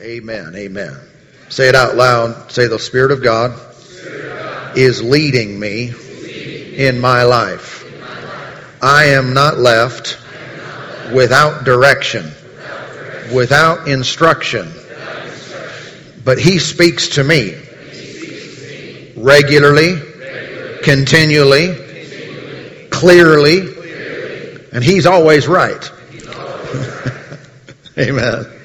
Amen. 0.00 0.54
Amen. 0.54 0.96
Say 1.48 1.68
it 1.68 1.74
out 1.74 1.96
loud. 1.96 2.52
Say, 2.52 2.68
the 2.68 2.78
Spirit 2.78 3.10
of 3.10 3.20
God, 3.20 3.58
is 4.76 5.02
leading 5.02 5.58
me 5.58 5.92
in 6.76 7.00
my 7.00 7.24
life. 7.24 7.84
I 8.80 9.06
am 9.06 9.34
not 9.34 9.58
left 9.58 10.18
without 11.12 11.64
direction, 11.64 12.30
without 13.34 13.88
instruction, 13.88 14.72
but 16.24 16.38
He 16.38 16.60
speaks 16.60 17.08
to 17.16 17.24
me 17.24 17.56
regularly, 19.16 20.00
continually, 20.84 21.74
clearly, 22.90 23.62
and 24.72 24.84
He's 24.84 25.06
always 25.06 25.48
right. 25.48 25.90
Amen. 27.98 28.57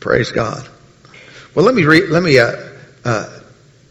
Praise 0.00 0.32
God. 0.32 0.66
Well, 1.54 1.66
let 1.66 1.74
me 1.74 1.84
re- 1.84 2.06
let 2.06 2.22
me 2.22 2.38
uh, 2.38 2.56
uh, 3.04 3.40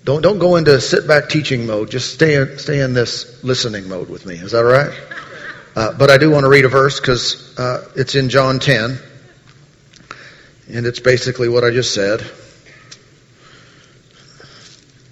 don't 0.04 0.22
don't 0.24 0.40
go 0.40 0.56
into 0.56 0.82
sit 0.82 1.08
back 1.08 1.30
teaching 1.30 1.68
mode. 1.68 1.92
Just 1.92 2.14
stay 2.14 2.36
in, 2.36 2.58
stay 2.58 2.80
in 2.80 2.94
this 2.94 3.44
listening 3.44 3.88
mode 3.88 4.10
with 4.10 4.26
me. 4.26 4.36
Is 4.36 4.54
that 4.54 4.60
all 4.60 4.64
right? 4.72 4.92
Uh, 5.76 5.94
but 5.94 6.10
I 6.10 6.18
do 6.18 6.32
want 6.32 6.46
to 6.46 6.50
read 6.50 6.66
a 6.66 6.70
verse 6.70 7.00
because 7.00 7.58
uh, 7.60 7.88
it's 7.96 8.16
in 8.16 8.30
John 8.30 8.60
10, 8.60 8.98
and 10.70 10.86
it's 10.88 11.00
basically 11.00 11.48
what 11.48 11.64
I 11.64 11.70
just 11.70 11.94
said. 11.94 12.24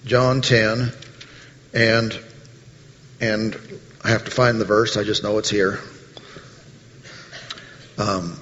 John 0.04 0.42
10, 0.42 0.92
and 1.76 2.20
and 3.22 3.80
I 4.04 4.10
have 4.10 4.26
to 4.26 4.32
find 4.32 4.60
the 4.60 4.66
verse. 4.66 4.98
I 4.98 5.04
just 5.04 5.22
know 5.22 5.38
it's 5.38 5.50
here. 5.50 5.80
Um, 8.00 8.40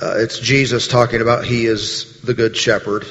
Uh, 0.00 0.14
it's 0.16 0.38
Jesus 0.38 0.88
talking 0.88 1.20
about 1.20 1.44
he 1.44 1.66
is 1.66 2.22
the 2.22 2.32
good 2.32 2.56
shepherd. 2.56 3.04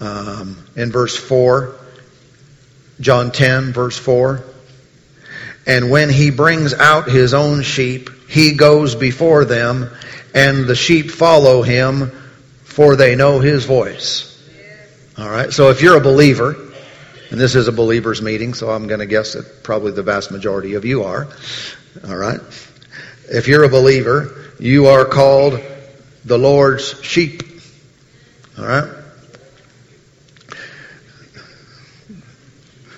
Um, 0.00 0.66
in 0.74 0.90
verse 0.90 1.16
4, 1.16 1.76
John 3.00 3.30
10, 3.30 3.72
verse 3.72 3.96
4. 3.96 4.42
And 5.64 5.90
when 5.90 6.10
he 6.10 6.30
brings 6.30 6.74
out 6.74 7.08
his 7.08 7.34
own 7.34 7.62
sheep, 7.62 8.10
he 8.28 8.54
goes 8.54 8.96
before 8.96 9.44
them, 9.44 9.88
and 10.34 10.66
the 10.66 10.74
sheep 10.74 11.10
follow 11.10 11.62
him, 11.62 12.10
for 12.64 12.96
they 12.96 13.14
know 13.14 13.38
his 13.38 13.64
voice. 13.64 14.32
All 15.16 15.30
right, 15.30 15.52
so 15.52 15.70
if 15.70 15.82
you're 15.82 15.96
a 15.96 16.00
believer, 16.00 16.56
and 17.30 17.40
this 17.40 17.54
is 17.54 17.68
a 17.68 17.72
believer's 17.72 18.20
meeting, 18.20 18.54
so 18.54 18.70
I'm 18.70 18.88
going 18.88 19.00
to 19.00 19.06
guess 19.06 19.34
that 19.34 19.62
probably 19.62 19.92
the 19.92 20.02
vast 20.02 20.32
majority 20.32 20.74
of 20.74 20.84
you 20.84 21.04
are. 21.04 21.28
All 22.06 22.16
right. 22.16 22.40
If 23.28 23.46
you're 23.48 23.64
a 23.64 23.68
believer, 23.68 24.44
you 24.58 24.86
are 24.86 25.04
called 25.04 25.60
the 26.26 26.36
Lord's 26.36 27.02
sheep. 27.02 27.42
All 28.58 28.66
right? 28.66 28.90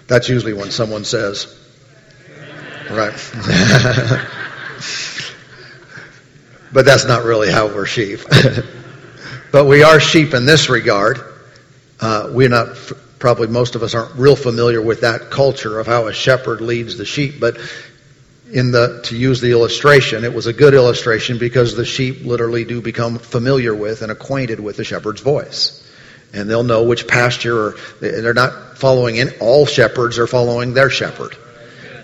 That's 0.06 0.30
usually 0.30 0.54
when 0.54 0.70
someone 0.70 1.04
says, 1.04 1.54
right. 2.90 3.12
but 6.72 6.86
that's 6.86 7.04
not 7.04 7.24
really 7.24 7.50
how 7.50 7.66
we're 7.66 7.84
sheep. 7.84 8.20
but 9.52 9.66
we 9.66 9.82
are 9.82 10.00
sheep 10.00 10.32
in 10.32 10.46
this 10.46 10.70
regard. 10.70 11.20
Uh, 12.00 12.30
we're 12.32 12.48
not, 12.48 12.68
probably 13.18 13.48
most 13.48 13.74
of 13.74 13.82
us 13.82 13.94
aren't 13.94 14.14
real 14.14 14.36
familiar 14.36 14.80
with 14.80 15.02
that 15.02 15.28
culture 15.30 15.78
of 15.78 15.86
how 15.86 16.06
a 16.06 16.14
shepherd 16.14 16.62
leads 16.62 16.96
the 16.96 17.04
sheep, 17.04 17.38
but 17.38 17.58
in 18.52 18.70
the 18.70 19.00
to 19.04 19.16
use 19.16 19.40
the 19.40 19.52
illustration, 19.52 20.24
it 20.24 20.32
was 20.32 20.46
a 20.46 20.52
good 20.52 20.74
illustration 20.74 21.38
because 21.38 21.76
the 21.76 21.84
sheep 21.84 22.24
literally 22.24 22.64
do 22.64 22.80
become 22.80 23.18
familiar 23.18 23.74
with 23.74 24.02
and 24.02 24.10
acquainted 24.10 24.60
with 24.60 24.76
the 24.76 24.84
shepherd's 24.84 25.20
voice. 25.20 25.84
And 26.32 26.48
they'll 26.48 26.62
know 26.62 26.84
which 26.84 27.06
pasture 27.06 27.58
or 27.58 27.76
they're 28.00 28.34
not 28.34 28.78
following 28.78 29.16
in 29.16 29.32
all 29.40 29.66
shepherds 29.66 30.18
are 30.18 30.26
following 30.26 30.74
their 30.74 30.90
shepherd. 30.90 31.36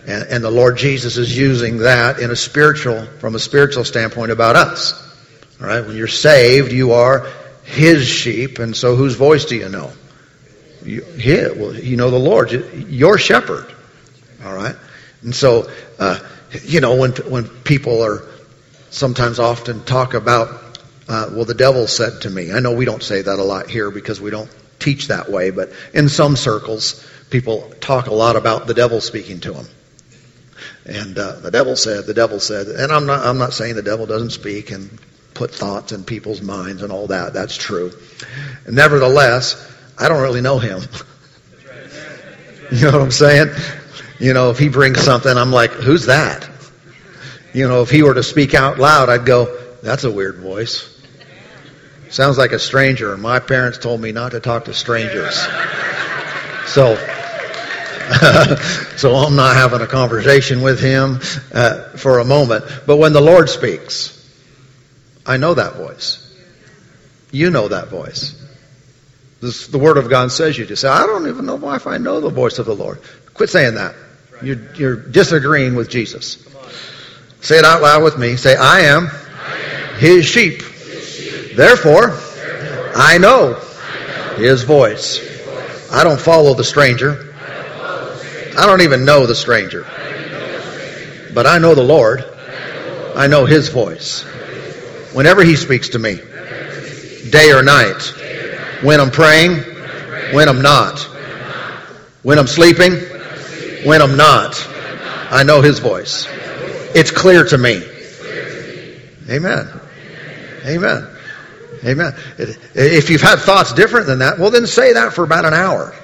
And, 0.06 0.24
and 0.28 0.44
the 0.44 0.50
Lord 0.50 0.76
Jesus 0.76 1.16
is 1.16 1.36
using 1.36 1.78
that 1.78 2.19
in 2.19 2.30
a 2.30 2.36
spiritual 2.36 3.06
from 3.20 3.34
a 3.34 3.38
spiritual 3.38 3.84
standpoint 3.84 4.30
about 4.32 4.56
us. 4.56 5.00
All 5.60 5.66
right, 5.66 5.86
when 5.86 5.96
you're 5.96 6.08
saved, 6.08 6.72
you 6.72 6.92
are 6.92 7.26
his 7.64 8.06
sheep, 8.06 8.58
and 8.58 8.76
so 8.76 8.96
whose 8.96 9.14
voice 9.14 9.46
do 9.46 9.56
you 9.56 9.69
know? 9.69 9.92
You, 10.84 11.02
well, 11.56 11.74
you 11.74 11.96
know 11.96 12.10
the 12.10 12.19
Lord, 12.19 12.50
your 12.52 13.16
shepherd. 13.16 13.72
All 14.44 14.54
right, 14.54 14.76
and 15.22 15.34
so 15.34 15.70
uh, 15.98 16.19
you 16.62 16.81
know, 16.81 16.97
when 16.97 17.12
when 17.12 17.48
people 17.48 18.03
are 18.03 18.22
sometimes 18.91 19.38
often 19.38 19.84
talk 19.84 20.15
about, 20.15 20.48
uh, 21.09 21.28
well, 21.32 21.44
the 21.44 21.54
devil 21.54 21.87
said 21.87 22.22
to 22.22 22.31
me. 22.31 22.53
I 22.53 22.60
know 22.60 22.72
we 22.72 22.84
don't 22.84 23.03
say 23.03 23.22
that 23.22 23.38
a 23.38 23.42
lot 23.42 23.69
here 23.69 23.91
because 23.91 24.20
we 24.20 24.31
don't 24.31 24.50
teach 24.78 25.09
that 25.09 25.31
way, 25.31 25.50
but 25.50 25.70
in 25.93 26.09
some 26.09 26.37
circles, 26.37 27.04
people 27.31 27.72
talk 27.81 28.06
a 28.06 28.14
lot 28.14 28.37
about 28.37 28.66
the 28.66 28.75
devil 28.75 29.00
speaking 29.00 29.41
to 29.41 29.53
them. 29.53 29.66
And 30.87 31.19
uh, 31.19 31.41
the 31.41 31.50
devil 31.50 31.76
said, 31.76 32.06
the 32.06 32.14
devil 32.14 32.41
said, 32.41 32.69
and 32.69 32.93
I'm 32.93 33.06
not 33.06 33.26
I'm 33.26 33.38
not 33.38 33.53
saying 33.53 33.75
the 33.75 33.82
devil 33.82 34.06
doesn't 34.06 34.31
speak 34.31 34.70
and 34.70 34.98
put 35.32 35.50
thoughts 35.50 35.93
in 35.93 36.04
people's 36.04 36.41
minds 36.41 36.82
and 36.82 36.93
all 36.93 37.09
that. 37.09 37.32
That's 37.32 37.56
true. 37.56 37.93
Nevertheless, 38.70 39.56
I 39.98 40.09
don't 40.09 40.22
really 40.22 40.41
know 40.41 40.59
him. 40.59 40.82
you 42.72 42.82
know 42.82 42.93
what 42.93 43.00
I'm 43.00 43.10
saying? 43.10 43.48
You 44.19 44.32
know, 44.32 44.50
if 44.50 44.58
he 44.58 44.69
brings 44.69 45.00
something, 45.00 45.36
I'm 45.36 45.50
like, 45.50 45.72
who's 45.72 46.06
that? 46.06 46.48
You 47.52 47.69
know, 47.69 47.82
if 47.82 47.91
he 47.91 48.02
were 48.02 48.14
to 48.14 48.22
speak 48.22 48.54
out 48.54 48.78
loud, 48.78 49.08
I'd 49.08 49.26
go, 49.26 49.56
that's 49.82 50.04
a 50.04 50.10
weird 50.10 50.36
voice. 50.36 50.91
Sounds 52.10 52.38
like 52.38 52.52
a 52.52 52.58
stranger. 52.58 53.16
My 53.16 53.41
parents 53.41 53.78
told 53.78 54.00
me 54.00 54.12
not 54.12 54.32
to 54.32 54.41
talk 54.41 54.66
to 54.66 54.75
strangers. 54.75 55.34
So, 56.66 56.94
so 58.97 59.14
I'm 59.14 59.36
not 59.36 59.56
having 59.56 59.80
a 59.80 59.86
conversation 59.86 60.62
with 60.62 60.81
him 60.81 61.20
uh, 61.52 61.96
for 61.96 62.20
a 62.20 62.25
moment. 62.25 62.64
But 62.86 62.98
when 62.98 63.12
the 63.12 63.20
Lord 63.20 63.48
speaks, 63.48 64.10
I 65.26 65.38
know 65.38 65.54
that 65.54 65.75
voice. 65.75 66.20
You 67.32 67.50
know 67.50 67.69
that 67.69 67.88
voice. 67.88 68.41
This, 69.41 69.66
the 69.66 69.78
Word 69.78 69.96
of 69.96 70.08
God 70.08 70.31
says 70.31 70.56
you 70.56 70.66
to 70.66 70.76
say, 70.76 70.88
I 70.88 71.06
don't 71.06 71.28
even 71.28 71.46
know 71.46 71.75
if 71.75 71.86
I 71.86 71.98
know 71.98 72.20
the 72.20 72.31
voice 72.31 72.58
of 72.58 72.66
the 72.66 72.75
Lord. 72.75 73.00
Quit 73.34 73.50
saying 73.50 73.75
that. 73.75 73.94
You're, 74.42 74.58
you're 74.74 74.96
disagreeing 74.96 75.74
with 75.74 75.88
Jesus. 75.88 76.38
Say 77.40 77.58
it 77.58 77.64
out 77.64 77.82
loud 77.82 78.02
with 78.02 78.18
me. 78.18 78.36
Say, 78.36 78.56
I 78.56 78.80
am, 78.80 79.08
his, 79.98 80.24
sheep. 80.24 80.62
Therefore, 81.54 82.18
I 82.96 83.18
know, 83.18 83.54
his 84.36 84.62
voice. 84.62 85.20
I 85.92 86.04
don't 86.04 86.20
follow 86.20 86.54
the 86.54 86.64
stranger. 86.64 87.34
I 88.56 88.66
don't 88.66 88.82
even 88.82 89.04
know 89.04 89.26
the 89.26 89.34
stranger. 89.34 89.82
But 91.34 91.46
I 91.46 91.58
know 91.58 91.74
the 91.74 91.82
Lord. 91.82 92.24
I 93.14 93.26
know 93.26 93.44
his 93.44 93.68
voice. 93.68 94.22
Whenever 95.12 95.44
he 95.44 95.54
speaks 95.56 95.90
to 95.90 95.98
me, 95.98 96.16
day 97.30 97.52
or 97.52 97.62
night, 97.62 98.02
when 98.82 99.00
I'm 99.00 99.10
praying, 99.10 99.58
when 100.32 100.48
I'm 100.48 100.62
not, 100.62 100.98
when 102.22 102.38
I'm 102.38 102.46
sleeping, 102.46 103.13
when 103.84 104.02
I'm 104.02 104.16
not. 104.16 104.66
I 105.30 105.42
know 105.42 105.62
His 105.62 105.78
voice. 105.78 106.26
It's 106.94 107.10
clear 107.10 107.44
to 107.44 107.58
me. 107.58 107.82
Amen. 109.28 109.68
Amen. 110.66 111.08
Amen. 111.84 112.14
If 112.38 113.10
you've 113.10 113.20
had 113.20 113.40
thoughts 113.40 113.72
different 113.72 114.06
than 114.06 114.20
that, 114.20 114.38
well, 114.38 114.50
then 114.50 114.66
say 114.66 114.94
that 114.94 115.12
for 115.12 115.24
about 115.24 115.44
an 115.44 115.54
hour. 115.54 115.94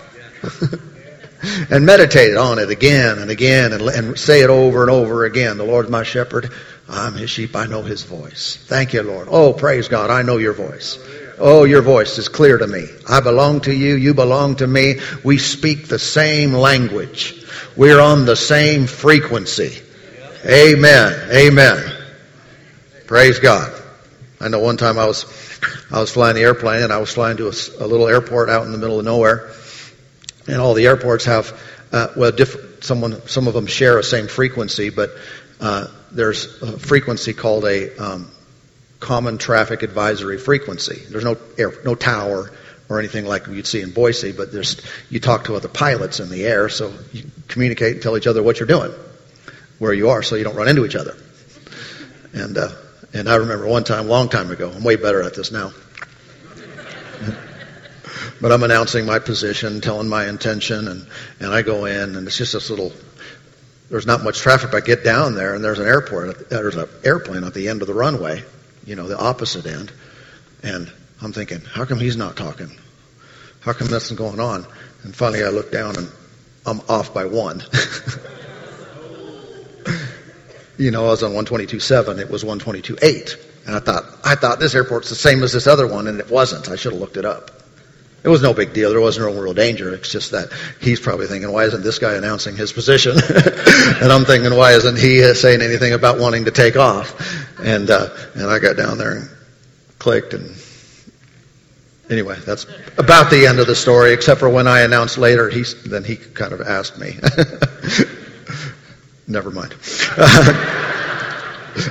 and 1.71 1.87
meditate 1.87 2.37
on 2.37 2.59
it 2.59 2.71
again 2.71 3.19
and 3.19 3.31
again 3.31 3.73
and, 3.73 3.83
and 3.83 4.19
say 4.19 4.43
it 4.43 4.51
over 4.51 4.83
and 4.83 4.91
over 4.91 5.25
again. 5.25 5.57
The 5.57 5.65
Lord 5.65 5.87
is 5.87 5.91
my 5.91 6.03
shepherd. 6.03 6.53
I'm 6.89 7.15
his 7.15 7.31
sheep. 7.31 7.55
I 7.57 7.67
know 7.67 7.83
his 7.83 8.03
voice. 8.03 8.59
Thank 8.67 8.93
you, 8.93 9.03
Lord. 9.03 9.29
Oh, 9.31 9.53
praise 9.53 9.89
God. 9.89 10.11
I 10.11 10.23
know 10.23 10.39
your 10.39 10.53
voice. 10.53 10.99
Oh, 11.39 11.65
your 11.65 11.83
voice 11.83 12.19
is 12.19 12.29
clear 12.29 12.59
to 12.59 12.67
me. 12.67 12.87
I 13.09 13.21
belong 13.21 13.61
to 13.63 13.75
you. 13.75 13.95
You 13.95 14.13
belong 14.13 14.57
to 14.57 14.67
me. 14.67 14.97
We 15.25 15.39
speak 15.39 15.89
the 15.89 15.99
same 15.99 16.53
language. 16.53 17.40
We're 17.77 18.01
on 18.01 18.27
the 18.27 18.37
same 18.37 18.87
frequency. 18.87 19.81
Amen. 20.45 21.31
Amen. 21.33 21.93
Praise 23.07 23.39
God. 23.39 23.73
I 24.41 24.49
know 24.49 24.59
one 24.59 24.77
time 24.77 24.99
I 24.99 25.07
was, 25.07 25.25
I 25.91 26.01
was 26.01 26.11
flying 26.11 26.35
the 26.35 26.43
airplane 26.43 26.83
and 26.83 26.93
I 26.93 26.99
was 26.99 27.13
flying 27.13 27.37
to 27.37 27.47
a, 27.47 27.53
a 27.79 27.87
little 27.87 28.09
airport 28.09 28.49
out 28.51 28.67
in 28.67 28.73
the 28.73 28.79
middle 28.79 28.99
of 28.99 29.05
nowhere. 29.05 29.53
And 30.49 30.57
all 30.57 30.75
the 30.75 30.87
airports 30.87 31.27
have, 31.27 31.59
uh, 31.93 32.09
well, 32.17 32.33
diff- 32.33 32.83
someone, 32.83 33.27
some 33.29 33.47
of 33.47 33.55
them 33.55 33.67
share 33.67 33.99
a 33.99 34.03
same 34.03 34.27
frequency, 34.27 34.91
but, 34.91 35.11
uh, 35.61 35.87
there's 36.11 36.61
a 36.63 36.79
frequency 36.79 37.35
called 37.35 37.65
a, 37.67 37.97
um, 38.03 38.31
common 38.99 39.39
traffic 39.39 39.83
advisory 39.83 40.39
frequency. 40.39 41.03
There's 41.09 41.25
no 41.25 41.37
air, 41.57 41.73
no 41.85 41.95
tower 41.95 42.51
or 42.91 42.99
anything 42.99 43.25
like 43.25 43.47
you'd 43.47 43.67
see 43.67 43.81
in 43.81 43.93
Boise, 43.93 44.33
but 44.33 44.53
there's 44.53 44.83
you 45.09 45.21
talk 45.21 45.45
to 45.45 45.57
other 45.57 45.69
pilots 45.69 46.21
in 46.21 46.29
the 46.29 46.45
air, 46.45 46.69
so 46.69 46.93
you 47.13 47.25
communicate 47.49 47.95
and 47.95 48.03
tell 48.03 48.19
each 48.19 48.27
other 48.27 48.43
what 48.43 48.59
you're 48.61 48.67
doing, 48.67 48.93
where 49.79 49.95
you 49.95 50.11
are, 50.11 50.23
so 50.23 50.37
you 50.37 50.45
don't 50.45 50.57
run 50.57 50.69
into 50.69 50.85
each 50.85 50.97
other. 50.97 51.17
And 52.35 52.59
uh, 52.59 52.69
And 53.13 53.29
I 53.29 53.37
remember 53.37 53.67
one 53.67 53.85
time, 53.85 54.09
long 54.09 54.29
time 54.29 54.51
ago, 54.51 54.71
I'm 54.71 54.85
way 54.85 54.97
better 54.97 55.23
at 55.23 55.35
this 55.35 55.51
now. 55.51 55.73
but 58.41 58.53
I'm 58.53 58.63
announcing 58.63 59.05
my 59.05 59.19
position, 59.19 59.81
telling 59.81 60.09
my 60.09 60.29
intention, 60.29 60.87
and, 60.89 61.07
and 61.41 61.53
I 61.53 61.63
go 61.63 61.87
in, 61.87 62.17
and 62.17 62.27
it's 62.27 62.37
just 62.37 62.53
this 62.53 62.71
little, 62.71 62.93
there's 63.89 64.07
not 64.07 64.23
much 64.23 64.39
traffic, 64.39 64.71
but 64.71 64.83
I 64.83 64.87
get 64.87 65.03
down 65.03 65.35
there, 65.35 65.55
and 65.55 65.65
there's 65.65 65.81
an 65.81 65.87
airport, 65.87 66.51
there's 66.51 66.77
an 66.77 66.89
airplane 67.05 67.45
at 67.45 67.55
the 67.55 67.69
end 67.69 67.83
of 67.83 67.89
the 67.89 67.95
runway, 67.95 68.45
you 68.85 68.95
know, 68.95 69.09
the 69.09 69.19
opposite 69.19 69.67
end. 69.67 69.93
And 70.63 70.93
I'm 71.23 71.33
thinking, 71.33 71.61
how 71.61 71.85
come 71.85 71.99
he's 71.99 72.17
not 72.17 72.37
talking? 72.37 72.71
How 73.61 73.73
come 73.73 73.89
nothing's 73.91 74.19
going 74.19 74.41
on? 74.41 74.67
And 75.03 75.15
finally 75.15 75.45
I 75.45 75.49
look 75.49 75.71
down 75.71 75.97
and 75.97 76.11
I'm 76.65 76.81
off 76.89 77.13
by 77.13 77.27
one. 77.27 77.63
you 80.79 80.91
know, 80.91 81.07
I 81.07 81.09
was 81.09 81.23
on 81.23 81.33
122.7, 81.33 82.19
it 82.19 82.31
was 82.31 82.43
122.8. 82.45 83.47
And 83.67 83.77
I 83.77 83.81
thought, 83.81 84.05
I 84.25 84.35
thought 84.35 84.59
this 84.59 84.75
airport's 84.75 85.11
the 85.11 85.15
same 85.15 85.43
as 85.43 85.53
this 85.53 85.67
other 85.67 85.87
one, 85.87 86.09
and 86.09 86.19
it 86.19 86.31
wasn't. 86.31 86.71
I 86.71 86.77
should 86.77 86.93
have 86.93 87.01
looked 87.01 87.19
it 87.19 87.27
up. 87.27 87.51
It 88.23 88.29
was 88.29 88.43
no 88.43 88.53
big 88.53 88.73
deal. 88.73 88.91
There 88.91 89.01
wasn't 89.01 89.33
no 89.33 89.41
real 89.41 89.55
danger. 89.55 89.95
It's 89.95 90.11
just 90.11 90.33
that 90.33 90.51
he's 90.81 91.01
probably 91.01 91.27
thinking, 91.27 91.51
why 91.53 91.65
isn't 91.65 91.83
this 91.83 91.99
guy 91.99 92.15
announcing 92.15 92.57
his 92.57 92.73
position? 92.73 93.13
and 93.17 94.13
I'm 94.13 94.25
thinking, 94.25 94.55
why 94.55 94.73
isn't 94.73 94.99
he 94.99 95.23
saying 95.35 95.63
anything 95.63 95.93
about 95.93 96.19
wanting 96.19 96.45
to 96.47 96.51
take 96.51 96.77
off? 96.77 97.15
And, 97.61 97.91
uh, 97.91 98.09
and 98.35 98.51
I 98.51 98.59
got 98.59 98.77
down 98.77 98.99
there 98.99 99.13
and 99.13 99.31
clicked 99.99 100.35
and 100.35 100.55
anyway, 102.11 102.37
that's 102.45 102.67
about 102.99 103.31
the 103.31 103.47
end 103.47 103.61
of 103.61 103.67
the 103.67 103.75
story, 103.75 104.13
except 104.13 104.41
for 104.41 104.49
when 104.49 104.67
I 104.67 104.81
announced 104.81 105.17
later, 105.17 105.49
he, 105.49 105.63
then 105.87 106.05
he 106.05 106.17
kind 106.17 106.53
of 106.53 106.61
asked 106.61 106.99
me. 106.99 107.19
Never 109.27 109.51
mind. 109.51 109.75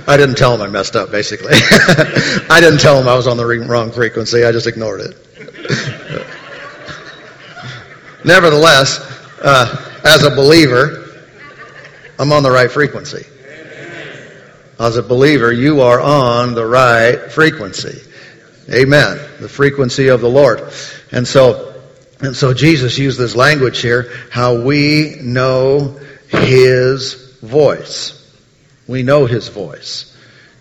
I 0.07 0.17
didn't 0.17 0.35
tell 0.35 0.53
him 0.53 0.61
I 0.61 0.67
messed 0.67 0.95
up, 0.95 1.09
basically. 1.09 1.53
I 1.53 2.59
didn't 2.59 2.79
tell 2.79 2.99
him 2.99 3.07
I 3.07 3.15
was 3.15 3.27
on 3.27 3.37
the 3.37 3.45
wrong 3.45 3.91
frequency. 3.91 4.43
I 4.43 4.51
just 4.51 4.67
ignored 4.67 5.01
it. 5.01 5.15
Nevertheless, 8.25 8.99
uh, 9.41 10.01
as 10.03 10.23
a 10.23 10.29
believer, 10.29 11.15
I'm 12.19 12.33
on 12.33 12.43
the 12.43 12.51
right 12.51 12.69
frequency. 12.69 13.25
As 14.77 14.97
a 14.97 15.03
believer, 15.03 15.51
you 15.51 15.81
are 15.81 16.01
on 16.01 16.53
the 16.53 16.65
right 16.65 17.31
frequency. 17.31 18.01
Amen. 18.71 19.19
The 19.39 19.49
frequency 19.49 20.09
of 20.09 20.21
the 20.21 20.29
Lord. 20.29 20.71
And 21.11 21.27
so, 21.27 21.81
and 22.19 22.35
so 22.35 22.53
Jesus 22.53 22.97
used 22.97 23.17
this 23.17 23.35
language 23.35 23.81
here, 23.81 24.11
how 24.31 24.61
we 24.61 25.15
know 25.21 25.99
His 26.27 27.37
voice. 27.41 28.15
We 28.87 29.01
know 29.01 29.25
His 29.25 29.47
voice. 29.47 30.15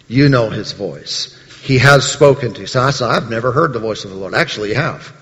You 0.07 0.29
know 0.29 0.49
His 0.49 0.73
voice. 0.73 1.39
He 1.63 1.79
has 1.79 2.11
spoken 2.11 2.55
to 2.55 2.61
you. 2.63 2.67
So 2.67 2.81
I 2.81 2.91
said, 2.91 3.11
I've 3.11 3.29
never 3.29 3.53
heard 3.53 3.73
the 3.73 3.79
voice 3.79 4.05
of 4.05 4.11
the 4.11 4.17
Lord. 4.17 4.35
Actually, 4.35 4.71
you 4.71 4.77
have. 4.77 5.13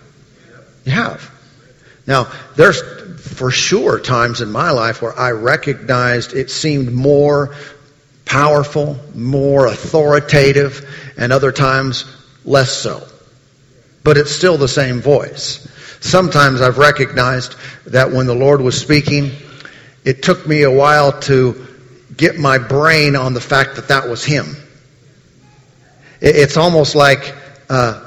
You 0.85 0.93
have. 0.93 1.31
Now, 2.07 2.31
there's 2.55 2.81
for 3.21 3.51
sure 3.51 3.99
times 3.99 4.41
in 4.41 4.53
my 4.53 4.71
life 4.71 5.03
where 5.03 5.19
I 5.19 5.33
recognized 5.33 6.35
it 6.35 6.51
seemed 6.51 6.93
more 6.93 7.57
powerful, 8.25 8.97
more 9.15 9.67
authoritative, 9.67 11.15
and 11.17 11.33
other 11.33 11.51
times 11.51 12.05
less 12.47 12.73
so. 12.73 13.07
But 14.03 14.17
it's 14.17 14.31
still 14.31 14.57
the 14.57 14.69
same 14.69 15.01
voice. 15.03 15.69
Sometimes 16.01 16.61
I've 16.61 16.79
recognized 16.79 17.57
that 17.87 18.13
when 18.13 18.27
the 18.27 18.35
Lord 18.35 18.61
was 18.61 18.81
speaking, 18.81 19.33
it 20.05 20.23
took 20.23 20.47
me 20.47 20.63
a 20.63 20.71
while 20.71 21.21
to 21.23 21.67
get 22.17 22.39
my 22.39 22.59
brain 22.59 23.17
on 23.17 23.35
the 23.35 23.41
fact 23.41 23.77
that 23.77 23.89
that 23.89 24.09
was 24.09 24.25
Him. 24.25 24.57
It's 26.21 26.57
almost 26.57 26.95
like, 26.95 27.35
uh, 27.69 28.03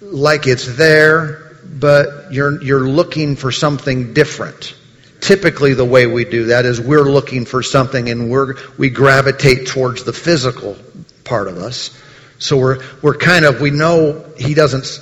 like 0.00 0.46
it's 0.46 0.76
there, 0.76 1.56
but 1.64 2.32
you're, 2.32 2.60
you're 2.62 2.88
looking 2.88 3.36
for 3.36 3.52
something 3.52 4.14
different. 4.14 4.74
Typically, 5.20 5.74
the 5.74 5.84
way 5.84 6.06
we 6.06 6.24
do 6.24 6.46
that 6.46 6.64
is 6.64 6.80
we're 6.80 7.04
looking 7.04 7.44
for 7.44 7.62
something 7.62 8.08
and 8.08 8.30
we're, 8.30 8.56
we 8.78 8.88
gravitate 8.88 9.68
towards 9.68 10.04
the 10.04 10.12
physical 10.12 10.76
part 11.24 11.46
of 11.46 11.58
us. 11.58 11.96
So 12.40 12.56
we're, 12.56 12.82
we're 13.02 13.16
kind 13.16 13.44
of, 13.44 13.60
we 13.60 13.70
know 13.70 14.24
he 14.36 14.54
doesn't 14.54 14.98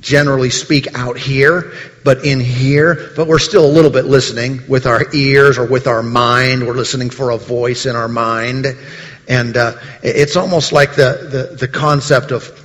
generally 0.00 0.50
speak 0.50 0.94
out 0.94 1.16
here, 1.16 1.72
but 2.04 2.24
in 2.24 2.38
here, 2.38 3.10
but 3.16 3.26
we're 3.26 3.38
still 3.38 3.64
a 3.64 3.72
little 3.72 3.90
bit 3.90 4.04
listening 4.04 4.60
with 4.68 4.86
our 4.86 5.02
ears 5.14 5.58
or 5.58 5.66
with 5.66 5.86
our 5.86 6.02
mind. 6.02 6.66
We're 6.66 6.74
listening 6.74 7.10
for 7.10 7.30
a 7.30 7.38
voice 7.38 7.86
in 7.86 7.96
our 7.96 8.08
mind. 8.08 8.66
And 9.26 9.56
uh, 9.56 9.74
it's 10.02 10.36
almost 10.36 10.72
like 10.72 10.94
the, 10.94 11.48
the, 11.50 11.56
the 11.56 11.68
concept 11.68 12.30
of, 12.30 12.58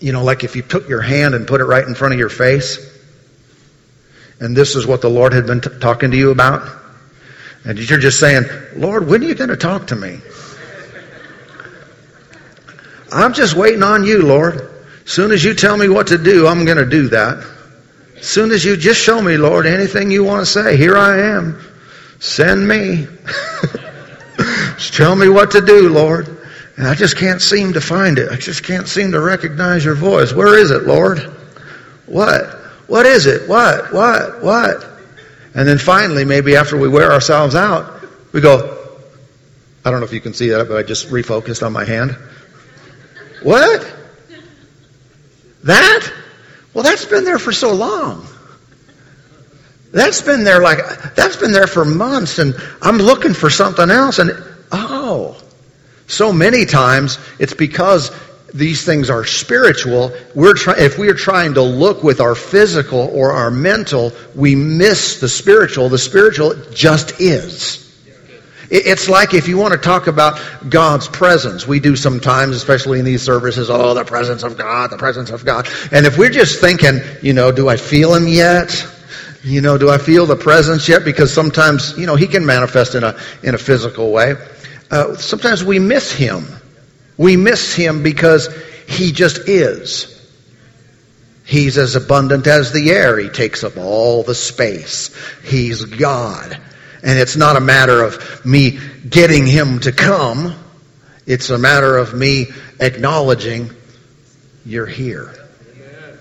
you 0.00 0.12
know, 0.12 0.22
like 0.22 0.44
if 0.44 0.54
you 0.54 0.62
took 0.62 0.88
your 0.88 1.00
hand 1.00 1.34
and 1.34 1.48
put 1.48 1.62
it 1.62 1.64
right 1.64 1.84
in 1.84 1.94
front 1.94 2.12
of 2.12 2.20
your 2.20 2.28
face, 2.28 2.92
and 4.38 4.54
this 4.54 4.76
is 4.76 4.86
what 4.86 5.00
the 5.00 5.08
Lord 5.08 5.32
had 5.32 5.46
been 5.46 5.62
t- 5.62 5.70
talking 5.80 6.10
to 6.10 6.16
you 6.16 6.30
about, 6.30 6.68
and 7.64 7.78
you're 7.78 7.98
just 7.98 8.20
saying, 8.20 8.44
Lord, 8.76 9.08
when 9.08 9.24
are 9.24 9.26
you 9.26 9.34
going 9.34 9.48
to 9.48 9.56
talk 9.56 9.86
to 9.86 9.96
me? 9.96 10.20
I'm 13.12 13.32
just 13.32 13.54
waiting 13.54 13.82
on 13.82 14.04
you, 14.04 14.22
Lord. 14.22 14.70
Soon 15.04 15.30
as 15.30 15.44
you 15.44 15.54
tell 15.54 15.76
me 15.76 15.88
what 15.88 16.08
to 16.08 16.18
do, 16.18 16.46
I'm 16.46 16.64
going 16.64 16.78
to 16.78 16.86
do 16.86 17.08
that. 17.08 17.46
Soon 18.20 18.50
as 18.50 18.64
you 18.64 18.76
just 18.76 19.00
show 19.00 19.20
me, 19.22 19.36
Lord, 19.36 19.66
anything 19.66 20.10
you 20.10 20.24
want 20.24 20.46
to 20.46 20.50
say, 20.50 20.76
here 20.76 20.96
I 20.96 21.18
am. 21.20 21.60
Send 22.18 22.66
me. 22.66 23.06
just 24.76 24.94
tell 24.94 25.14
me 25.14 25.28
what 25.28 25.52
to 25.52 25.60
do, 25.60 25.88
Lord. 25.90 26.28
And 26.76 26.86
I 26.86 26.94
just 26.94 27.16
can't 27.16 27.40
seem 27.40 27.74
to 27.74 27.80
find 27.80 28.18
it. 28.18 28.30
I 28.30 28.36
just 28.36 28.64
can't 28.64 28.88
seem 28.88 29.12
to 29.12 29.20
recognize 29.20 29.84
your 29.84 29.94
voice. 29.94 30.32
Where 30.32 30.58
is 30.58 30.70
it, 30.70 30.82
Lord? 30.84 31.18
What? 32.06 32.46
What 32.86 33.06
is 33.06 33.26
it? 33.26 33.48
What? 33.48 33.92
What? 33.92 34.42
What? 34.42 34.84
And 35.54 35.66
then 35.66 35.78
finally, 35.78 36.24
maybe 36.24 36.56
after 36.56 36.76
we 36.76 36.88
wear 36.88 37.12
ourselves 37.12 37.54
out, 37.54 38.04
we 38.32 38.40
go, 38.40 38.76
I 39.84 39.90
don't 39.90 40.00
know 40.00 40.06
if 40.06 40.12
you 40.12 40.20
can 40.20 40.34
see 40.34 40.50
that, 40.50 40.68
but 40.68 40.76
I 40.76 40.82
just 40.82 41.08
refocused 41.08 41.64
on 41.64 41.72
my 41.72 41.84
hand. 41.84 42.16
What? 43.42 43.94
That? 45.64 46.12
Well, 46.74 46.84
that's 46.84 47.04
been 47.04 47.24
there 47.24 47.38
for 47.38 47.52
so 47.52 47.72
long. 47.72 48.26
That's 49.92 50.20
been 50.20 50.44
there 50.44 50.60
like, 50.60 50.78
that's 51.14 51.36
been 51.36 51.52
there 51.52 51.66
for 51.66 51.84
months 51.84 52.38
and 52.38 52.54
I'm 52.82 52.98
looking 52.98 53.34
for 53.34 53.50
something 53.50 53.90
else 53.90 54.18
and, 54.18 54.30
oh. 54.70 55.40
So 56.06 56.32
many 56.32 56.66
times 56.66 57.18
it's 57.38 57.54
because 57.54 58.10
these 58.52 58.84
things 58.84 59.10
are 59.10 59.24
spiritual. 59.24 60.12
We're 60.34 60.54
try- 60.54 60.78
if 60.78 60.98
we 60.98 61.08
are 61.08 61.14
trying 61.14 61.54
to 61.54 61.62
look 61.62 62.02
with 62.02 62.20
our 62.20 62.34
physical 62.34 63.10
or 63.12 63.32
our 63.32 63.50
mental, 63.50 64.12
we 64.34 64.54
miss 64.54 65.20
the 65.20 65.28
spiritual. 65.28 65.88
The 65.88 65.98
spiritual 65.98 66.54
just 66.72 67.20
is. 67.20 67.85
It's 68.70 69.08
like 69.08 69.32
if 69.34 69.46
you 69.48 69.58
want 69.58 69.72
to 69.72 69.78
talk 69.78 70.08
about 70.08 70.40
God's 70.68 71.06
presence, 71.06 71.66
we 71.66 71.78
do 71.78 71.94
sometimes, 71.94 72.56
especially 72.56 72.98
in 72.98 73.04
these 73.04 73.22
services, 73.22 73.70
oh, 73.70 73.94
the 73.94 74.04
presence 74.04 74.42
of 74.42 74.58
God, 74.58 74.90
the 74.90 74.98
presence 74.98 75.30
of 75.30 75.44
God. 75.44 75.68
And 75.92 76.04
if 76.04 76.18
we're 76.18 76.30
just 76.30 76.60
thinking, 76.60 77.00
you 77.22 77.32
know, 77.32 77.52
do 77.52 77.68
I 77.68 77.76
feel 77.76 78.14
Him 78.14 78.26
yet? 78.26 78.86
You 79.44 79.60
know, 79.60 79.78
do 79.78 79.88
I 79.88 79.98
feel 79.98 80.26
the 80.26 80.36
presence 80.36 80.88
yet? 80.88 81.04
Because 81.04 81.32
sometimes, 81.32 81.96
you 81.96 82.06
know, 82.06 82.16
He 82.16 82.26
can 82.26 82.44
manifest 82.44 82.96
in 82.96 83.04
a, 83.04 83.16
in 83.42 83.54
a 83.54 83.58
physical 83.58 84.10
way. 84.10 84.34
Uh, 84.90 85.14
sometimes 85.16 85.62
we 85.62 85.78
miss 85.78 86.12
Him. 86.12 86.44
We 87.16 87.36
miss 87.36 87.74
Him 87.74 88.02
because 88.02 88.48
He 88.88 89.12
just 89.12 89.48
is. 89.48 90.12
He's 91.44 91.78
as 91.78 91.94
abundant 91.94 92.48
as 92.48 92.72
the 92.72 92.90
air. 92.90 93.16
He 93.18 93.28
takes 93.28 93.62
up 93.62 93.76
all 93.76 94.24
the 94.24 94.34
space. 94.34 95.14
He's 95.44 95.84
God. 95.84 96.60
And 97.02 97.18
it's 97.18 97.36
not 97.36 97.56
a 97.56 97.60
matter 97.60 98.02
of 98.02 98.44
me 98.44 98.78
getting 99.08 99.46
him 99.46 99.80
to 99.80 99.92
come. 99.92 100.54
It's 101.26 101.50
a 101.50 101.58
matter 101.58 101.96
of 101.96 102.14
me 102.14 102.46
acknowledging 102.80 103.70
you're 104.64 104.86
here. 104.86 105.34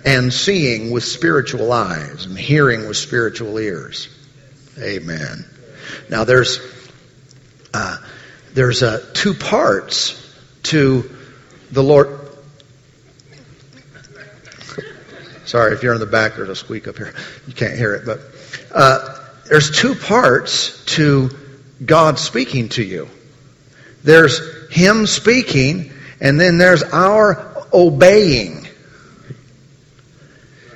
And 0.05 0.31
seeing 0.31 0.91
with 0.91 1.03
spiritual 1.03 1.71
eyes 1.71 2.25
and 2.25 2.37
hearing 2.37 2.87
with 2.87 2.97
spiritual 2.97 3.57
ears. 3.57 4.07
Amen. 4.79 5.45
Now 6.09 6.25
there's, 6.25 6.59
uh, 7.73 7.97
there's 8.53 8.83
uh, 8.83 9.03
two 9.13 9.33
parts 9.33 10.21
to 10.63 11.09
the 11.71 11.81
Lord. 11.81 12.19
Sorry, 15.45 15.73
if 15.73 15.83
you're 15.83 15.93
in 15.93 15.99
the 15.99 16.05
back, 16.05 16.35
there's 16.35 16.49
a 16.49 16.55
squeak 16.55 16.87
up 16.87 16.97
here. 16.97 17.13
You 17.47 17.53
can't 17.53 17.77
hear 17.77 17.95
it, 17.95 18.05
but 18.05 18.19
uh, 18.71 19.24
there's 19.47 19.71
two 19.71 19.95
parts 19.95 20.83
to 20.85 21.29
God 21.83 22.19
speaking 22.19 22.69
to 22.69 22.83
you. 22.83 23.07
There's 24.03 24.71
Him 24.71 25.07
speaking, 25.07 25.91
and 26.19 26.39
then 26.39 26.57
there's 26.57 26.83
our 26.83 27.67
obeying. 27.73 28.67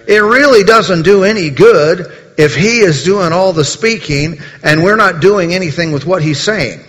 It 0.08 0.24
really 0.24 0.64
doesn't 0.64 1.04
do 1.04 1.24
any 1.24 1.50
good 1.50 2.12
if 2.38 2.56
He 2.56 2.80
is 2.80 3.04
doing 3.04 3.32
all 3.32 3.54
the 3.54 3.66
speaking 3.66 4.40
and 4.64 4.84
we're 4.84 4.96
not 4.96 5.20
doing 5.20 5.54
anything 5.54 5.92
with 5.92 6.06
what 6.06 6.22
He's 6.24 6.40
saying. 6.40 6.82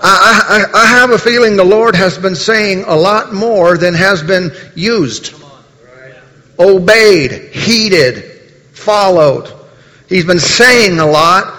I, 0.00 0.68
I, 0.72 0.80
I 0.80 0.86
have 0.86 1.10
a 1.10 1.18
feeling 1.18 1.56
the 1.56 1.64
Lord 1.64 1.96
has 1.96 2.16
been 2.18 2.36
saying 2.36 2.84
a 2.86 2.94
lot 2.94 3.32
more 3.34 3.76
than 3.76 3.94
has 3.94 4.22
been 4.22 4.52
used, 4.76 5.34
obeyed, 6.58 7.52
heeded, 7.52 8.24
followed. 8.72 9.52
He's 10.08 10.24
been 10.24 10.40
saying 10.40 10.98
a 10.98 11.06
lot, 11.06 11.54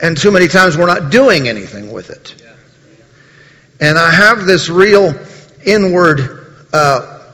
and 0.00 0.16
too 0.16 0.30
many 0.30 0.48
times 0.48 0.76
we're 0.76 0.86
not 0.86 1.10
doing 1.10 1.48
anything 1.48 1.92
with 1.92 2.10
it. 2.10 2.34
And 3.80 3.98
I 3.98 4.10
have 4.10 4.44
this 4.44 4.68
real 4.68 5.14
inward 5.64 6.54
uh, 6.72 7.32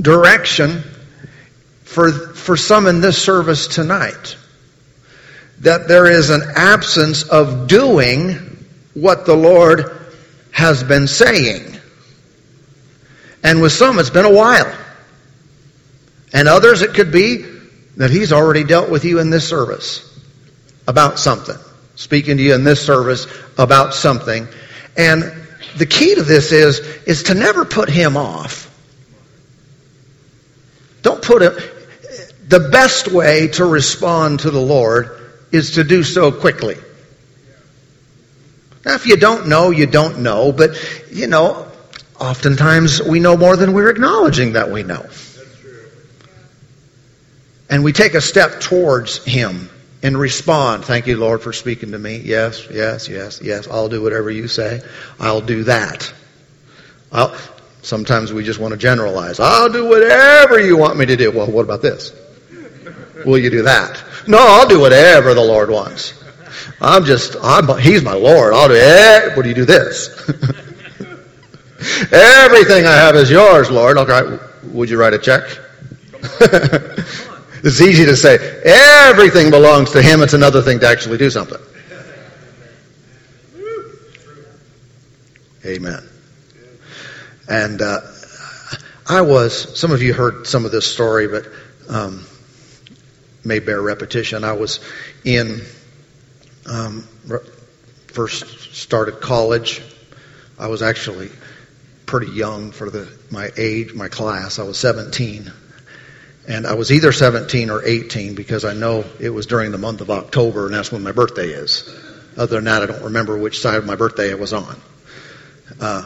direction 0.00 0.82
for, 1.84 2.10
for 2.12 2.56
some 2.56 2.86
in 2.86 3.00
this 3.00 3.22
service 3.22 3.66
tonight 3.66 4.36
that 5.60 5.86
there 5.86 6.06
is 6.06 6.30
an 6.30 6.42
absence 6.56 7.22
of 7.22 7.68
doing 7.68 8.66
what 8.94 9.26
the 9.26 9.34
Lord 9.36 10.00
has 10.50 10.82
been 10.82 11.06
saying. 11.06 11.76
And 13.44 13.62
with 13.62 13.72
some, 13.72 13.98
it's 13.98 14.10
been 14.10 14.24
a 14.24 14.32
while. 14.32 14.72
And 16.32 16.48
others, 16.48 16.82
it 16.82 16.94
could 16.94 17.12
be 17.12 17.44
that 17.96 18.10
He's 18.10 18.32
already 18.32 18.64
dealt 18.64 18.90
with 18.90 19.04
you 19.04 19.18
in 19.18 19.30
this 19.30 19.48
service 19.48 20.08
about 20.86 21.18
something, 21.18 21.56
speaking 21.94 22.38
to 22.38 22.42
you 22.42 22.54
in 22.54 22.64
this 22.64 22.84
service 22.84 23.26
about 23.58 23.94
something. 23.94 24.48
And 24.96 25.32
the 25.76 25.86
key 25.86 26.14
to 26.14 26.22
this 26.22 26.52
is, 26.52 26.80
is 27.06 27.24
to 27.24 27.34
never 27.34 27.64
put 27.64 27.88
Him 27.88 28.16
off. 28.16 28.68
Don't 31.02 31.22
put 31.22 31.42
Him. 31.42 31.54
The 32.48 32.68
best 32.70 33.08
way 33.08 33.48
to 33.48 33.64
respond 33.64 34.40
to 34.40 34.50
the 34.50 34.60
Lord 34.60 35.18
is 35.52 35.72
to 35.72 35.84
do 35.84 36.02
so 36.02 36.32
quickly. 36.32 36.76
Now, 38.84 38.94
if 38.94 39.06
you 39.06 39.16
don't 39.16 39.48
know, 39.48 39.70
you 39.70 39.86
don't 39.86 40.20
know, 40.20 40.50
but, 40.50 40.70
you 41.10 41.28
know, 41.28 41.68
oftentimes 42.18 43.00
we 43.00 43.20
know 43.20 43.36
more 43.36 43.56
than 43.56 43.72
we're 43.72 43.90
acknowledging 43.90 44.54
that 44.54 44.70
we 44.70 44.82
know. 44.82 45.06
And 47.72 47.82
we 47.82 47.92
take 47.94 48.12
a 48.12 48.20
step 48.20 48.60
towards 48.60 49.24
Him 49.24 49.70
and 50.02 50.18
respond. 50.18 50.84
Thank 50.84 51.06
you, 51.06 51.16
Lord, 51.16 51.40
for 51.42 51.54
speaking 51.54 51.92
to 51.92 51.98
me. 51.98 52.18
Yes, 52.18 52.68
yes, 52.70 53.08
yes, 53.08 53.40
yes. 53.42 53.66
I'll 53.66 53.88
do 53.88 54.02
whatever 54.02 54.30
you 54.30 54.46
say. 54.46 54.82
I'll 55.18 55.40
do 55.40 55.64
that. 55.64 56.12
I'll, 57.10 57.34
sometimes 57.80 58.30
we 58.30 58.44
just 58.44 58.60
want 58.60 58.72
to 58.72 58.78
generalize. 58.78 59.40
I'll 59.40 59.70
do 59.72 59.88
whatever 59.88 60.60
you 60.60 60.76
want 60.76 60.98
me 60.98 61.06
to 61.06 61.16
do. 61.16 61.30
Well, 61.30 61.50
what 61.50 61.62
about 61.62 61.80
this? 61.80 62.12
Will 63.24 63.38
you 63.38 63.48
do 63.48 63.62
that? 63.62 64.04
No, 64.28 64.36
I'll 64.38 64.68
do 64.68 64.78
whatever 64.78 65.32
the 65.32 65.40
Lord 65.40 65.70
wants. 65.70 66.12
I'm 66.78 67.06
just, 67.06 67.36
I'm, 67.42 67.78
He's 67.78 68.02
my 68.02 68.12
Lord. 68.12 68.52
I'll 68.52 68.68
do. 68.68 69.34
What 69.34 69.44
do 69.44 69.48
you 69.48 69.54
do 69.54 69.64
this? 69.64 70.10
Everything 72.12 72.86
I 72.86 72.96
have 72.96 73.16
is 73.16 73.30
yours, 73.30 73.70
Lord. 73.70 73.96
Okay, 73.96 74.38
would 74.64 74.90
you 74.90 75.00
write 75.00 75.14
a 75.14 75.18
check? 75.18 75.58
it's 77.62 77.80
easy 77.80 78.04
to 78.06 78.16
say, 78.16 78.36
everything 78.64 79.50
belongs 79.50 79.92
to 79.92 80.02
Him. 80.02 80.22
It's 80.22 80.34
another 80.34 80.62
thing 80.62 80.80
to 80.80 80.88
actually 80.88 81.18
do 81.18 81.30
something. 81.30 81.60
Amen. 85.64 86.08
And 87.48 87.80
uh, 87.80 88.00
I 89.08 89.20
was, 89.20 89.78
some 89.78 89.92
of 89.92 90.02
you 90.02 90.12
heard 90.12 90.46
some 90.46 90.64
of 90.64 90.72
this 90.72 90.92
story, 90.92 91.28
but 91.28 91.46
um, 91.88 92.26
may 93.44 93.60
bear 93.60 93.80
repetition. 93.80 94.42
I 94.42 94.54
was 94.54 94.80
in, 95.24 95.60
um, 96.66 97.06
first 98.08 98.74
started 98.74 99.20
college. 99.20 99.82
I 100.58 100.66
was 100.66 100.82
actually 100.82 101.30
pretty 102.06 102.32
young 102.32 102.72
for 102.72 102.90
the, 102.90 103.08
my 103.30 103.50
age, 103.56 103.94
my 103.94 104.08
class. 104.08 104.58
I 104.58 104.64
was 104.64 104.78
17. 104.78 105.52
And 106.48 106.66
I 106.66 106.74
was 106.74 106.90
either 106.90 107.12
17 107.12 107.70
or 107.70 107.84
18 107.84 108.34
because 108.34 108.64
I 108.64 108.74
know 108.74 109.04
it 109.20 109.30
was 109.30 109.46
during 109.46 109.70
the 109.70 109.78
month 109.78 110.00
of 110.00 110.10
October 110.10 110.66
and 110.66 110.74
that's 110.74 110.90
when 110.90 111.02
my 111.02 111.12
birthday 111.12 111.48
is. 111.48 111.88
Other 112.36 112.56
than 112.56 112.64
that, 112.64 112.82
I 112.82 112.86
don't 112.86 113.04
remember 113.04 113.36
which 113.36 113.60
side 113.60 113.76
of 113.76 113.86
my 113.86 113.94
birthday 113.94 114.30
it 114.30 114.38
was 114.38 114.52
on. 114.52 114.80
Uh, 115.80 116.04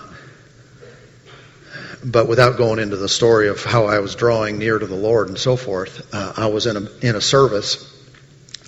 but 2.05 2.29
without 2.29 2.57
going 2.57 2.79
into 2.79 2.97
the 2.97 3.09
story 3.09 3.49
of 3.49 3.65
how 3.65 3.87
I 3.87 3.99
was 3.99 4.15
drawing 4.15 4.59
near 4.59 4.79
to 4.79 4.87
the 4.87 4.97
Lord 4.97 5.29
and 5.29 5.39
so 5.39 5.57
forth, 5.57 6.15
uh, 6.15 6.35
I 6.37 6.47
was 6.47 6.67
in 6.67 6.77
a 6.77 6.89
in 7.01 7.17
a 7.17 7.21
service, 7.21 7.93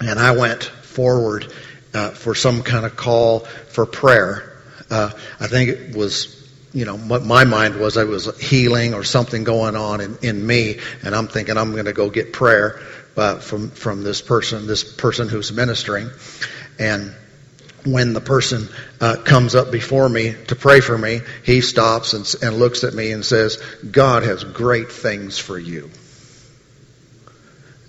and 0.00 0.18
I 0.18 0.32
went 0.32 0.64
forward 0.64 1.52
uh, 1.94 2.10
for 2.10 2.34
some 2.34 2.62
kind 2.62 2.84
of 2.84 2.96
call 2.96 3.40
for 3.40 3.86
prayer. 3.86 4.60
Uh, 4.90 5.10
I 5.38 5.46
think 5.46 5.70
it 5.70 5.96
was, 5.96 6.37
you 6.72 6.84
know, 6.84 6.96
what 6.96 7.24
my 7.24 7.44
mind 7.44 7.76
was 7.76 7.96
I 7.96 8.04
was 8.04 8.38
healing 8.38 8.94
or 8.94 9.04
something 9.04 9.44
going 9.44 9.76
on 9.76 10.00
in, 10.00 10.18
in 10.22 10.46
me, 10.46 10.78
and 11.02 11.14
I'm 11.14 11.28
thinking 11.28 11.56
I'm 11.56 11.72
going 11.72 11.86
to 11.86 11.92
go 11.92 12.10
get 12.10 12.32
prayer 12.32 12.80
uh, 13.16 13.38
from 13.38 13.70
from 13.70 14.04
this 14.04 14.20
person, 14.20 14.66
this 14.66 14.84
person 14.84 15.28
who's 15.28 15.50
ministering, 15.50 16.10
and 16.78 17.14
when 17.84 18.12
the 18.12 18.20
person 18.20 18.68
uh, 19.00 19.16
comes 19.24 19.54
up 19.54 19.70
before 19.70 20.08
me 20.08 20.34
to 20.48 20.56
pray 20.56 20.80
for 20.80 20.96
me, 20.96 21.20
he 21.44 21.60
stops 21.60 22.12
and, 22.12 22.34
and 22.42 22.58
looks 22.58 22.84
at 22.84 22.94
me 22.94 23.12
and 23.12 23.24
says, 23.24 23.56
God 23.90 24.22
has 24.24 24.44
great 24.44 24.90
things 24.90 25.38
for 25.38 25.58
you. 25.58 25.90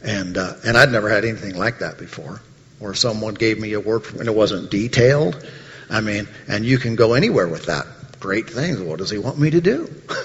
And, 0.03 0.37
uh, 0.37 0.53
and 0.63 0.77
I'd 0.77 0.91
never 0.91 1.09
had 1.09 1.25
anything 1.25 1.55
like 1.55 1.79
that 1.79 1.97
before, 1.97 2.41
where 2.77 2.93
someone 2.93 3.33
gave 3.33 3.59
me 3.59 3.73
a 3.73 3.79
word 3.79 4.05
and 4.13 4.27
it 4.27 4.35
wasn't 4.35 4.71
detailed. 4.71 5.45
I 5.89 6.01
mean, 6.01 6.27
and 6.47 6.63
you 6.63 6.77
can 6.77 6.95
go 6.95 7.13
anywhere 7.13 7.47
with 7.47 7.65
that. 7.65 7.85
Great 8.19 8.49
things. 8.49 8.79
What 8.79 8.99
does 8.99 9.09
he 9.09 9.17
want 9.17 9.39
me 9.39 9.51
to 9.51 9.61
do? 9.61 9.93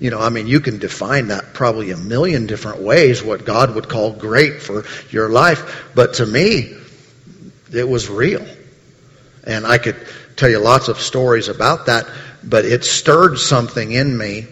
You 0.00 0.10
know, 0.10 0.18
I 0.18 0.30
mean, 0.30 0.46
you 0.46 0.60
can 0.60 0.78
define 0.78 1.28
that 1.28 1.52
probably 1.52 1.90
a 1.90 1.96
million 1.96 2.46
different 2.46 2.80
ways, 2.80 3.22
what 3.22 3.44
God 3.44 3.74
would 3.74 3.86
call 3.86 4.12
great 4.12 4.62
for 4.62 4.86
your 5.10 5.28
life. 5.28 5.90
But 5.94 6.14
to 6.14 6.26
me, 6.26 6.74
it 7.70 7.86
was 7.86 8.08
real. 8.08 8.46
And 9.44 9.66
I 9.66 9.76
could 9.76 9.96
tell 10.36 10.48
you 10.48 10.58
lots 10.58 10.88
of 10.88 10.98
stories 10.98 11.48
about 11.48 11.86
that, 11.86 12.06
but 12.42 12.64
it 12.64 12.82
stirred 12.84 13.38
something 13.38 13.92
in 13.92 14.16
me. 14.16 14.46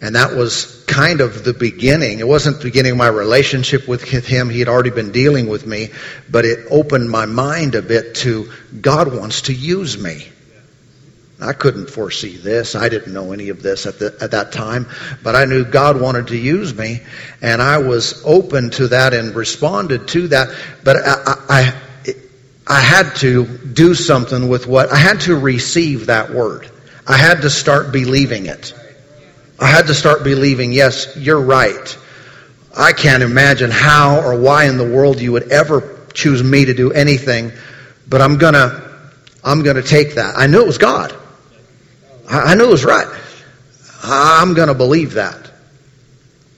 And 0.00 0.14
that 0.14 0.34
was 0.34 0.84
kind 0.86 1.20
of 1.20 1.44
the 1.44 1.52
beginning. 1.52 2.20
It 2.20 2.26
wasn't 2.26 2.58
the 2.58 2.64
beginning 2.64 2.92
of 2.92 2.98
my 2.98 3.08
relationship 3.08 3.86
with 3.86 4.02
him. 4.02 4.48
He 4.48 4.60
had 4.60 4.68
already 4.68 4.90
been 4.90 5.12
dealing 5.12 5.48
with 5.48 5.66
me, 5.66 5.90
but 6.30 6.46
it 6.46 6.66
opened 6.70 7.10
my 7.10 7.26
mind 7.26 7.74
a 7.74 7.82
bit 7.82 8.14
to 8.16 8.50
God 8.80 9.14
wants 9.14 9.42
to 9.42 9.52
use 9.52 9.98
me. 9.98 10.28
I 11.40 11.52
couldn't 11.52 11.88
foresee 11.88 12.36
this. 12.36 12.74
I 12.74 12.88
didn't 12.88 13.12
know 13.12 13.32
any 13.32 13.50
of 13.50 13.62
this 13.62 13.86
at, 13.86 14.00
the, 14.00 14.16
at 14.20 14.32
that 14.32 14.50
time, 14.50 14.88
but 15.22 15.36
I 15.36 15.44
knew 15.44 15.64
God 15.64 16.00
wanted 16.00 16.28
to 16.28 16.36
use 16.36 16.74
me, 16.74 17.00
and 17.40 17.62
I 17.62 17.78
was 17.78 18.24
open 18.24 18.70
to 18.70 18.88
that 18.88 19.14
and 19.14 19.34
responded 19.34 20.08
to 20.08 20.28
that. 20.28 20.48
But 20.82 20.96
I, 20.96 21.34
I, 21.48 21.74
I 22.66 22.80
had 22.80 23.14
to 23.16 23.46
do 23.46 23.94
something 23.94 24.48
with 24.48 24.66
what, 24.66 24.90
I 24.90 24.96
had 24.96 25.20
to 25.22 25.38
receive 25.38 26.06
that 26.06 26.30
word. 26.30 26.68
I 27.06 27.16
had 27.16 27.42
to 27.42 27.50
start 27.50 27.92
believing 27.92 28.46
it. 28.46 28.74
I 29.60 29.68
had 29.68 29.86
to 29.86 29.94
start 29.94 30.24
believing, 30.24 30.72
yes, 30.72 31.16
you're 31.16 31.40
right. 31.40 31.98
I 32.76 32.92
can't 32.92 33.22
imagine 33.22 33.70
how 33.70 34.20
or 34.20 34.38
why 34.40 34.64
in 34.64 34.76
the 34.76 34.88
world 34.88 35.20
you 35.20 35.32
would 35.32 35.52
ever 35.52 35.98
choose 36.14 36.42
me 36.42 36.64
to 36.64 36.74
do 36.74 36.92
anything, 36.92 37.52
but 38.08 38.20
I'm 38.20 38.38
gonna, 38.38 38.82
I'm 39.44 39.62
gonna 39.62 39.82
take 39.82 40.16
that. 40.16 40.34
I 40.36 40.48
knew 40.48 40.60
it 40.60 40.66
was 40.66 40.78
God. 40.78 41.14
I, 42.28 42.54
knew 42.54 42.64
it 42.64 42.70
was 42.70 42.84
right. 42.84 43.06
I'm 44.02 44.54
gonna 44.54 44.74
believe 44.74 45.14
that. 45.14 45.50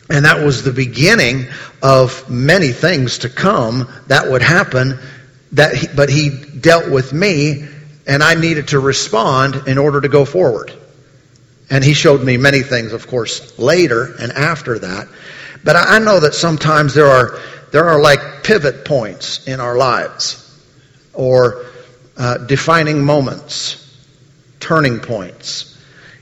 And 0.08 0.24
that 0.24 0.44
was 0.44 0.64
the 0.64 0.72
beginning 0.72 1.46
of 1.82 2.28
many 2.28 2.72
things 2.72 3.18
to 3.18 3.28
come 3.28 3.88
that 4.08 4.28
would 4.28 4.42
happen 4.42 4.98
that 5.52 5.74
he, 5.74 5.86
but 5.94 6.08
he 6.08 6.30
dealt 6.30 6.90
with 6.90 7.12
me 7.12 7.66
and 8.06 8.22
I 8.22 8.34
needed 8.34 8.68
to 8.68 8.80
respond 8.80 9.68
in 9.68 9.78
order 9.78 10.00
to 10.00 10.08
go 10.08 10.24
forward. 10.24 10.72
And 11.70 11.84
he 11.84 11.94
showed 11.94 12.22
me 12.22 12.36
many 12.36 12.62
things, 12.62 12.92
of 12.92 13.06
course, 13.06 13.56
later 13.58 14.16
and 14.18 14.32
after 14.32 14.80
that. 14.80 15.06
But 15.62 15.76
I 15.76 15.98
know 16.00 16.20
that 16.20 16.34
sometimes 16.34 16.94
there 16.94 17.06
are, 17.06 17.38
there 17.70 17.84
are 17.88 18.00
like 18.00 18.42
pivot 18.42 18.84
points 18.84 19.46
in 19.46 19.60
our 19.60 19.76
lives 19.76 20.36
or 21.12 21.66
uh, 22.16 22.38
defining 22.38 23.04
moments, 23.04 23.89
turning 24.60 25.00
points. 25.00 25.76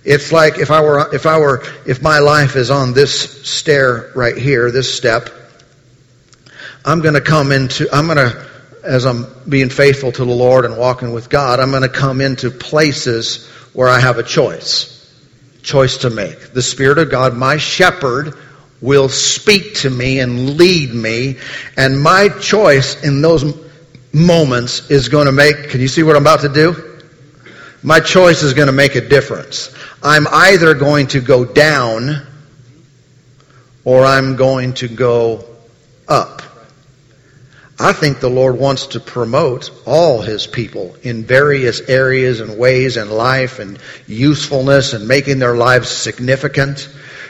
It's 0.05 0.33
like 0.33 0.59
if 0.59 0.71
I 0.71 0.81
were, 0.81 1.15
if 1.15 1.27
I 1.27 1.39
were, 1.39 1.63
if 1.87 2.01
my 2.01 2.21
life 2.21 2.57
is 2.57 2.71
on 2.71 2.95
this 2.95 3.47
stair 3.47 4.11
right 4.15 4.37
here, 4.37 4.71
this 4.71 4.95
step, 4.95 5.29
I'm 6.85 7.01
going 7.01 7.15
to 7.15 7.21
come 7.21 7.53
into, 7.53 7.89
I'm 7.93 8.07
going 8.07 8.17
to 8.17 8.49
as 8.83 9.05
I'm 9.05 9.27
being 9.49 9.69
faithful 9.69 10.13
to 10.13 10.25
the 10.25 10.33
Lord 10.33 10.65
and 10.65 10.79
walking 10.79 11.13
with 11.13 11.29
God, 11.29 11.61
I'm 11.61 11.71
going 11.71 11.83
to 11.83 11.89
come 11.89 12.21
into 12.21 12.51
places 12.51 13.47
where 13.73 13.89
I 13.89 14.01
have 14.01 14.19
a 14.19 14.23
choice. 14.23 14.95
Choice 15.63 15.99
to 15.99 16.11
make. 16.11 16.53
The 16.53 16.63
Spirit 16.63 16.99
of 16.99 17.11
God, 17.11 17.37
my 17.37 17.59
shepherd, 17.59 18.35
will 18.81 19.09
speak 19.09 19.75
to 19.75 19.91
me 19.91 20.21
and 20.21 20.57
lead 20.57 20.95
me, 20.95 21.37
and 21.77 22.01
my 22.01 22.29
choice 22.29 23.03
in 23.03 23.21
those 23.21 23.45
moments 24.13 24.91
is 24.91 25.09
going 25.09 25.27
to 25.27 25.33
make, 25.33 25.71
can 25.71 25.81
you 25.81 25.89
see 25.89 26.03
what 26.03 26.17
I'm 26.17 26.23
about 26.23 26.41
to 26.41 26.49
do? 26.49 26.88
My 27.83 28.01
choice 28.01 28.43
is 28.43 28.55
going 28.55 28.67
to 28.67 28.73
make 28.73 28.97
a 28.97 29.09
difference. 29.09 29.73
I'm 30.03 30.27
either 30.27 30.75
going 30.75 31.09
to 31.09 31.21
go 31.21 31.45
down 31.45 32.27
or 33.85 34.05
I'm 34.05 34.35
going 34.35 34.75
to 34.75 34.89
go 34.89 35.45
up. 36.09 36.43
I 37.79 37.93
think 37.93 38.19
the 38.19 38.29
Lord 38.29 38.59
wants 38.59 38.89
to 38.89 39.01
promote 39.01 39.71
all 39.87 40.21
His 40.21 40.49
people 40.49 40.97
in 41.03 41.23
various 41.23 41.81
areas 41.81 42.41
and 42.41 42.59
ways 42.59 42.97
in 42.97 43.11
life 43.11 43.61
and 43.61 43.79
usefulness 44.09 44.95
and 44.95 45.07
making 45.07 45.39
their 45.39 45.55
lives 45.55 45.89
significant. 45.89 46.89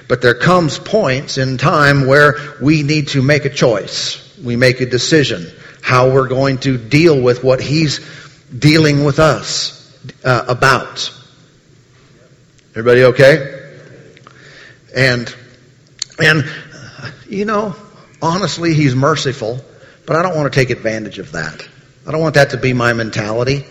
But 0.09 0.23
there 0.23 0.35
comes 0.35 0.79
points 0.79 1.37
in 1.37 1.59
time 1.59 2.07
where 2.07 2.37
we 2.63 2.83
need 2.83 3.09
to 3.09 3.21
make 3.21 3.45
a 3.45 3.51
choice. 3.51 4.25
We 4.43 4.57
make 4.57 4.81
a 4.81 4.87
decision 4.87 5.47
how 5.83 6.11
we're 6.11 6.29
going 6.29 6.59
to 6.59 6.79
deal 6.79 7.21
with 7.21 7.45
what 7.45 7.61
He's 7.61 8.01
dealing 8.59 9.05
with 9.05 9.19
us 9.19 9.78
uh, 10.25 10.45
about. 10.49 11.13
Everybody 12.71 13.05
okay? 13.05 13.71
And 14.95 15.35
and 16.23 16.45
you 17.29 17.45
know, 17.45 17.75
honestly, 18.23 18.75
He's 18.75 18.95
merciful 18.95 19.61
but 20.09 20.17
I 20.17 20.23
don't 20.23 20.35
want 20.35 20.51
to 20.51 20.59
take 20.59 20.71
advantage 20.71 21.19
of 21.19 21.33
that. 21.33 21.69
I 22.07 22.13
don't 22.13 22.23
want 22.23 22.37
that 22.37 22.51
to 22.51 22.57
be 22.57 22.73
my 22.73 22.95
mentality. 22.95 23.67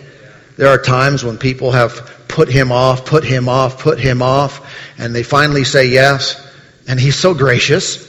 There 0.56 0.68
are 0.68 0.78
times 0.78 1.24
when 1.24 1.36
people 1.36 1.72
have 1.72 2.26
put 2.28 2.48
him 2.48 2.70
off, 2.70 3.04
put 3.04 3.24
him 3.24 3.48
off, 3.48 3.80
put 3.80 3.98
him 3.98 4.22
off, 4.22 4.64
and 4.98 5.12
they 5.12 5.24
finally 5.24 5.64
say 5.64 5.88
yes, 5.88 6.40
and 6.86 7.00
he's 7.00 7.16
so 7.16 7.34
gracious 7.34 8.08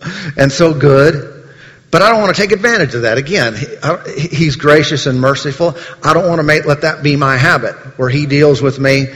and 0.36 0.52
so 0.52 0.72
good. 0.72 1.37
But 1.90 2.02
I 2.02 2.10
don't 2.10 2.20
want 2.20 2.36
to 2.36 2.42
take 2.42 2.52
advantage 2.52 2.94
of 2.94 3.02
that. 3.02 3.16
Again, 3.16 3.56
he's 4.14 4.56
gracious 4.56 5.06
and 5.06 5.20
merciful. 5.20 5.76
I 6.04 6.12
don't 6.12 6.28
want 6.28 6.38
to 6.38 6.42
make, 6.42 6.66
let 6.66 6.82
that 6.82 7.02
be 7.02 7.16
my 7.16 7.36
habit 7.36 7.74
where 7.98 8.10
he 8.10 8.26
deals 8.26 8.60
with 8.60 8.78
me 8.78 9.06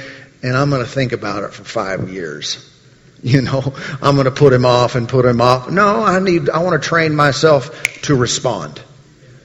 and 0.42 0.56
I'm 0.56 0.70
going 0.70 0.84
to 0.84 0.90
think 0.90 1.12
about 1.12 1.44
it 1.44 1.52
for 1.52 1.64
five 1.64 2.10
years. 2.10 2.68
You 3.24 3.40
know, 3.40 3.62
I'm 4.02 4.16
going 4.16 4.24
to 4.24 4.32
put 4.32 4.52
him 4.52 4.66
off 4.66 4.96
and 4.96 5.08
put 5.08 5.24
him 5.24 5.40
off. 5.40 5.70
No, 5.70 6.02
I 6.02 6.18
need, 6.18 6.50
I 6.50 6.58
want 6.58 6.82
to 6.82 6.88
train 6.88 7.14
myself 7.14 8.02
to 8.02 8.16
respond, 8.16 8.82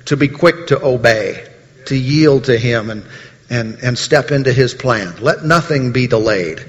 to 0.05 0.17
be 0.17 0.29
quick 0.29 0.65
to 0.69 0.83
obey, 0.83 1.47
to 1.85 1.95
yield 1.95 2.45
to 2.45 2.57
him 2.57 2.89
and, 2.89 3.05
and, 3.51 3.77
and 3.83 3.95
step 3.95 4.31
into 4.31 4.51
his 4.51 4.73
plan. 4.73 5.17
Let 5.21 5.45
nothing 5.45 5.91
be 5.91 6.07
delayed. 6.07 6.65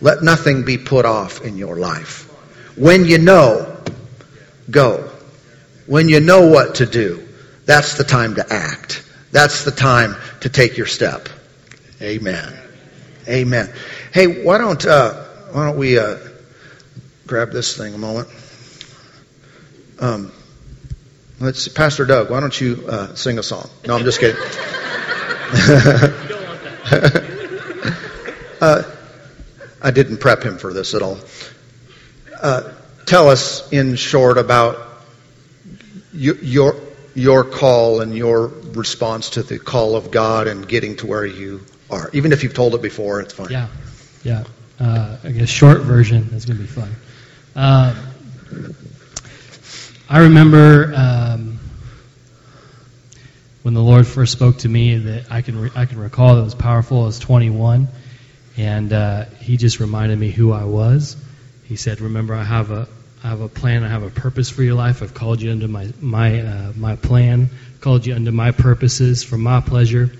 Let 0.00 0.24
nothing 0.24 0.64
be 0.64 0.78
put 0.78 1.04
off 1.04 1.42
in 1.42 1.58
your 1.58 1.76
life. 1.76 2.24
When 2.76 3.04
you 3.04 3.18
know, 3.18 3.80
go. 4.68 5.12
When 5.88 6.10
you 6.10 6.20
know 6.20 6.48
what 6.48 6.76
to 6.76 6.86
do, 6.86 7.26
that's 7.64 7.94
the 7.96 8.04
time 8.04 8.34
to 8.34 8.52
act. 8.52 9.02
That's 9.32 9.64
the 9.64 9.70
time 9.70 10.16
to 10.42 10.50
take 10.50 10.76
your 10.76 10.86
step. 10.86 11.30
Amen. 12.02 12.54
Amen. 13.26 13.72
Hey, 14.12 14.44
why 14.44 14.58
don't 14.58 14.84
uh, 14.84 15.24
why 15.50 15.64
don't 15.64 15.78
we 15.78 15.98
uh, 15.98 16.18
grab 17.26 17.52
this 17.52 17.74
thing 17.74 17.94
a 17.94 17.98
moment. 17.98 18.28
Um, 19.98 20.30
let's 21.40 21.68
Pastor 21.68 22.04
Doug, 22.04 22.30
why 22.30 22.40
don't 22.40 22.60
you 22.60 22.84
uh, 22.86 23.14
sing 23.14 23.38
a 23.38 23.42
song? 23.42 23.70
No, 23.86 23.96
I'm 23.96 24.04
just 24.04 24.20
kidding. 24.20 24.36
uh, 28.60 28.82
I 29.80 29.90
didn't 29.90 30.18
prep 30.18 30.42
him 30.42 30.58
for 30.58 30.74
this 30.74 30.94
at 30.94 31.00
all. 31.00 31.18
Uh, 32.40 32.74
tell 33.06 33.30
us 33.30 33.72
in 33.72 33.96
short 33.96 34.36
about 34.36 34.88
your 36.18 36.74
your 37.14 37.44
call 37.44 38.00
and 38.00 38.16
your 38.16 38.48
response 38.74 39.30
to 39.30 39.42
the 39.42 39.58
call 39.58 39.96
of 39.96 40.10
God 40.10 40.46
and 40.46 40.66
getting 40.68 40.96
to 40.96 41.06
where 41.06 41.24
you 41.24 41.64
are. 41.90 42.10
Even 42.12 42.32
if 42.32 42.42
you've 42.42 42.54
told 42.54 42.74
it 42.74 42.82
before, 42.82 43.20
it's 43.20 43.34
fine. 43.34 43.50
Yeah, 43.50 43.68
yeah. 44.22 44.44
Uh, 44.80 45.16
I 45.24 45.30
guess 45.32 45.48
short 45.48 45.80
version 45.80 46.30
is 46.34 46.44
going 46.44 46.58
to 46.58 46.62
be 46.62 46.68
fun. 46.68 46.94
Um, 47.56 47.96
I 50.08 50.20
remember 50.20 50.92
um, 50.94 51.58
when 53.62 53.74
the 53.74 53.82
Lord 53.82 54.06
first 54.06 54.32
spoke 54.32 54.58
to 54.58 54.68
me 54.68 54.98
that 54.98 55.30
I 55.30 55.42
can 55.42 55.60
re- 55.60 55.72
I 55.74 55.86
can 55.86 55.98
recall 55.98 56.36
that 56.36 56.44
was 56.44 56.54
powerful. 56.54 57.02
I 57.02 57.06
was 57.06 57.18
21, 57.18 57.88
and 58.56 58.92
uh, 58.92 59.24
He 59.40 59.56
just 59.56 59.80
reminded 59.80 60.18
me 60.18 60.30
who 60.30 60.52
I 60.52 60.64
was. 60.64 61.16
He 61.64 61.76
said, 61.76 62.00
"Remember, 62.00 62.34
I 62.34 62.44
have 62.44 62.70
a 62.70 62.88
I 63.22 63.28
have 63.28 63.40
a 63.40 63.48
plan. 63.48 63.82
I 63.82 63.88
have 63.88 64.02
a 64.02 64.10
purpose 64.10 64.50
for 64.50 64.62
your 64.62 64.74
life. 64.74 65.02
I've 65.02 65.14
called 65.14 65.42
you 65.42 65.50
under 65.50 65.68
my 65.68 65.92
my 66.00 66.40
uh, 66.40 66.72
my 66.76 66.96
plan. 66.96 67.50
Called 67.80 68.06
you 68.06 68.14
under 68.14 68.32
my 68.32 68.52
purposes 68.52 69.24
for 69.24 69.38
my 69.38 69.60
pleasure." 69.60 70.10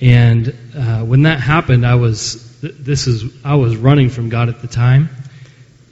And 0.00 0.54
uh, 0.76 1.04
when 1.04 1.22
that 1.22 1.40
happened, 1.40 1.86
I 1.86 1.96
was 1.96 2.60
this 2.60 3.06
is 3.06 3.24
I 3.44 3.56
was 3.56 3.76
running 3.76 4.10
from 4.10 4.28
God 4.28 4.48
at 4.48 4.60
the 4.60 4.68
time 4.68 5.08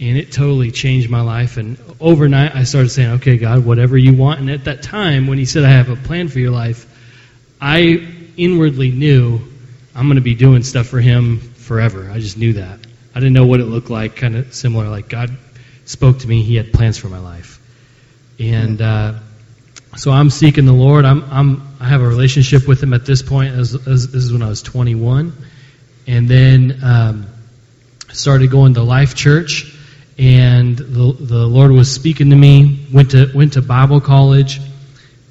and 0.01 0.17
it 0.17 0.33
totally 0.33 0.71
changed 0.71 1.11
my 1.11 1.21
life. 1.21 1.59
And 1.59 1.77
overnight, 2.01 2.57
I 2.57 2.65
started 2.65 2.89
saying, 2.89 3.11
"Okay, 3.17 3.37
God, 3.37 3.65
whatever 3.65 3.99
you 3.99 4.15
want." 4.15 4.41
And 4.41 4.51
at 4.51 4.65
that 4.65 4.83
time, 4.83 5.27
when 5.27 5.39
He 5.39 5.45
said, 5.45 5.65
"I 5.65 5.71
have 5.71 5.91
a 5.91 5.97
plan 5.97 6.29
for 6.29 6.39
your 6.39 6.51
life," 6.51 6.87
I 7.61 8.09
inwardly 8.37 8.91
knew 8.91 9.41
I'm 9.95 10.07
going 10.07 10.17
to 10.17 10.23
be 10.23 10.35
doing 10.35 10.63
stuff 10.63 10.87
for 10.87 11.01
Him 11.01 11.39
forever. 11.39 12.11
I 12.11 12.19
just 12.19 12.39
knew 12.39 12.55
that. 12.55 12.81
I 13.15 13.21
didn't 13.21 13.35
know 13.35 13.47
what 13.47 13.61
it 13.61 13.67
looked 13.67 13.91
like. 13.91 14.17
Kind 14.17 14.37
of 14.37 14.55
similar, 14.55 14.89
like 14.89 15.09
God 15.09 15.37
spoke 15.85 16.21
to 16.21 16.29
me; 16.29 16.43
He 16.43 16.57
had 16.57 16.73
plans 16.73 16.99
for 16.99 17.09
my 17.09 17.19
life, 17.19 17.61
and 18.39 18.81
uh, 18.81 19.15
so 19.97 20.11
I'm 20.11 20.31
seeking 20.31 20.67
the 20.67 20.73
Lord. 20.73 21.05
I'm, 21.05 21.25
I'm 21.31 21.69
I 21.81 21.89
have 21.89 22.01
a 22.01 22.09
relationship 22.09 22.67
with 22.69 22.83
Him 22.83 22.93
at 22.93 23.07
this 23.07 23.23
point. 23.23 23.55
As, 23.55 23.75
as 23.75 24.13
this 24.13 24.25
is 24.25 24.33
when 24.33 24.43
I 24.43 24.49
was 24.49 24.63
21, 24.63 25.33
and 26.07 26.29
then 26.29 26.79
um, 26.83 27.27
started 28.13 28.51
going 28.51 28.75
to 28.75 28.83
Life 28.83 29.15
Church 29.15 29.77
and 30.21 30.77
the, 30.77 31.17
the 31.19 31.47
Lord 31.47 31.73
was 31.73 31.91
speaking 31.91 32.29
to 32.29 32.37
me. 32.37 32.87
Went 32.93 33.13
to 33.13 33.31
went 33.35 33.55
to 33.55 33.63
Bible 33.63 34.03
college, 34.03 34.61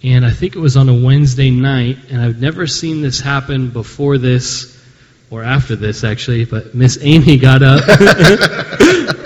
and 0.04 0.26
I 0.26 0.32
think 0.32 0.56
it 0.56 0.60
was 0.60 0.78
on 0.78 0.90
a 0.90 0.94
Wednesday 0.94 1.52
night. 1.52 1.98
And 2.10 2.20
I've 2.20 2.42
never 2.42 2.66
seen 2.66 3.04
this 3.04 3.20
happen 3.20 3.70
before 3.70 4.18
this 4.18 4.76
or 5.30 5.44
after 5.44 5.76
this, 5.76 6.04
actually. 6.04 6.46
But 6.46 6.74
Miss 6.74 6.98
Amy 7.02 7.38
got 7.38 7.62
up 7.62 7.84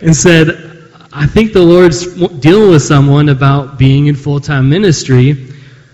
and 0.00 0.14
said, 0.14 0.90
"I 1.12 1.26
think 1.26 1.52
the 1.52 1.62
Lord's 1.62 2.06
dealing 2.40 2.70
with 2.70 2.82
someone 2.82 3.28
about 3.28 3.78
being 3.78 4.06
in 4.06 4.16
full 4.16 4.40
time 4.40 4.68
ministry," 4.68 5.52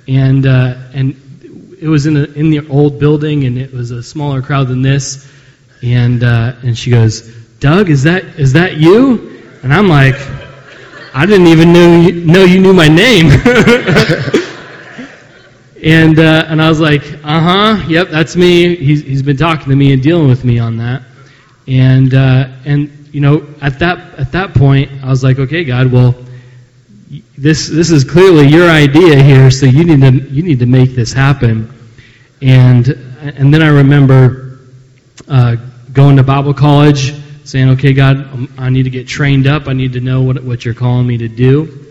and 0.08 0.46
uh, 0.46 0.76
and 0.92 1.20
it 1.80 1.88
was 1.88 2.06
in 2.06 2.16
a, 2.16 2.24
in 2.24 2.50
the 2.50 2.66
old 2.68 2.98
building, 2.98 3.44
and 3.44 3.58
it 3.58 3.72
was 3.72 3.90
a 3.90 4.02
smaller 4.02 4.42
crowd 4.42 4.68
than 4.68 4.82
this. 4.82 5.30
And 5.82 6.24
uh, 6.24 6.54
and 6.62 6.76
she 6.76 6.90
goes 6.90 7.30
Doug, 7.64 7.88
is 7.88 8.02
that 8.02 8.22
is 8.38 8.52
that 8.52 8.76
you? 8.76 9.40
And 9.62 9.72
I'm 9.72 9.88
like, 9.88 10.16
I 11.14 11.24
didn't 11.24 11.46
even 11.46 11.72
know 11.72 12.00
you, 12.00 12.12
know 12.12 12.44
you 12.44 12.60
knew 12.60 12.74
my 12.74 12.88
name. 12.88 13.26
and 15.82 16.18
uh, 16.18 16.44
and 16.46 16.60
I 16.60 16.68
was 16.68 16.80
like, 16.80 17.02
uh 17.24 17.40
huh, 17.40 17.82
yep, 17.88 18.08
that's 18.08 18.36
me. 18.36 18.76
He's 18.76 19.02
he's 19.02 19.22
been 19.22 19.38
talking 19.38 19.70
to 19.70 19.76
me 19.76 19.94
and 19.94 20.02
dealing 20.02 20.28
with 20.28 20.44
me 20.44 20.58
on 20.58 20.76
that. 20.76 21.04
And 21.66 22.12
uh, 22.12 22.48
and 22.66 23.03
you 23.14 23.20
know 23.20 23.46
at 23.60 23.78
that 23.78 24.18
at 24.18 24.32
that 24.32 24.54
point, 24.54 24.90
I 25.02 25.08
was 25.08 25.22
like, 25.22 25.38
okay, 25.38 25.64
God, 25.64 25.90
well, 25.90 26.14
this 27.38 27.68
this 27.68 27.90
is 27.90 28.04
clearly 28.04 28.48
your 28.48 28.68
idea 28.68 29.22
here, 29.22 29.50
so 29.50 29.66
you 29.66 29.84
need 29.84 30.00
to 30.00 30.12
you 30.30 30.42
need 30.42 30.58
to 30.58 30.66
make 30.66 30.90
this 30.90 31.12
happen. 31.12 31.72
And 32.42 32.88
and 33.20 33.54
then 33.54 33.62
I 33.62 33.68
remember 33.68 34.58
uh, 35.28 35.56
going 35.92 36.16
to 36.16 36.22
Bible 36.22 36.54
college 36.54 37.14
saying, 37.44 37.68
okay, 37.70 37.92
God, 37.92 38.16
um, 38.16 38.52
I 38.58 38.70
need 38.70 38.84
to 38.84 38.90
get 38.90 39.06
trained 39.06 39.46
up. 39.46 39.68
I 39.68 39.74
need 39.74 39.92
to 39.92 40.00
know 40.00 40.22
what, 40.22 40.42
what 40.42 40.64
you're 40.64 40.74
calling 40.74 41.06
me 41.06 41.18
to 41.18 41.28
do. 41.28 41.86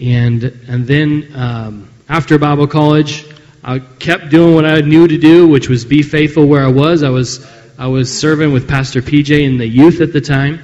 And, 0.00 0.44
and 0.68 0.86
then 0.86 1.32
um, 1.34 1.88
after 2.08 2.38
Bible 2.38 2.66
college, 2.66 3.24
I 3.62 3.78
kept 3.78 4.30
doing 4.30 4.54
what 4.54 4.64
I 4.64 4.80
knew 4.80 5.06
to 5.08 5.18
do, 5.18 5.46
which 5.48 5.68
was 5.68 5.84
be 5.84 6.02
faithful 6.02 6.46
where 6.46 6.64
I 6.64 6.68
was. 6.68 7.02
I 7.02 7.10
was, 7.10 7.46
I 7.78 7.86
was 7.86 8.18
serving 8.18 8.52
with 8.52 8.68
Pastor 8.68 9.00
PJ 9.00 9.44
in 9.44 9.56
the 9.56 9.66
youth 9.66 10.00
at 10.00 10.12
the 10.12 10.20
time. 10.20 10.60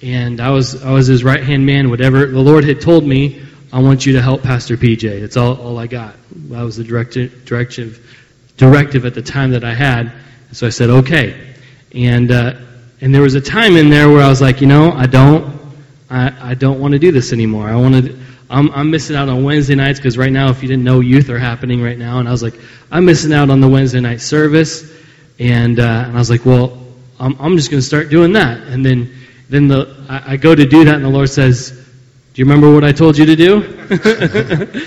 And 0.00 0.40
I 0.40 0.50
was, 0.50 0.80
I 0.84 0.92
was 0.92 1.08
his 1.08 1.24
right 1.24 1.42
hand 1.42 1.66
man. 1.66 1.90
Whatever 1.90 2.26
the 2.26 2.38
Lord 2.38 2.64
had 2.64 2.80
told 2.80 3.04
me, 3.04 3.44
I 3.72 3.80
want 3.80 4.06
you 4.06 4.12
to 4.12 4.22
help 4.22 4.44
Pastor 4.44 4.76
PJ. 4.76 5.20
That's 5.20 5.36
all, 5.36 5.60
all 5.60 5.76
I 5.76 5.88
got. 5.88 6.14
That 6.50 6.62
was 6.62 6.76
the 6.76 6.84
directive, 6.84 7.44
directive, 7.44 8.16
directive 8.56 9.06
at 9.06 9.14
the 9.14 9.22
time 9.22 9.50
that 9.50 9.64
I 9.64 9.74
had. 9.74 10.12
So 10.52 10.68
I 10.68 10.70
said, 10.70 10.88
okay. 10.88 11.54
And, 11.96 12.30
uh, 12.30 12.54
and 13.00 13.12
there 13.12 13.22
was 13.22 13.34
a 13.34 13.40
time 13.40 13.76
in 13.76 13.90
there 13.90 14.08
where 14.08 14.22
I 14.22 14.28
was 14.28 14.40
like, 14.40 14.60
you 14.60 14.68
know, 14.68 14.92
I 14.92 15.06
don't, 15.06 15.60
I, 16.08 16.50
I 16.50 16.54
don't 16.54 16.78
want 16.78 16.92
to 16.92 17.00
do 17.00 17.10
this 17.10 17.32
anymore. 17.32 17.68
I 17.68 17.74
want 17.74 18.04
to, 18.04 18.18
I'm, 18.48 18.70
I'm 18.70 18.90
missing 18.92 19.16
out 19.16 19.28
on 19.28 19.42
Wednesday 19.42 19.74
nights 19.74 19.98
because 19.98 20.16
right 20.16 20.32
now, 20.32 20.50
if 20.50 20.62
you 20.62 20.68
didn't 20.68 20.84
know, 20.84 21.00
youth 21.00 21.28
are 21.28 21.40
happening 21.40 21.82
right 21.82 21.98
now. 21.98 22.20
And 22.20 22.28
I 22.28 22.30
was 22.30 22.42
like, 22.42 22.54
I'm 22.88 23.04
missing 23.04 23.32
out 23.32 23.50
on 23.50 23.60
the 23.60 23.68
Wednesday 23.68 24.00
night 24.00 24.20
service. 24.20 25.01
And, 25.42 25.80
uh, 25.80 26.04
and 26.06 26.16
I 26.16 26.18
was 26.20 26.30
like, 26.30 26.46
well, 26.46 26.78
I'm, 27.18 27.36
I'm 27.40 27.56
just 27.56 27.68
going 27.68 27.80
to 27.80 27.86
start 27.86 28.10
doing 28.10 28.34
that. 28.34 28.58
And 28.58 28.86
then, 28.86 29.12
then 29.48 29.66
the, 29.66 30.06
I, 30.08 30.34
I 30.34 30.36
go 30.36 30.54
to 30.54 30.64
do 30.64 30.84
that, 30.84 30.94
and 30.94 31.04
the 31.04 31.08
Lord 31.08 31.30
says, 31.30 31.70
Do 31.70 32.40
you 32.40 32.44
remember 32.44 32.72
what 32.72 32.84
I 32.84 32.92
told 32.92 33.18
you 33.18 33.26
to 33.26 33.34
do? 33.34 33.76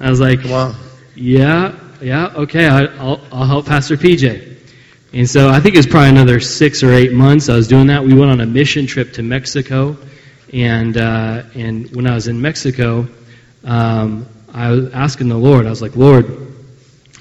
I 0.00 0.08
was 0.08 0.18
like, 0.18 0.44
well, 0.44 0.74
yeah. 1.14 1.78
yeah, 2.00 2.28
okay, 2.36 2.66
I, 2.66 2.84
will 3.02 3.20
I'll 3.30 3.44
help 3.44 3.66
Pastor 3.66 3.98
PJ. 3.98 4.56
And 5.12 5.28
so 5.28 5.50
I 5.50 5.60
think 5.60 5.74
it 5.74 5.78
was 5.78 5.86
probably 5.86 6.08
another 6.08 6.40
six 6.40 6.82
or 6.82 6.92
eight 6.92 7.12
months 7.12 7.50
I 7.50 7.56
was 7.56 7.68
doing 7.68 7.88
that. 7.88 8.02
We 8.02 8.14
went 8.14 8.30
on 8.30 8.40
a 8.40 8.46
mission 8.46 8.86
trip 8.86 9.12
to 9.14 9.22
Mexico, 9.22 9.98
and 10.54 10.96
uh, 10.96 11.42
and 11.54 11.94
when 11.94 12.06
I 12.06 12.14
was 12.14 12.28
in 12.28 12.40
Mexico, 12.40 13.06
um, 13.64 14.26
I 14.54 14.70
was 14.70 14.92
asking 14.92 15.28
the 15.28 15.36
Lord. 15.36 15.66
I 15.66 15.70
was 15.70 15.82
like, 15.82 15.96
Lord, 15.96 16.45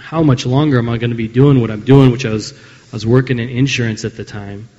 how 0.06 0.22
much 0.22 0.46
longer 0.46 0.78
am 0.78 0.88
I 0.88 1.00
going 1.00 1.10
to 1.10 1.15
be 1.15 1.28
doing 1.28 1.60
what 1.62 1.72
I'm 1.72 1.84
doing? 1.84 2.12
Which 2.12 2.26
I 2.26 2.30
was 2.30 2.54
I 2.54 2.94
was 2.94 3.08
working 3.08 3.39
in 3.39 3.50
insurance 3.50 4.06
at 4.06 4.15
the 4.15 4.24
time, 4.24 4.70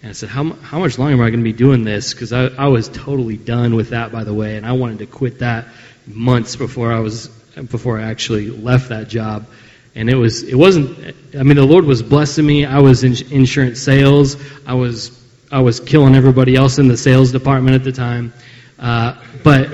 and 0.00 0.10
I 0.10 0.12
said, 0.12 0.30
how 0.30 0.44
how 0.54 0.78
much 0.78 0.98
longer 0.98 1.12
am 1.12 1.20
I 1.20 1.28
going 1.28 1.40
to 1.40 1.44
be 1.44 1.52
doing 1.52 1.84
this? 1.84 2.14
Because 2.14 2.32
I 2.32 2.46
I 2.46 2.68
was 2.68 2.88
totally 2.88 3.36
done 3.36 3.76
with 3.76 3.90
that, 3.90 4.10
by 4.10 4.24
the 4.24 4.32
way, 4.32 4.56
and 4.56 4.64
I 4.64 4.72
wanted 4.72 5.00
to 5.00 5.06
quit 5.06 5.40
that 5.40 5.66
months 6.06 6.56
before 6.56 6.90
I 6.90 7.00
was 7.00 7.28
before 7.70 7.98
I 7.98 8.04
actually 8.04 8.50
left 8.50 8.88
that 8.88 9.08
job. 9.08 9.46
And 9.94 10.08
it 10.08 10.16
was 10.16 10.44
it 10.44 10.54
wasn't. 10.54 11.14
I 11.38 11.42
mean, 11.42 11.56
the 11.56 11.66
Lord 11.66 11.84
was 11.84 12.02
blessing 12.02 12.46
me. 12.46 12.64
I 12.64 12.78
was 12.78 13.04
in 13.04 13.14
insurance 13.30 13.80
sales. 13.80 14.36
I 14.66 14.74
was 14.74 15.10
I 15.52 15.60
was 15.60 15.78
killing 15.80 16.14
everybody 16.14 16.56
else 16.56 16.78
in 16.78 16.88
the 16.88 16.96
sales 16.96 17.32
department 17.32 17.74
at 17.74 17.84
the 17.84 17.92
time. 17.92 18.32
Uh, 18.78 19.16
but 19.42 19.68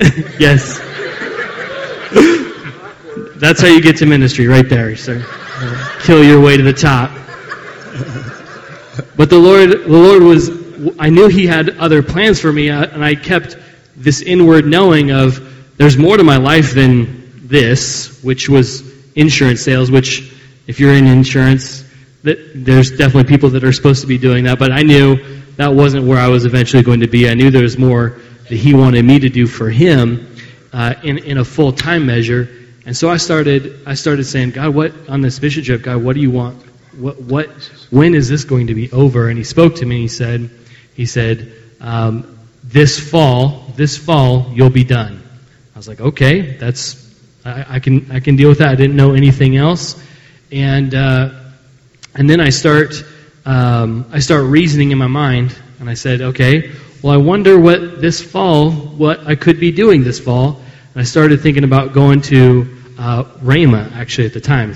yes, 0.40 0.80
that's 3.38 3.60
how 3.60 3.68
you 3.68 3.80
get 3.80 3.96
to 3.98 4.06
ministry, 4.06 4.46
right 4.46 4.68
there, 4.68 4.94
sir. 4.96 5.24
Kill 6.02 6.22
your 6.24 6.40
way 6.40 6.56
to 6.56 6.62
the 6.62 6.72
top. 6.72 7.10
But 9.16 9.30
the 9.30 9.38
Lord, 9.38 9.70
the 9.70 9.88
Lord 9.88 10.22
was. 10.22 10.50
I 10.98 11.10
knew 11.10 11.26
He 11.28 11.46
had 11.46 11.70
other 11.78 12.02
plans 12.02 12.40
for 12.40 12.52
me, 12.52 12.70
uh, 12.70 12.86
and 12.86 13.04
I 13.04 13.16
kept 13.16 13.56
this 13.96 14.22
inward 14.22 14.64
knowing 14.66 15.10
of 15.10 15.76
there's 15.76 15.96
more 15.96 16.16
to 16.16 16.24
my 16.24 16.36
life 16.36 16.72
than 16.72 17.48
this, 17.48 18.22
which 18.22 18.48
was 18.48 18.82
insurance 19.16 19.60
sales, 19.60 19.90
which 19.90 20.32
if 20.66 20.78
you're 20.78 20.92
in 20.92 21.06
insurance, 21.06 21.84
that 22.22 22.38
there's 22.54 22.90
definitely 22.90 23.24
people 23.24 23.50
that 23.50 23.64
are 23.64 23.72
supposed 23.72 24.02
to 24.02 24.06
be 24.06 24.18
doing 24.18 24.44
that, 24.44 24.58
but 24.58 24.70
I 24.70 24.82
knew 24.82 25.16
that 25.56 25.74
wasn't 25.74 26.06
where 26.06 26.18
I 26.18 26.28
was 26.28 26.44
eventually 26.44 26.82
going 26.82 27.00
to 27.00 27.08
be. 27.08 27.28
I 27.28 27.34
knew 27.34 27.50
there 27.50 27.62
was 27.62 27.78
more 27.78 28.20
that 28.48 28.54
he 28.54 28.74
wanted 28.74 29.04
me 29.04 29.18
to 29.18 29.28
do 29.28 29.46
for 29.46 29.70
him 29.70 30.36
uh, 30.72 30.94
in, 31.02 31.18
in 31.18 31.38
a 31.38 31.44
full 31.44 31.72
time 31.72 32.06
measure. 32.06 32.48
And 32.88 32.96
so 32.96 33.10
I 33.10 33.18
started, 33.18 33.80
I 33.84 33.92
started 33.92 34.24
saying, 34.24 34.52
God, 34.52 34.74
what, 34.74 35.10
on 35.10 35.20
this 35.20 35.42
mission 35.42 35.62
trip, 35.62 35.82
God, 35.82 36.02
what 36.02 36.14
do 36.14 36.22
you 36.22 36.30
want? 36.30 36.56
What, 36.96 37.20
what, 37.20 37.50
when 37.90 38.14
is 38.14 38.30
this 38.30 38.44
going 38.44 38.68
to 38.68 38.74
be 38.74 38.90
over? 38.90 39.28
And 39.28 39.36
he 39.36 39.44
spoke 39.44 39.74
to 39.76 39.84
me 39.84 39.96
and 39.96 40.02
he 40.04 40.08
said, 40.08 40.50
he 40.94 41.04
said, 41.04 41.52
um, 41.82 42.38
this 42.64 42.98
fall, 42.98 43.66
this 43.76 43.98
fall, 43.98 44.50
you'll 44.54 44.70
be 44.70 44.84
done. 44.84 45.22
I 45.74 45.78
was 45.78 45.86
like, 45.86 46.00
okay, 46.00 46.56
that's 46.56 47.06
I, 47.44 47.76
I, 47.76 47.78
can 47.80 48.10
I 48.10 48.20
can 48.20 48.36
deal 48.36 48.48
with 48.48 48.60
that. 48.60 48.70
I 48.70 48.74
didn't 48.74 48.96
know 48.96 49.12
anything 49.12 49.58
else, 49.58 50.02
and 50.50 50.94
uh, 50.94 51.28
and 52.14 52.28
then 52.28 52.40
I 52.40 52.48
start 52.48 53.04
um, 53.44 54.06
I 54.12 54.20
start 54.20 54.44
reasoning 54.44 54.92
in 54.92 54.98
my 54.98 55.08
mind, 55.08 55.54
and 55.78 55.90
I 55.90 55.94
said, 55.94 56.22
okay, 56.22 56.72
well, 57.02 57.12
I 57.12 57.18
wonder 57.18 57.60
what 57.60 58.00
this 58.00 58.22
fall, 58.22 58.70
what 58.70 59.26
I 59.26 59.34
could 59.34 59.60
be 59.60 59.72
doing 59.72 60.04
this 60.04 60.18
fall, 60.18 60.62
and 60.94 61.02
I 61.02 61.04
started 61.04 61.42
thinking 61.42 61.64
about 61.64 61.92
going 61.92 62.22
to 62.22 62.77
uh, 62.98 63.24
Rhema 63.42 63.92
actually 63.92 64.26
at 64.26 64.34
the 64.34 64.40
time, 64.40 64.74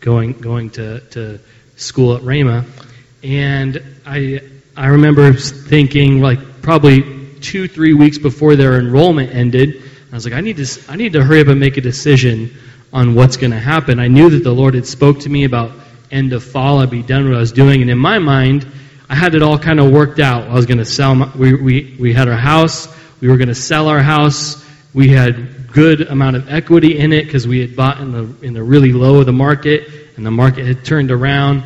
going 0.00 0.32
going 0.32 0.70
to 0.70 1.00
to 1.10 1.38
school 1.76 2.16
at 2.16 2.22
Rhema. 2.22 2.64
and 3.22 3.82
I 4.06 4.40
I 4.76 4.88
remember 4.88 5.32
thinking 5.32 6.20
like 6.20 6.62
probably 6.62 7.36
two 7.40 7.68
three 7.68 7.94
weeks 7.94 8.18
before 8.18 8.56
their 8.56 8.78
enrollment 8.78 9.34
ended 9.34 9.82
I 10.12 10.16
was 10.16 10.24
like, 10.24 10.34
I 10.34 10.40
need 10.40 10.56
to, 10.56 10.90
I 10.90 10.96
need 10.96 11.12
to 11.12 11.22
hurry 11.22 11.40
up 11.40 11.46
and 11.46 11.60
make 11.60 11.76
a 11.76 11.80
decision 11.80 12.56
on 12.92 13.14
what's 13.14 13.36
going 13.36 13.52
to 13.52 13.60
happen. 13.60 14.00
I 14.00 14.08
knew 14.08 14.28
that 14.30 14.42
the 14.42 14.52
Lord 14.52 14.74
had 14.74 14.84
spoke 14.84 15.20
to 15.20 15.28
me 15.28 15.44
about 15.44 15.70
end 16.10 16.32
of 16.32 16.42
fall. 16.42 16.80
I'd 16.80 16.90
be 16.90 17.02
done 17.02 17.26
what 17.26 17.36
I 17.36 17.38
was 17.38 17.52
doing, 17.52 17.80
and 17.80 17.88
in 17.88 17.98
my 17.98 18.18
mind, 18.18 18.66
I 19.08 19.14
had 19.14 19.36
it 19.36 19.42
all 19.42 19.56
kind 19.56 19.78
of 19.78 19.92
worked 19.92 20.18
out. 20.18 20.48
I 20.48 20.54
was 20.54 20.66
going 20.66 20.78
to 20.78 20.84
sell. 20.84 21.14
My, 21.14 21.30
we 21.36 21.54
we 21.54 21.96
we 22.00 22.12
had 22.12 22.28
our 22.28 22.36
house. 22.36 22.88
We 23.20 23.28
were 23.28 23.36
going 23.36 23.48
to 23.48 23.54
sell 23.54 23.86
our 23.86 24.02
house. 24.02 24.64
We 24.92 25.08
had 25.08 25.72
good 25.72 26.00
amount 26.02 26.36
of 26.36 26.48
equity 26.48 26.98
in 26.98 27.12
it 27.12 27.24
because 27.24 27.46
we 27.46 27.60
had 27.60 27.76
bought 27.76 28.00
in 28.00 28.12
the 28.12 28.46
in 28.46 28.54
the 28.54 28.62
really 28.62 28.92
low 28.92 29.20
of 29.20 29.26
the 29.26 29.32
market, 29.32 29.88
and 30.16 30.26
the 30.26 30.30
market 30.30 30.66
had 30.66 30.84
turned 30.84 31.10
around. 31.10 31.64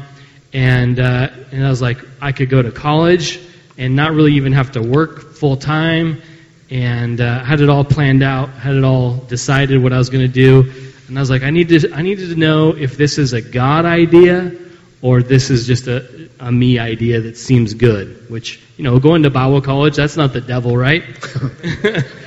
And 0.53 0.99
uh, 1.01 1.31
and 1.51 1.65
I 1.65 1.69
was 1.69 1.83
like, 1.83 1.99
I 2.21 2.33
could 2.33 2.51
go 2.51 2.63
to 2.63 2.71
college 2.71 3.41
and 3.77 3.97
not 3.97 4.13
really 4.13 4.35
even 4.35 4.53
have 4.53 4.73
to 4.73 4.83
work 4.83 5.35
full 5.35 5.57
time 5.57 6.23
and 6.71 7.21
uh, 7.21 7.45
had 7.45 7.61
it 7.61 7.69
all 7.69 7.85
planned 7.85 8.23
out, 8.23 8.51
had 8.51 8.75
it 8.75 8.85
all 8.85 9.17
decided 9.17 9.83
what 9.83 9.93
I 9.93 9.99
was 9.99 10.11
going 10.11 10.27
to 10.27 10.33
do. 10.33 10.73
And 11.09 11.19
I 11.19 11.21
was 11.21 11.31
like, 11.31 11.43
I 11.43 11.51
need 11.51 11.69
to, 11.69 11.93
I 11.93 12.03
needed 12.03 12.31
to 12.31 12.37
know 12.37 12.71
if 12.71 12.97
this 12.97 13.19
is 13.19 13.33
a 13.33 13.43
God 13.43 13.85
idea 13.85 14.53
or 15.03 15.23
this 15.23 15.51
is 15.51 15.67
just 15.67 15.87
a, 15.87 16.31
a 16.41 16.51
me 16.51 16.79
idea 16.79 17.21
that 17.23 17.37
seems 17.37 17.75
good. 17.75 18.31
Which, 18.31 18.63
you 18.77 18.85
know, 18.85 18.99
going 18.99 19.25
to 19.25 19.31
Bible 19.31 19.61
college, 19.61 19.97
that's 19.97 20.17
not 20.17 20.33
the 20.33 20.41
devil, 20.41 20.77
right? 20.77 21.05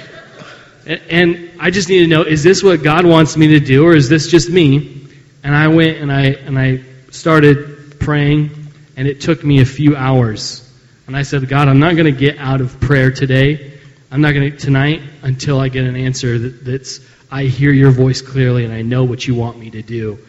and 0.88 1.52
I 1.60 1.70
just 1.72 1.90
need 1.90 2.00
to 2.00 2.08
know, 2.08 2.24
is 2.24 2.44
this 2.44 2.64
what 2.64 2.84
God 2.84 3.06
wants 3.06 3.36
me 3.36 3.48
to 3.48 3.60
do 3.60 3.86
or 3.86 3.96
is 3.96 4.10
this 4.10 4.30
just 4.30 4.50
me? 4.50 5.08
And 5.44 5.56
I 5.56 5.68
went 5.68 5.98
and 5.98 6.12
I, 6.12 6.24
and 6.26 6.58
I 6.58 6.84
started 7.12 8.00
praying 8.00 8.52
and 8.96 9.08
it 9.08 9.22
took 9.22 9.44
me 9.44 9.62
a 9.62 9.66
few 9.66 9.96
hours. 9.96 10.64
And 11.06 11.16
I 11.16 11.24
said, 11.24 11.48
God, 11.48 11.68
I'm 11.68 11.80
not 11.80 11.96
going 11.96 12.14
to 12.14 12.20
get 12.20 12.38
out 12.38 12.62
of 12.62 12.80
prayer 12.80 13.12
today 13.12 13.78
I'm 14.10 14.22
not 14.22 14.34
going 14.34 14.52
to 14.52 14.58
tonight 14.58 15.02
until 15.22 15.60
I 15.60 15.68
get 15.68 15.86
an 15.86 15.96
answer 15.96 16.40
that, 16.40 16.64
that's 16.64 17.02
I 17.30 17.44
hear 17.44 17.72
your 17.72 17.92
voice 17.92 18.22
clearly 18.22 18.64
and 18.64 18.74
I 18.74 18.82
know 18.82 19.04
what 19.04 19.28
you 19.28 19.36
want 19.36 19.60
me 19.60 19.72
to 19.72 19.82
do. 19.82 20.20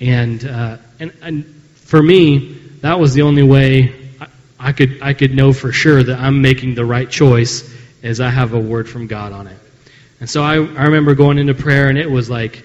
And 0.00 0.44
uh, 0.44 0.76
and 1.00 1.12
and 1.22 1.44
for 1.74 2.00
me, 2.00 2.54
that 2.82 3.00
was 3.00 3.14
the 3.14 3.22
only 3.22 3.42
way 3.42 4.10
I, 4.20 4.26
I 4.60 4.72
could 4.72 5.02
I 5.02 5.14
could 5.14 5.34
know 5.34 5.52
for 5.52 5.72
sure 5.72 6.02
that 6.02 6.18
I'm 6.18 6.40
making 6.40 6.76
the 6.76 6.84
right 6.84 7.10
choice 7.10 7.68
as 8.02 8.20
I 8.20 8.30
have 8.30 8.52
a 8.54 8.60
word 8.60 8.88
from 8.88 9.08
God 9.08 9.32
on 9.32 9.48
it. 9.48 9.58
And 10.20 10.28
so 10.30 10.42
I 10.42 10.54
I 10.54 10.84
remember 10.84 11.14
going 11.14 11.38
into 11.38 11.54
prayer 11.54 11.88
and 11.88 11.98
it 11.98 12.10
was 12.10 12.30
like 12.30 12.64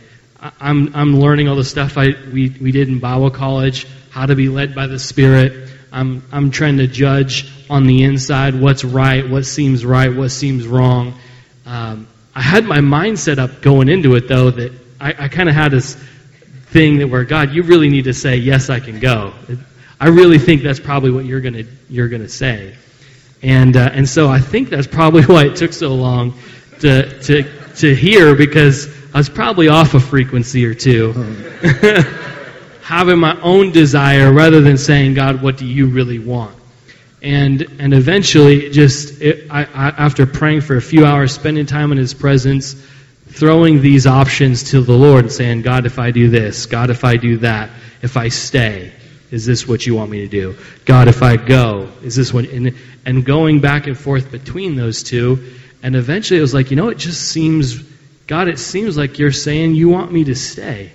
I'm 0.60 0.96
I'm 0.96 1.20
learning 1.20 1.48
all 1.48 1.56
the 1.56 1.64
stuff 1.64 1.98
I 1.98 2.16
we 2.32 2.50
we 2.50 2.72
did 2.72 2.88
in 2.88 3.00
Bible 3.00 3.30
college, 3.30 3.88
how 4.10 4.26
to 4.26 4.36
be 4.36 4.50
led 4.50 4.74
by 4.74 4.88
the 4.88 4.98
Spirit. 4.98 5.70
I'm 5.92 6.24
I'm 6.32 6.52
trying 6.52 6.78
to 6.78 6.88
judge 6.88 7.52
on 7.70 7.86
the 7.86 8.04
inside 8.04 8.60
what's 8.60 8.84
right, 8.84 9.30
what 9.30 9.46
seems 9.46 9.86
right, 9.86 10.16
what 10.16 10.30
seems 10.30 10.66
wrong. 10.66 11.14
Um, 11.66 12.08
I 12.34 12.42
had 12.42 12.66
my 12.66 12.80
mind 12.80 13.20
set 13.20 13.38
up 13.38 13.62
going 13.62 13.90
into 13.90 14.16
it 14.16 14.28
though 14.28 14.50
that 14.50 14.72
I, 15.00 15.26
I 15.26 15.28
kind 15.28 15.50
of 15.50 15.56
had 15.56 15.72
this 15.72 15.96
thing 16.68 17.00
that 17.00 17.08
where 17.08 17.26
God, 17.26 17.52
you 17.52 17.64
really 17.64 17.90
need 17.90 18.06
to 18.06 18.14
say 18.14 18.38
yes, 18.38 18.70
I 18.70 18.80
can 18.80 19.00
go. 19.00 19.34
I 20.00 20.08
really 20.08 20.40
think 20.40 20.64
that's 20.64 20.80
probably 20.80 21.12
what 21.12 21.26
you're 21.26 21.42
gonna 21.42 21.66
you're 21.90 22.10
gonna 22.10 22.30
say, 22.30 22.76
and 23.44 23.78
uh, 23.78 23.92
and 23.94 24.10
so 24.10 24.28
I 24.28 24.40
think 24.40 24.70
that's 24.70 24.88
probably 24.88 25.24
why 25.26 25.46
it 25.46 25.58
took 25.58 25.74
so 25.74 25.94
long 25.94 26.34
to 26.82 27.22
to 27.22 27.44
to 27.78 27.96
hear 27.96 28.36
because 28.36 28.88
I 29.14 29.18
was 29.18 29.30
probably 29.30 29.70
off 29.70 29.94
a 29.94 30.00
frequency 30.00 30.66
or 30.66 30.74
two. 30.74 31.14
having 32.92 33.20
my 33.20 33.40
own 33.40 33.72
desire 33.72 34.34
rather 34.34 34.60
than 34.60 34.78
saying, 34.78 35.14
God, 35.14 35.42
what 35.42 35.56
do 35.56 35.66
you 35.66 35.88
really 35.88 36.20
want? 36.20 36.54
And, 37.22 37.66
and 37.80 37.94
eventually, 37.94 38.70
just 38.70 39.22
it, 39.22 39.50
I, 39.50 39.62
I, 39.64 39.90
after 39.90 40.26
praying 40.26 40.62
for 40.62 40.76
a 40.76 40.82
few 40.82 41.06
hours, 41.06 41.34
spending 41.34 41.66
time 41.66 41.94
in 41.94 41.98
His 41.98 42.14
presence, 42.14 42.74
throwing 43.30 43.82
these 43.82 44.08
options 44.08 44.72
to 44.72 44.82
the 44.82 44.92
Lord 44.92 45.24
and 45.24 45.32
saying, 45.32 45.62
God, 45.62 45.86
if 45.86 46.00
I 46.00 46.12
do 46.12 46.30
this, 46.30 46.66
God, 46.66 46.90
if 46.90 47.06
I 47.06 47.16
do 47.16 47.38
that, 47.38 47.70
if 48.02 48.18
I 48.18 48.28
stay, 48.28 48.92
is 49.30 49.46
this 49.46 49.66
what 49.66 49.86
you 49.86 49.96
want 49.96 50.12
me 50.12 50.22
to 50.22 50.28
do? 50.28 50.58
God, 50.84 51.08
if 51.08 51.24
I 51.24 51.38
go, 51.38 51.90
is 52.04 52.18
this 52.18 52.34
what, 52.34 52.44
and, 52.50 52.76
and 53.06 53.24
going 53.24 53.62
back 53.62 53.88
and 53.88 53.98
forth 53.98 54.32
between 54.32 54.76
those 54.76 55.04
two, 55.04 55.54
and 55.84 55.96
eventually 55.96 56.38
it 56.40 56.42
was 56.42 56.54
like, 56.54 56.72
you 56.72 56.78
know, 56.78 56.90
it 56.90 56.98
just 56.98 57.22
seems, 57.22 57.82
God, 58.28 58.48
it 58.48 58.60
seems 58.60 58.98
like 58.98 59.20
you're 59.20 59.32
saying 59.32 59.76
you 59.76 59.90
want 59.90 60.12
me 60.12 60.26
to 60.26 60.36
stay. 60.36 60.92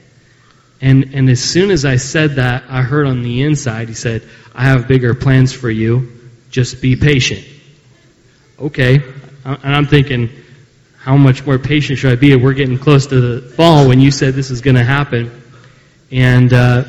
And, 0.81 1.15
and 1.15 1.29
as 1.31 1.43
soon 1.43 1.71
as 1.71 1.85
I 1.85 1.97
said 1.97 2.37
that, 2.37 2.65
I 2.69 2.83
heard 2.83 3.07
on 3.07 3.23
the 3.23 3.43
inside, 3.43 3.89
he 3.89 3.95
said, 3.95 4.23
I 4.55 4.65
have 4.65 4.87
bigger 4.87 5.15
plans 5.15 5.53
for 5.53 5.71
you. 5.71 6.13
Just 6.51 6.81
be 6.81 6.97
patient. 6.97 7.47
Okay. 8.59 9.03
And 9.45 9.75
I'm 9.75 9.87
thinking, 9.87 10.31
how 10.99 11.17
much 11.17 11.47
more 11.47 11.59
patient 11.59 11.99
should 11.99 12.13
I 12.13 12.17
be? 12.17 12.35
We're 12.37 12.53
getting 12.53 12.79
close 12.79 13.07
to 13.09 13.21
the 13.21 13.49
fall 13.51 13.89
when 13.89 14.01
you 14.01 14.11
said 14.11 14.35
this 14.35 14.51
is 14.51 14.61
going 14.61 14.77
to 14.77 14.85
happen. 14.85 15.43
And, 16.11 16.53
uh, 16.53 16.85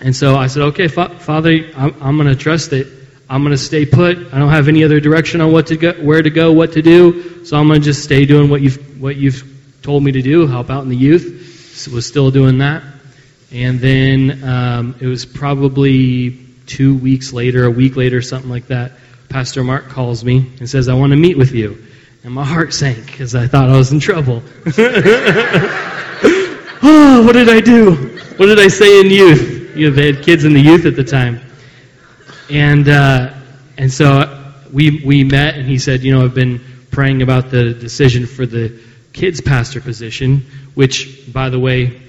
and 0.00 0.14
so 0.14 0.36
I 0.36 0.46
said, 0.46 0.62
okay, 0.64 0.88
fa- 0.88 1.18
Father, 1.18 1.70
I'm, 1.76 1.94
I'm 2.02 2.16
going 2.16 2.28
to 2.28 2.36
trust 2.36 2.72
it. 2.72 2.97
I'm 3.30 3.42
going 3.42 3.52
to 3.52 3.58
stay 3.58 3.84
put. 3.84 4.16
I 4.32 4.38
don't 4.38 4.48
have 4.50 4.68
any 4.68 4.84
other 4.84 5.00
direction 5.00 5.40
on 5.40 5.52
what 5.52 5.66
to 5.66 5.76
go, 5.76 5.92
where 5.92 6.22
to 6.22 6.30
go, 6.30 6.52
what 6.52 6.72
to 6.72 6.82
do. 6.82 7.44
So 7.44 7.58
I'm 7.58 7.68
going 7.68 7.80
to 7.80 7.84
just 7.84 8.02
stay 8.02 8.24
doing 8.24 8.48
what 8.48 8.62
you've, 8.62 9.00
what 9.00 9.16
you've 9.16 9.44
told 9.82 10.02
me 10.02 10.12
to 10.12 10.22
do, 10.22 10.46
help 10.46 10.70
out 10.70 10.82
in 10.82 10.88
the 10.88 10.96
youth. 10.96 11.76
So 11.76 11.92
was 11.92 12.06
still 12.06 12.30
doing 12.30 12.58
that. 12.58 12.82
And 13.52 13.80
then 13.80 14.44
um, 14.44 14.96
it 15.00 15.06
was 15.06 15.24
probably 15.26 16.46
two 16.66 16.96
weeks 16.96 17.32
later, 17.32 17.64
a 17.64 17.70
week 17.70 17.96
later, 17.96 18.22
something 18.22 18.50
like 18.50 18.66
that. 18.68 18.92
Pastor 19.28 19.62
Mark 19.62 19.88
calls 19.88 20.24
me 20.24 20.50
and 20.58 20.68
says, 20.68 20.88
I 20.88 20.94
want 20.94 21.10
to 21.10 21.16
meet 21.16 21.36
with 21.36 21.52
you. 21.52 21.84
And 22.24 22.32
my 22.34 22.44
heart 22.44 22.74
sank 22.74 23.06
because 23.06 23.34
I 23.34 23.46
thought 23.46 23.68
I 23.70 23.76
was 23.76 23.92
in 23.92 24.00
trouble. 24.00 24.42
oh, 26.82 27.22
what 27.26 27.32
did 27.32 27.48
I 27.48 27.60
do? 27.60 27.94
What 28.36 28.46
did 28.46 28.58
I 28.58 28.68
say 28.68 29.00
in 29.00 29.10
youth? 29.10 29.76
You 29.76 29.90
know, 29.90 29.96
they 29.96 30.12
had 30.12 30.24
kids 30.24 30.44
in 30.44 30.52
the 30.52 30.60
youth 30.60 30.86
at 30.86 30.96
the 30.96 31.04
time. 31.04 31.40
And, 32.50 32.88
uh, 32.88 33.34
and 33.76 33.92
so 33.92 34.52
we, 34.72 35.02
we 35.04 35.24
met, 35.24 35.56
and 35.56 35.66
he 35.66 35.78
said, 35.78 36.02
you 36.02 36.14
know, 36.14 36.24
I've 36.24 36.34
been 36.34 36.60
praying 36.90 37.22
about 37.22 37.50
the 37.50 37.74
decision 37.74 38.26
for 38.26 38.46
the 38.46 38.80
kids 39.12 39.40
pastor 39.40 39.80
position, 39.80 40.46
which, 40.74 41.32
by 41.32 41.50
the 41.50 41.58
way, 41.58 42.00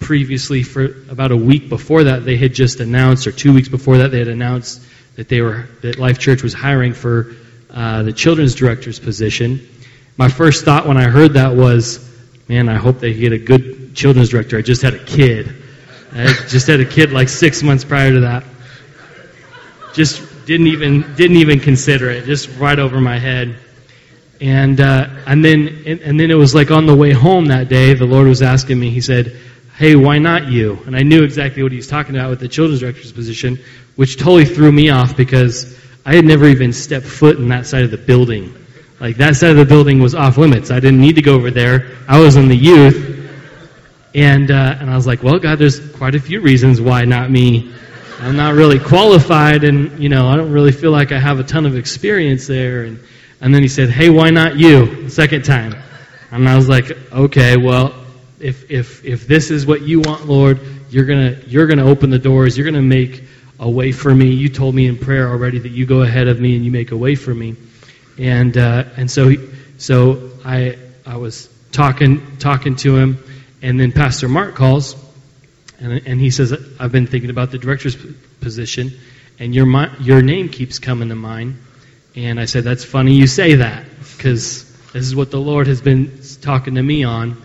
previously 0.00 0.62
for 0.62 0.84
about 1.10 1.30
a 1.30 1.36
week 1.36 1.68
before 1.68 2.04
that, 2.04 2.24
they 2.24 2.36
had 2.36 2.54
just 2.54 2.80
announced, 2.80 3.26
or 3.26 3.32
two 3.32 3.52
weeks 3.52 3.68
before 3.68 3.98
that, 3.98 4.10
they 4.10 4.18
had 4.18 4.28
announced 4.28 4.82
that 5.16 5.28
they 5.28 5.40
were 5.40 5.68
that 5.82 5.98
Life 5.98 6.18
Church 6.18 6.42
was 6.42 6.54
hiring 6.54 6.94
for 6.94 7.34
uh, 7.70 8.02
the 8.02 8.12
children's 8.12 8.54
director's 8.54 8.98
position. 8.98 9.68
My 10.16 10.28
first 10.28 10.64
thought 10.64 10.86
when 10.86 10.96
I 10.96 11.04
heard 11.04 11.34
that 11.34 11.54
was, 11.54 12.08
man, 12.48 12.68
I 12.68 12.76
hope 12.76 12.98
they 12.98 13.14
get 13.14 13.32
a 13.32 13.38
good 13.38 13.94
children's 13.94 14.30
director. 14.30 14.58
I 14.58 14.62
just 14.62 14.82
had 14.82 14.94
a 14.94 15.04
kid. 15.04 15.54
I 16.12 16.32
just 16.48 16.66
had 16.66 16.80
a 16.80 16.84
kid 16.84 17.12
like 17.12 17.28
six 17.28 17.62
months 17.62 17.84
prior 17.84 18.12
to 18.12 18.20
that. 18.20 18.44
Just 19.94 20.46
didn't 20.46 20.68
even 20.68 21.14
didn't 21.14 21.36
even 21.36 21.60
consider 21.60 22.10
it. 22.10 22.24
Just 22.24 22.48
right 22.58 22.78
over 22.78 23.00
my 23.00 23.18
head. 23.18 23.56
And 24.40 24.80
uh, 24.80 25.08
and 25.26 25.44
then 25.44 25.82
and, 25.86 26.00
and 26.00 26.20
then 26.20 26.30
it 26.30 26.34
was 26.34 26.54
like 26.54 26.70
on 26.70 26.86
the 26.86 26.94
way 26.94 27.12
home 27.12 27.46
that 27.46 27.68
day, 27.68 27.94
the 27.94 28.06
Lord 28.06 28.26
was 28.26 28.42
asking 28.42 28.80
me. 28.80 28.90
He 28.90 29.00
said, 29.00 29.36
"Hey, 29.76 29.96
why 29.96 30.18
not 30.18 30.48
you?" 30.48 30.78
And 30.86 30.96
I 30.96 31.02
knew 31.02 31.22
exactly 31.22 31.62
what 31.62 31.72
he 31.72 31.76
was 31.76 31.88
talking 31.88 32.16
about 32.16 32.30
with 32.30 32.40
the 32.40 32.48
children's 32.48 32.80
director's 32.80 33.12
position, 33.12 33.58
which 33.96 34.16
totally 34.16 34.46
threw 34.46 34.72
me 34.72 34.90
off 34.90 35.16
because 35.16 35.78
I 36.06 36.14
had 36.14 36.24
never 36.24 36.46
even 36.46 36.72
stepped 36.72 37.06
foot 37.06 37.36
in 37.38 37.48
that 37.48 37.66
side 37.66 37.84
of 37.84 37.90
the 37.90 37.98
building. 37.98 38.54
Like 38.98 39.16
that 39.16 39.36
side 39.36 39.50
of 39.50 39.56
the 39.56 39.64
building 39.64 40.00
was 40.00 40.14
off 40.14 40.36
limits. 40.36 40.70
I 40.70 40.80
didn't 40.80 41.00
need 41.00 41.16
to 41.16 41.22
go 41.22 41.34
over 41.34 41.50
there. 41.50 41.96
I 42.08 42.18
was 42.18 42.36
in 42.36 42.48
the 42.48 42.56
youth, 42.56 43.30
and 44.14 44.50
uh, 44.50 44.76
and 44.80 44.90
I 44.90 44.96
was 44.96 45.06
like, 45.06 45.22
well, 45.22 45.38
God, 45.38 45.58
there's 45.58 45.80
quite 45.96 46.14
a 46.14 46.20
few 46.20 46.40
reasons 46.40 46.80
why 46.80 47.04
not 47.04 47.30
me. 47.30 47.72
I'm 48.20 48.36
not 48.36 48.54
really 48.54 48.78
qualified, 48.78 49.64
and 49.64 49.98
you 49.98 50.10
know, 50.10 50.28
I 50.28 50.36
don't 50.36 50.52
really 50.52 50.72
feel 50.72 50.90
like 50.90 51.10
I 51.10 51.18
have 51.18 51.40
a 51.40 51.44
ton 51.44 51.64
of 51.64 51.74
experience 51.74 52.46
there. 52.46 52.82
And 52.82 53.00
and 53.40 53.54
then 53.54 53.62
he 53.62 53.68
said, 53.68 53.88
hey, 53.88 54.10
why 54.10 54.28
not 54.28 54.56
you? 54.56 55.04
The 55.04 55.10
second 55.10 55.44
time, 55.44 55.74
and 56.30 56.46
I 56.46 56.54
was 56.56 56.68
like, 56.68 56.90
okay, 57.12 57.56
well, 57.56 57.94
if 58.38 58.70
if 58.70 59.04
if 59.06 59.26
this 59.26 59.50
is 59.50 59.64
what 59.64 59.82
you 59.82 60.00
want, 60.00 60.26
Lord, 60.26 60.60
you're 60.90 61.06
gonna 61.06 61.38
you're 61.46 61.66
gonna 61.66 61.86
open 61.86 62.10
the 62.10 62.18
doors. 62.18 62.58
You're 62.58 62.66
gonna 62.66 62.82
make 62.82 63.24
a 63.58 63.68
way 63.68 63.90
for 63.90 64.14
me. 64.14 64.32
You 64.32 64.50
told 64.50 64.74
me 64.74 64.86
in 64.86 64.98
prayer 64.98 65.28
already 65.28 65.58
that 65.58 65.70
you 65.70 65.86
go 65.86 66.02
ahead 66.02 66.28
of 66.28 66.38
me 66.38 66.56
and 66.56 66.64
you 66.64 66.70
make 66.70 66.92
a 66.92 66.96
way 66.96 67.14
for 67.14 67.34
me. 67.34 67.56
And 68.18 68.56
uh, 68.56 68.84
and 68.98 69.10
so 69.10 69.28
he, 69.28 69.38
so 69.78 70.30
I 70.44 70.76
I 71.06 71.16
was 71.16 71.48
talking 71.72 72.36
talking 72.36 72.76
to 72.76 72.96
him, 72.96 73.22
and 73.62 73.80
then 73.80 73.92
Pastor 73.92 74.28
Mark 74.28 74.56
calls, 74.56 74.94
and 75.80 76.06
and 76.06 76.20
he 76.20 76.30
says 76.30 76.52
I've 76.78 76.92
been 76.92 77.06
thinking 77.06 77.30
about 77.30 77.50
the 77.50 77.58
director's 77.58 77.96
position, 78.40 78.92
and 79.38 79.54
your 79.54 79.66
your 80.00 80.22
name 80.22 80.48
keeps 80.48 80.78
coming 80.78 81.08
to 81.08 81.14
mind. 81.14 81.58
And 82.16 82.40
I 82.40 82.44
said 82.44 82.64
that's 82.64 82.84
funny 82.84 83.14
you 83.14 83.26
say 83.26 83.56
that 83.56 83.84
because 84.16 84.64
this 84.92 85.06
is 85.06 85.14
what 85.14 85.30
the 85.30 85.40
Lord 85.40 85.66
has 85.68 85.80
been 85.80 86.20
talking 86.40 86.74
to 86.74 86.82
me 86.82 87.04
on, 87.04 87.40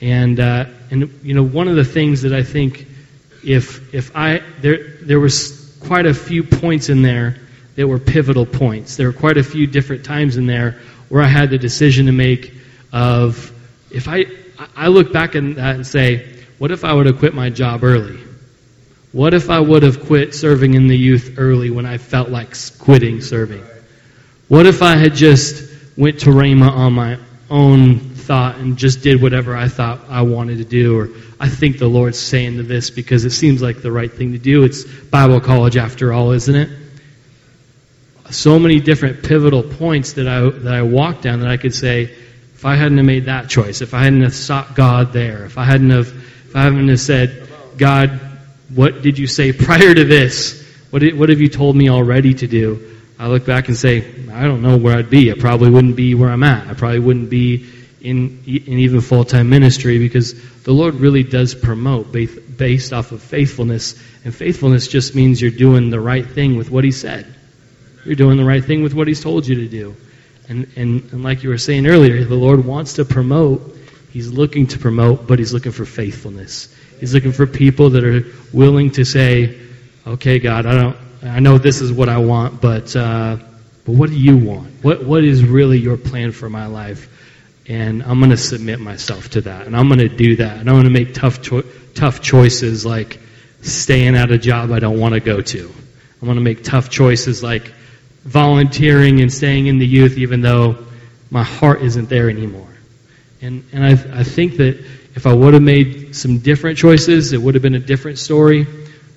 and 0.00 0.38
uh, 0.38 0.66
and 0.90 1.20
you 1.22 1.34
know 1.34 1.44
one 1.44 1.68
of 1.68 1.76
the 1.76 1.84
things 1.84 2.22
that 2.22 2.32
I 2.32 2.42
think 2.42 2.86
if 3.44 3.94
if 3.94 4.16
I 4.16 4.42
there 4.60 4.96
there 5.02 5.20
was 5.20 5.76
quite 5.80 6.06
a 6.06 6.14
few 6.14 6.42
points 6.42 6.88
in 6.88 7.02
there 7.02 7.36
that 7.76 7.86
were 7.86 7.98
pivotal 7.98 8.44
points. 8.44 8.96
There 8.96 9.06
were 9.06 9.18
quite 9.18 9.38
a 9.38 9.44
few 9.44 9.66
different 9.66 10.04
times 10.04 10.36
in 10.36 10.46
there 10.46 10.80
where 11.08 11.22
I 11.22 11.28
had 11.28 11.50
the 11.50 11.58
decision 11.58 12.06
to 12.06 12.12
make 12.12 12.52
of 12.92 13.52
if 13.90 14.08
I 14.08 14.26
I 14.76 14.88
look 14.88 15.12
back 15.12 15.36
at 15.36 15.54
that 15.56 15.76
and 15.76 15.86
say, 15.86 16.37
what 16.58 16.70
if 16.70 16.84
I 16.84 16.92
would 16.92 17.06
have 17.06 17.18
quit 17.18 17.34
my 17.34 17.50
job 17.50 17.84
early? 17.84 18.18
What 19.12 19.32
if 19.34 19.48
I 19.48 19.58
would 19.58 19.82
have 19.82 20.06
quit 20.06 20.34
serving 20.34 20.74
in 20.74 20.86
the 20.86 20.96
youth 20.96 21.34
early 21.38 21.70
when 21.70 21.86
I 21.86 21.98
felt 21.98 22.28
like 22.28 22.54
quitting 22.78 23.20
serving? 23.20 23.64
What 24.48 24.66
if 24.66 24.82
I 24.82 24.96
had 24.96 25.14
just 25.14 25.70
went 25.96 26.20
to 26.20 26.30
Rhema 26.30 26.70
on 26.70 26.92
my 26.92 27.18
own 27.50 27.98
thought 27.98 28.56
and 28.56 28.76
just 28.76 29.02
did 29.02 29.22
whatever 29.22 29.56
I 29.56 29.68
thought 29.68 30.00
I 30.08 30.22
wanted 30.22 30.58
to 30.58 30.64
do 30.64 30.98
or 30.98 31.08
I 31.40 31.48
think 31.48 31.78
the 31.78 31.88
Lord's 31.88 32.18
saying 32.18 32.58
to 32.58 32.62
this 32.62 32.90
because 32.90 33.24
it 33.24 33.30
seems 33.30 33.62
like 33.62 33.80
the 33.80 33.92
right 33.92 34.12
thing 34.12 34.32
to 34.32 34.38
do. 34.38 34.64
It's 34.64 34.84
Bible 34.84 35.40
college 35.40 35.76
after 35.76 36.12
all, 36.12 36.32
isn't 36.32 36.54
it? 36.54 36.68
so 38.30 38.58
many 38.58 38.80
different 38.80 39.22
pivotal 39.22 39.62
points 39.62 40.14
that 40.14 40.28
I 40.28 40.48
that 40.50 40.74
I 40.74 40.82
walked 40.82 41.22
down 41.22 41.40
that 41.40 41.48
I 41.48 41.56
could 41.56 41.74
say, 41.74 42.14
if 42.54 42.64
I 42.64 42.74
hadn't 42.74 42.98
have 42.98 43.06
made 43.06 43.26
that 43.26 43.48
choice, 43.48 43.80
if 43.80 43.94
I 43.94 44.02
hadn't 44.02 44.22
have 44.22 44.34
sought 44.34 44.74
God 44.74 45.12
there, 45.12 45.44
if 45.44 45.58
I 45.58 45.64
hadn't 45.64 45.90
have 45.90 46.12
hadn't 46.64 46.88
have 46.88 47.00
said, 47.00 47.48
God, 47.76 48.20
what 48.74 49.02
did 49.02 49.18
you 49.18 49.26
say 49.26 49.52
prior 49.52 49.94
to 49.94 50.04
this? 50.04 50.66
What 50.90 51.00
did, 51.00 51.18
what 51.18 51.28
have 51.28 51.40
you 51.40 51.48
told 51.48 51.76
me 51.76 51.88
already 51.90 52.34
to 52.34 52.46
do? 52.46 52.96
I 53.18 53.28
look 53.28 53.44
back 53.44 53.68
and 53.68 53.76
say, 53.76 54.04
I 54.30 54.44
don't 54.44 54.62
know 54.62 54.76
where 54.76 54.96
I'd 54.96 55.10
be. 55.10 55.32
I 55.32 55.34
probably 55.34 55.70
wouldn't 55.70 55.96
be 55.96 56.14
where 56.14 56.30
I'm 56.30 56.42
at. 56.42 56.68
I 56.68 56.74
probably 56.74 57.00
wouldn't 57.00 57.30
be 57.30 57.68
in 58.00 58.44
in 58.46 58.78
even 58.78 59.00
full 59.00 59.24
time 59.24 59.50
ministry 59.50 59.98
because 59.98 60.62
the 60.62 60.72
Lord 60.72 60.94
really 60.94 61.24
does 61.24 61.54
promote 61.54 62.12
based 62.12 62.92
off 62.92 63.10
of 63.12 63.22
faithfulness, 63.22 64.00
and 64.24 64.34
faithfulness 64.34 64.86
just 64.86 65.14
means 65.14 65.42
you're 65.42 65.50
doing 65.50 65.90
the 65.90 66.00
right 66.00 66.26
thing 66.26 66.56
with 66.56 66.70
what 66.70 66.84
He 66.84 66.92
said. 66.92 67.34
You're 68.04 68.14
doing 68.14 68.36
the 68.36 68.44
right 68.44 68.64
thing 68.64 68.82
with 68.82 68.94
what 68.94 69.08
He's 69.08 69.20
told 69.20 69.46
you 69.46 69.56
to 69.56 69.68
do. 69.68 69.96
And, 70.48 70.70
and, 70.76 71.12
and 71.12 71.22
like 71.22 71.42
you 71.42 71.50
were 71.50 71.58
saying 71.58 71.86
earlier, 71.86 72.24
the 72.24 72.34
Lord 72.34 72.64
wants 72.64 72.94
to 72.94 73.04
promote. 73.04 73.76
He's 74.10 74.30
looking 74.30 74.66
to 74.68 74.78
promote, 74.78 75.26
but 75.26 75.38
He's 75.38 75.52
looking 75.52 75.72
for 75.72 75.84
faithfulness. 75.84 76.74
He's 76.98 77.14
looking 77.14 77.32
for 77.32 77.46
people 77.46 77.90
that 77.90 78.04
are 78.04 78.24
willing 78.52 78.90
to 78.92 79.04
say, 79.04 79.58
okay, 80.06 80.38
God, 80.38 80.66
I 80.66 80.74
don't, 80.74 80.96
I 81.22 81.40
know 81.40 81.58
this 81.58 81.80
is 81.80 81.92
what 81.92 82.08
I 82.08 82.18
want, 82.18 82.60
but, 82.60 82.94
uh, 82.96 83.36
but 83.84 83.92
what 83.92 84.10
do 84.10 84.16
you 84.16 84.36
want? 84.36 84.82
What, 84.82 85.04
what 85.04 85.24
is 85.24 85.44
really 85.44 85.78
your 85.78 85.96
plan 85.96 86.32
for 86.32 86.48
my 86.48 86.66
life? 86.66 87.08
And 87.66 88.02
I'm 88.02 88.18
going 88.18 88.30
to 88.30 88.36
submit 88.36 88.80
myself 88.80 89.28
to 89.30 89.42
that. 89.42 89.66
And 89.66 89.76
I'm 89.76 89.88
going 89.88 89.98
to 89.98 90.08
do 90.08 90.36
that. 90.36 90.56
And 90.56 90.68
I'm 90.68 90.74
going 90.76 90.84
to 90.84 90.90
make 90.90 91.14
tough, 91.14 91.42
cho- 91.42 91.64
tough 91.94 92.20
choices 92.20 92.86
like 92.86 93.20
staying 93.60 94.16
at 94.16 94.30
a 94.30 94.38
job 94.38 94.72
I 94.72 94.78
don't 94.78 94.98
want 94.98 95.14
to 95.14 95.20
go 95.20 95.40
to. 95.40 95.74
I'm 96.20 96.26
going 96.26 96.36
to 96.36 96.42
make 96.42 96.64
tough 96.64 96.88
choices 96.88 97.42
like 97.42 97.72
volunteering 98.24 99.20
and 99.20 99.32
staying 99.32 99.66
in 99.66 99.78
the 99.78 99.86
youth 99.86 100.18
even 100.18 100.40
though 100.40 100.86
my 101.30 101.42
heart 101.42 101.82
isn't 101.82 102.08
there 102.08 102.30
anymore. 102.30 102.68
And, 103.40 103.64
and 103.72 103.84
I, 103.84 104.20
I 104.20 104.24
think 104.24 104.56
that 104.56 104.84
if 105.14 105.26
I 105.26 105.32
would 105.32 105.54
have 105.54 105.62
made 105.62 106.14
some 106.14 106.38
different 106.38 106.78
choices, 106.78 107.32
it 107.32 107.38
would 107.38 107.54
have 107.54 107.62
been 107.62 107.74
a 107.74 107.80
different 107.80 108.18
story. 108.18 108.66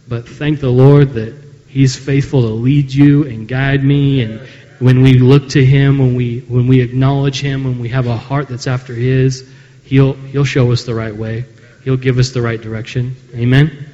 But 0.08 0.28
thank 0.28 0.60
the 0.60 0.70
Lord 0.70 1.14
that 1.14 1.36
He's 1.68 1.96
faithful 1.96 2.42
to 2.42 2.48
lead 2.50 2.94
you 2.94 3.24
and 3.24 3.48
guide 3.48 3.84
me. 3.84 4.22
And 4.22 4.42
when 4.80 5.02
we 5.02 5.20
look 5.20 5.50
to 5.50 5.66
Him, 5.66 6.00
when 6.00 6.16
we, 6.16 6.40
when 6.42 6.68
we 6.68 6.82
acknowledge 6.82 7.40
Him, 7.40 7.64
when 7.64 7.80
we 7.80 7.90
have 7.90 8.08
a 8.08 8.18
heart 8.18 8.48
that's 8.48 8.68
after 8.68 8.94
His, 8.94 9.50
He'll, 9.84 10.14
He'll 10.14 10.44
show 10.44 10.72
us 10.72 10.84
the 10.84 10.96
right 10.96 11.16
way. 11.16 11.46
He'll 11.84 11.98
give 11.98 12.20
us 12.20 12.32
the 12.32 12.42
right 12.42 12.62
direction. 12.62 13.16
Amen? 13.34 13.88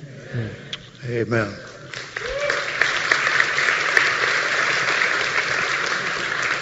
Amen. 1.06 1.54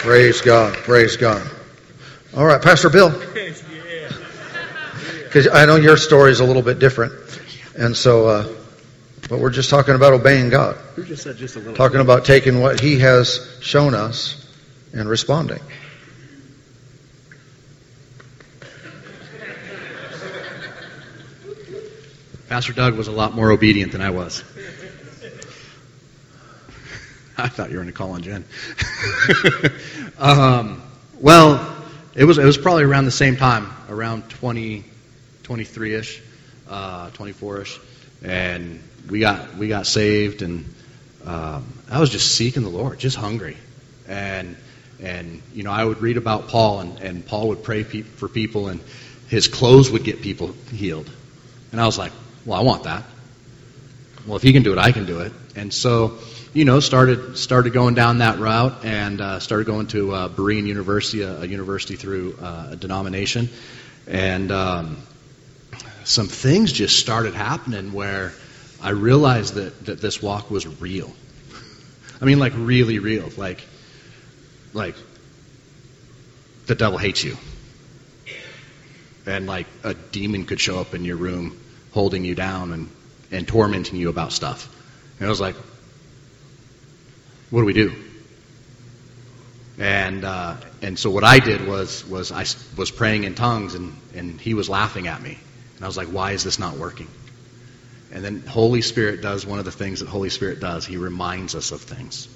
Praise 0.02 0.42
God. 0.42 0.76
Praise 0.76 1.18
God. 1.18 1.55
All 2.36 2.46
right, 2.46 2.62
Pastor 2.62 2.90
Bill. 2.90 3.12
Because 5.24 5.54
I 5.54 5.66
know 5.66 5.76
your 5.76 5.98
story 5.98 6.32
is 6.32 6.40
a 6.40 6.46
little 6.46 6.62
bit 6.62 6.80
different. 6.80 7.12
And 7.78 7.94
so, 7.94 8.26
uh, 8.26 8.48
but 9.28 9.40
we're 9.40 9.50
just 9.50 9.70
talking 9.70 9.94
about 9.94 10.14
obeying 10.14 10.50
God. 10.50 10.78
Just 11.04 11.24
said 11.24 11.36
just 11.36 11.58
a 11.58 11.60
little. 11.60 11.76
Talking 11.76 12.00
about 12.00 12.24
taking 12.24 12.62
what 12.62 12.80
He 12.80 13.00
has 13.00 13.58
shown 13.60 13.94
us 13.94 14.48
and 14.94 15.10
responding. 15.10 15.60
Pastor 22.48 22.72
Doug 22.72 22.96
was 22.96 23.10
a 23.10 23.12
lot 23.12 23.36
more 23.36 23.52
obedient 23.52 23.92
than 23.92 24.00
I 24.00 24.12
was. 24.12 24.42
I 27.38 27.50
thought 27.50 27.72
you 27.72 27.76
were 27.76 27.84
going 27.84 27.92
to 27.92 27.98
call 27.98 28.12
on 28.12 28.22
Jen. 28.22 28.46
um, 30.18 30.82
well, 31.20 31.75
it 32.16 32.24
was 32.24 32.38
it 32.38 32.46
was 32.46 32.58
probably 32.58 32.84
around 32.84 33.06
the 33.06 33.12
same 33.12 33.36
time, 33.36 33.70
around 33.90 34.30
20, 34.30 34.86
23-ish, 35.44 36.22
uh, 36.70 37.10
24-ish, 37.10 37.80
and 38.24 38.82
we 39.10 39.20
got 39.20 39.56
we 39.56 39.68
got 39.68 39.86
saved, 39.86 40.42
and 40.42 40.74
um, 41.26 41.66
I 41.92 42.00
was 42.00 42.10
just 42.10 42.36
seeking 42.36 42.64
the 42.64 42.70
Lord, 42.70 43.00
just 43.00 43.18
hungry, 43.18 43.58
and 44.08 44.56
and 45.02 45.42
you 45.54 45.64
know 45.64 45.72
I 45.72 45.84
would 45.84 46.02
read 46.02 46.16
about 46.16 46.48
Paul, 46.48 46.80
and, 46.80 47.00
and 47.00 47.26
Paul 47.26 47.50
would 47.50 47.64
pray 47.64 47.84
pe- 47.84 48.04
for 48.04 48.30
people, 48.30 48.70
and 48.70 48.80
his 49.28 49.50
clothes 49.50 49.92
would 49.92 50.06
get 50.06 50.22
people 50.22 50.54
healed, 50.72 51.10
and 51.74 51.82
I 51.82 51.86
was 51.86 51.98
like, 51.98 52.14
well, 52.46 52.58
I 52.58 52.64
want 52.64 52.84
that. 52.84 53.04
Well, 54.26 54.38
if 54.38 54.42
he 54.42 54.54
can 54.54 54.64
do 54.64 54.72
it, 54.72 54.78
I 54.78 54.94
can 54.94 55.06
do 55.06 55.20
it, 55.20 55.34
and 55.58 55.74
so 55.74 56.18
you 56.56 56.64
know, 56.64 56.80
started 56.80 57.38
started 57.38 57.74
going 57.74 57.96
down 57.96 58.20
that 58.20 58.40
route 58.40 58.86
and 58.86 59.20
uh, 59.20 59.40
started 59.40 59.68
going 59.68 59.88
to 59.88 60.14
uh, 60.14 60.30
Berean 60.30 60.66
University, 60.66 61.22
a, 61.22 61.42
a 61.42 61.46
university 61.46 61.98
through 61.98 62.38
uh, 62.42 62.70
a 62.72 62.76
denomination, 62.78 63.50
and 64.08 64.54
um, 64.54 64.98
some 66.06 66.30
things 66.30 66.72
just 66.72 66.98
started 66.98 67.34
happening 67.34 67.92
where 67.92 68.32
I 68.82 68.92
realized 68.92 69.56
that, 69.56 69.86
that 69.88 70.00
this 70.00 70.22
walk 70.22 70.50
was 70.50 70.66
real. 70.80 71.12
I 72.22 72.26
mean, 72.26 72.40
like 72.40 72.54
really 72.56 73.00
real. 73.00 73.30
Like, 73.36 73.62
like 74.72 74.96
the 76.68 76.76
devil 76.76 76.98
hates 76.98 77.22
you. 77.22 77.36
And 79.26 79.46
like 79.46 79.68
a 79.84 79.94
demon 79.94 80.46
could 80.46 80.62
show 80.62 80.80
up 80.80 80.94
in 80.94 81.04
your 81.04 81.18
room 81.18 81.60
holding 81.92 82.24
you 82.24 82.34
down 82.34 82.72
and, 82.72 82.90
and 83.30 83.46
tormenting 83.46 83.98
you 83.98 84.08
about 84.08 84.32
stuff. 84.32 84.70
And 85.20 85.28
I 85.28 85.30
was 85.30 85.42
like, 85.42 85.56
what 87.50 87.62
do 87.62 87.66
we 87.66 87.74
do? 87.74 87.94
And 89.78 90.24
uh, 90.24 90.56
and 90.82 90.98
so 90.98 91.10
what 91.10 91.24
I 91.24 91.40
did 91.40 91.68
was 91.68 92.06
was 92.08 92.32
I 92.32 92.46
was 92.78 92.92
praying 92.92 93.26
in 93.26 93.36
tongues 93.36 93.76
and 93.76 93.96
and 94.16 94.40
he 94.40 94.54
was 94.54 94.70
laughing 94.70 95.08
at 95.08 95.22
me. 95.22 95.38
And 95.76 95.84
I 95.84 95.88
was 95.88 95.98
like, 95.98 96.08
why 96.08 96.32
is 96.32 96.44
this 96.44 96.58
not 96.58 96.78
working? 96.78 97.08
And 98.12 98.24
then 98.24 98.42
Holy 98.42 98.82
Spirit 98.82 99.22
does 99.22 99.46
one 99.46 99.60
of 99.60 99.66
the 99.66 99.72
things 99.72 100.00
that 100.00 100.08
Holy 100.08 100.30
Spirit 100.30 100.62
does. 100.62 100.86
He 100.86 100.96
reminds 100.96 101.54
us 101.54 101.72
of 101.72 101.82
things. 101.82 102.30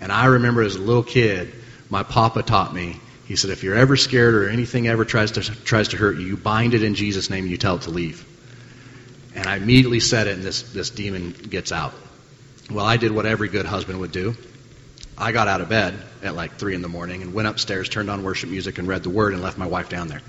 And 0.00 0.10
I 0.10 0.26
remember 0.26 0.62
as 0.62 0.76
a 0.76 0.80
little 0.80 1.02
kid, 1.02 1.52
my 1.90 2.02
papa 2.02 2.42
taught 2.42 2.74
me. 2.74 3.00
He 3.26 3.36
said, 3.36 3.50
if 3.50 3.62
you're 3.62 3.76
ever 3.76 3.96
scared 3.96 4.34
or 4.34 4.48
anything 4.48 4.86
ever 4.86 5.04
tries 5.04 5.32
to 5.32 5.40
tries 5.42 5.88
to 5.88 5.96
hurt 5.96 6.16
you, 6.16 6.26
you 6.26 6.36
bind 6.36 6.74
it 6.74 6.82
in 6.82 6.94
Jesus' 6.94 7.28
name 7.28 7.44
and 7.44 7.50
you 7.50 7.58
tell 7.58 7.76
it 7.76 7.82
to 7.82 7.90
leave. 7.90 8.24
And 9.34 9.46
I 9.46 9.56
immediately 9.56 10.00
said 10.00 10.26
it, 10.26 10.34
and 10.36 10.42
this 10.42 10.62
this 10.72 10.90
demon 10.90 11.32
gets 11.32 11.72
out. 11.72 11.92
Well, 12.70 12.84
I 12.84 12.96
did 12.96 13.12
what 13.12 13.26
every 13.26 13.48
good 13.48 13.66
husband 13.66 14.00
would 14.00 14.12
do. 14.12 14.34
I 15.16 15.32
got 15.32 15.48
out 15.48 15.60
of 15.60 15.68
bed 15.68 15.94
at 16.22 16.34
like 16.34 16.56
three 16.56 16.74
in 16.74 16.82
the 16.82 16.88
morning 16.88 17.22
and 17.22 17.34
went 17.34 17.46
upstairs, 17.46 17.88
turned 17.88 18.10
on 18.10 18.24
worship 18.24 18.50
music, 18.50 18.78
and 18.78 18.88
read 18.88 19.02
the 19.02 19.10
Word, 19.10 19.32
and 19.32 19.42
left 19.42 19.58
my 19.58 19.66
wife 19.66 19.88
down 19.88 20.08
there. 20.08 20.22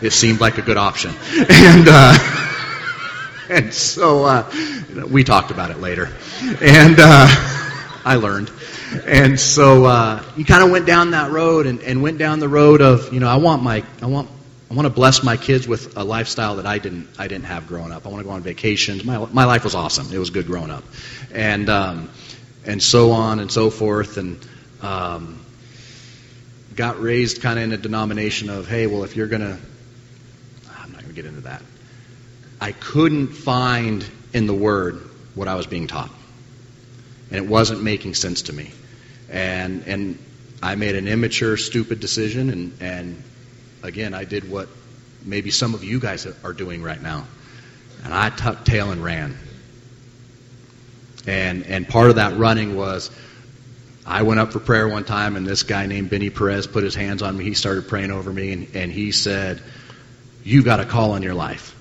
It 0.00 0.12
seemed 0.12 0.40
like 0.40 0.58
a 0.58 0.62
good 0.62 0.78
option, 0.78 1.10
and 1.50 1.86
uh, 1.88 2.16
and 3.50 3.72
so 3.72 4.24
uh, 4.24 4.50
we 5.10 5.22
talked 5.22 5.50
about 5.50 5.70
it 5.70 5.78
later, 5.78 6.08
and 6.62 6.96
uh, 6.98 7.26
I 8.04 8.16
learned. 8.16 8.50
And 9.06 9.38
so 9.38 9.84
uh, 9.84 10.24
you 10.36 10.44
kind 10.44 10.64
of 10.64 10.70
went 10.70 10.86
down 10.86 11.12
that 11.12 11.30
road 11.30 11.66
and, 11.66 11.80
and 11.82 12.02
went 12.02 12.18
down 12.18 12.40
the 12.40 12.48
road 12.48 12.80
of 12.80 13.12
you 13.12 13.20
know 13.20 13.28
I 13.28 13.36
want 13.36 13.62
my 13.62 13.84
I 14.02 14.06
want 14.06 14.28
I 14.70 14.74
want 14.74 14.86
to 14.86 14.94
bless 14.94 15.24
my 15.24 15.36
kids 15.36 15.66
with 15.66 15.96
a 15.96 16.04
lifestyle 16.04 16.56
that 16.56 16.66
I 16.66 16.78
didn't 16.78 17.08
I 17.18 17.26
didn't 17.26 17.46
have 17.46 17.66
growing 17.66 17.90
up. 17.90 18.06
I 18.06 18.08
want 18.08 18.20
to 18.20 18.24
go 18.24 18.30
on 18.30 18.42
vacations. 18.42 19.04
My 19.04 19.18
my 19.18 19.44
life 19.44 19.64
was 19.64 19.74
awesome. 19.74 20.12
It 20.12 20.18
was 20.18 20.30
good 20.30 20.46
growing 20.46 20.70
up, 20.70 20.84
and 21.32 21.68
um, 21.68 22.10
and 22.64 22.80
so 22.80 23.10
on 23.10 23.40
and 23.40 23.50
so 23.50 23.70
forth. 23.70 24.16
And 24.16 24.38
um, 24.80 25.44
got 26.76 27.00
raised 27.00 27.42
kind 27.42 27.58
of 27.58 27.64
in 27.64 27.72
a 27.72 27.76
denomination 27.78 28.48
of 28.48 28.68
hey, 28.68 28.86
well, 28.86 29.02
if 29.02 29.16
you're 29.16 29.26
gonna, 29.26 29.58
I'm 30.78 30.92
not 30.92 31.02
gonna 31.02 31.14
get 31.14 31.24
into 31.24 31.40
that. 31.42 31.62
I 32.60 32.70
couldn't 32.70 33.28
find 33.28 34.08
in 34.32 34.46
the 34.46 34.54
Word 34.54 35.00
what 35.34 35.48
I 35.48 35.56
was 35.56 35.66
being 35.66 35.88
taught, 35.88 36.10
and 37.30 37.44
it 37.44 37.48
wasn't 37.48 37.82
making 37.82 38.14
sense 38.14 38.42
to 38.42 38.52
me. 38.52 38.70
And 39.28 39.82
and 39.88 40.18
I 40.62 40.76
made 40.76 40.94
an 40.94 41.08
immature, 41.08 41.56
stupid 41.56 41.98
decision, 41.98 42.50
and 42.50 42.76
and 42.80 43.22
again, 43.82 44.14
I 44.14 44.24
did 44.24 44.50
what 44.50 44.68
maybe 45.24 45.50
some 45.50 45.74
of 45.74 45.84
you 45.84 46.00
guys 46.00 46.26
are 46.44 46.52
doing 46.52 46.82
right 46.82 47.00
now. 47.00 47.26
And 48.04 48.14
I 48.14 48.30
tucked 48.30 48.66
tail 48.66 48.90
and 48.90 49.02
ran. 49.02 49.36
And, 51.26 51.66
and 51.66 51.86
part 51.86 52.10
of 52.10 52.16
that 52.16 52.36
running 52.38 52.76
was 52.76 53.10
I 54.06 54.22
went 54.22 54.40
up 54.40 54.52
for 54.52 54.60
prayer 54.60 54.88
one 54.88 55.04
time, 55.04 55.36
and 55.36 55.46
this 55.46 55.62
guy 55.62 55.86
named 55.86 56.10
Benny 56.10 56.30
Perez 56.30 56.66
put 56.66 56.82
his 56.82 56.94
hands 56.94 57.22
on 57.22 57.36
me. 57.36 57.44
He 57.44 57.54
started 57.54 57.88
praying 57.88 58.10
over 58.10 58.32
me, 58.32 58.52
and, 58.52 58.74
and 58.74 58.92
he 58.92 59.12
said, 59.12 59.62
You've 60.42 60.64
got 60.64 60.80
a 60.80 60.86
call 60.86 61.12
on 61.12 61.22
your 61.22 61.34
life. 61.34 61.76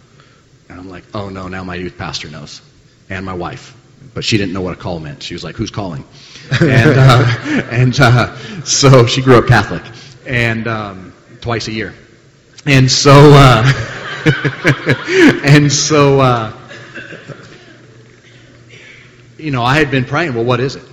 And 0.68 0.80
I'm 0.80 0.90
like, 0.90 1.06
Oh 1.14 1.30
no, 1.30 1.48
now 1.48 1.64
my 1.64 1.76
youth 1.76 1.98
pastor 1.98 2.30
knows, 2.30 2.62
and 3.10 3.26
my 3.26 3.34
wife. 3.34 3.76
But 4.14 4.24
she 4.24 4.38
didn't 4.38 4.54
know 4.54 4.62
what 4.62 4.74
a 4.74 4.80
call 4.80 5.00
meant. 5.00 5.24
She 5.24 5.34
was 5.34 5.44
like, 5.44 5.56
Who's 5.56 5.72
calling? 5.72 6.04
and 6.62 6.92
uh, 6.98 7.64
and 7.72 8.00
uh, 8.00 8.36
so 8.66 9.06
she 9.06 9.22
grew 9.22 9.38
up 9.38 9.48
Catholic. 9.48 9.84
And 10.28 10.68
um, 10.68 11.14
twice 11.42 11.68
a 11.68 11.72
year. 11.72 11.94
And 12.66 12.92
so, 12.92 13.12
uh, 13.12 13.64
and 15.46 15.72
so, 15.72 16.20
uh, 16.20 16.54
you 19.38 19.52
know, 19.52 19.64
I 19.64 19.78
had 19.78 19.92
been 19.92 20.06
praying, 20.06 20.34
well, 20.34 20.44
what 20.44 20.60
is 20.60 20.76
it? 20.76 20.84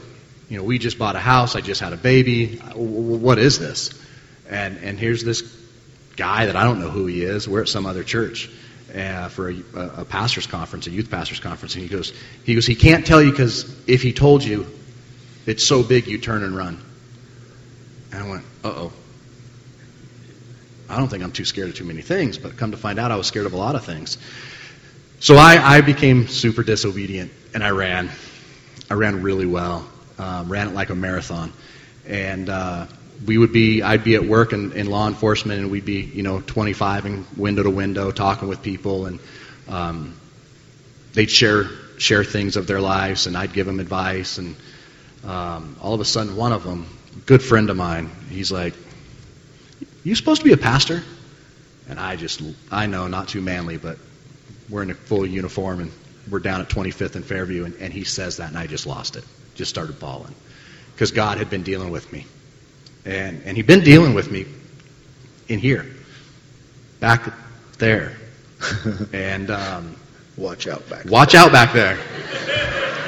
You 0.49 0.59
know, 0.59 0.65
we 0.65 0.79
just 0.79 0.99
bought 0.99 1.17
a 1.17 1.21
house, 1.21 1.57
I 1.57 1.61
just 1.61 1.81
had 1.81 1.93
a 1.93 1.97
baby. 1.97 2.57
What 2.57 3.39
is 3.39 3.59
this? 3.59 3.91
And, 4.49 4.79
and 4.79 4.99
here's 4.99 5.25
this 5.25 5.43
guy 6.17 6.47
that 6.47 6.57
I 6.57 6.65
don't 6.65 6.81
know 6.81 6.89
who 6.89 7.07
he 7.07 7.23
is. 7.23 7.49
We're 7.49 7.63
at 7.63 7.69
some 7.69 7.85
other 7.85 8.05
church 8.05 8.49
uh, 8.95 9.29
for 9.29 9.51
a, 9.51 9.57
a 9.75 10.05
pastor's 10.05 10.47
conference, 10.47 10.87
a 10.87 10.91
youth 10.91 11.11
pastor's 11.11 11.41
conference, 11.41 11.75
and 11.75 11.83
he 11.83 11.89
goes, 11.89 12.13
he 12.45 12.55
goes, 12.55 12.67
he 12.67 12.77
can't 12.77 13.05
tell 13.05 13.21
you 13.21 13.33
because 13.33 13.89
if 13.89 14.03
he 14.03 14.13
told 14.13 14.45
you, 14.45 14.67
it's 15.47 15.65
so 15.65 15.83
big 15.83 16.07
you 16.07 16.19
turn 16.19 16.43
and 16.43 16.57
run. 16.57 16.83
And 18.13 18.23
I 18.23 18.31
went, 18.31 18.45
uh 18.65 18.69
oh. 18.69 18.93
I 20.89 20.99
don't 20.99 21.09
think 21.09 21.23
I'm 21.23 21.33
too 21.33 21.45
scared 21.45 21.69
of 21.69 21.75
too 21.75 21.85
many 21.85 22.03
things, 22.03 22.39
but 22.39 22.57
come 22.57 22.71
to 22.71 22.77
find 22.77 22.99
out, 22.99 23.11
I 23.11 23.17
was 23.17 23.27
scared 23.27 23.47
of 23.47 23.53
a 23.53 23.57
lot 23.57 23.75
of 23.75 23.85
things. 23.85 24.19
So 25.19 25.37
I, 25.37 25.57
I 25.77 25.81
became 25.81 26.29
super 26.29 26.63
disobedient, 26.63 27.33
and 27.55 27.65
I 27.65 27.71
ran. 27.71 28.11
I 28.91 28.95
ran 28.95 29.23
really 29.23 29.47
well. 29.47 29.87
Um, 30.19 30.49
ran 30.49 30.69
it 30.69 30.75
like 30.75 30.91
a 30.91 30.95
marathon, 30.95 31.53
and 32.07 32.49
uh, 32.49 32.87
we 33.27 33.39
would 33.39 33.53
be. 33.53 33.83
I'd 33.83 34.05
be 34.05 34.15
at 34.15 34.25
work 34.25 34.53
in, 34.53 34.73
in 34.73 34.87
law 34.87 35.09
enforcement, 35.09 35.61
and 35.61 35.71
we'd 35.71 35.85
be, 35.85 36.01
you 36.03 36.23
know, 36.23 36.41
25 36.41 37.07
and 37.07 37.27
window 37.37 37.63
to 37.63 37.71
window, 37.71 38.11
talking 38.11 38.49
with 38.49 38.63
people, 38.63 39.07
and 39.07 39.21
um, 39.69 40.15
they'd 41.15 41.31
share 41.31 41.65
share 41.99 42.25
things 42.25 42.57
of 42.57 42.67
their 42.67 42.81
lives, 42.81 43.27
and 43.27 43.37
I'd 43.37 43.53
give 43.53 43.67
them 43.67 43.81
advice, 43.81 44.39
and 44.39 44.55
um, 45.25 45.77
all 45.81 45.95
of 45.95 46.01
a 46.01 46.05
sudden, 46.05 46.37
one 46.37 46.53
of 46.53 46.63
them, 46.63 46.87
good 47.25 47.43
friend 47.43 47.71
of 47.71 47.77
mine, 47.77 48.11
he's 48.29 48.53
like, 48.53 48.75
you 50.07 50.15
supposed 50.15 50.41
to 50.41 50.45
be 50.45 50.53
a 50.53 50.57
pastor? 50.57 51.03
And 51.89 51.99
I 51.99 52.15
just, 52.15 52.41
I 52.71 52.87
know, 52.87 53.09
not 53.09 53.27
too 53.27 53.41
manly, 53.41 53.77
but 53.77 53.99
we're 54.71 54.83
in 54.83 54.91
a 54.91 54.95
full 54.95 55.27
uniform 55.27 55.81
and 55.81 55.93
we're 56.31 56.39
down 56.39 56.61
at 56.61 56.69
25th 56.69 57.17
and 57.17 57.25
Fairview, 57.25 57.65
and, 57.65 57.75
and 57.77 57.93
he 57.93 58.05
says 58.05 58.37
that, 58.37 58.49
and 58.49 58.59
I 58.59 58.67
just 58.67 58.87
lost 58.87 59.17
it. 59.17 59.25
Just 59.55 59.71
started 59.71 59.99
bawling. 59.99 60.35
Because 60.95 61.11
God 61.11 61.39
had 61.39 61.51
been 61.51 61.63
dealing 61.63 61.91
with 61.91 62.13
me. 62.13 62.27
And, 63.05 63.43
and 63.45 63.57
he'd 63.57 63.67
been 63.67 63.83
dealing 63.83 64.15
with 64.15 64.31
me 64.31 64.47
in 65.49 65.59
here, 65.59 65.87
back 67.01 67.33
there. 67.79 68.17
and 69.13 69.51
um, 69.51 69.97
watch 70.37 70.67
out 70.69 70.89
back. 70.89 71.05
Watch 71.05 71.35
out 71.35 71.53
back 71.53 71.73
there. 71.73 71.99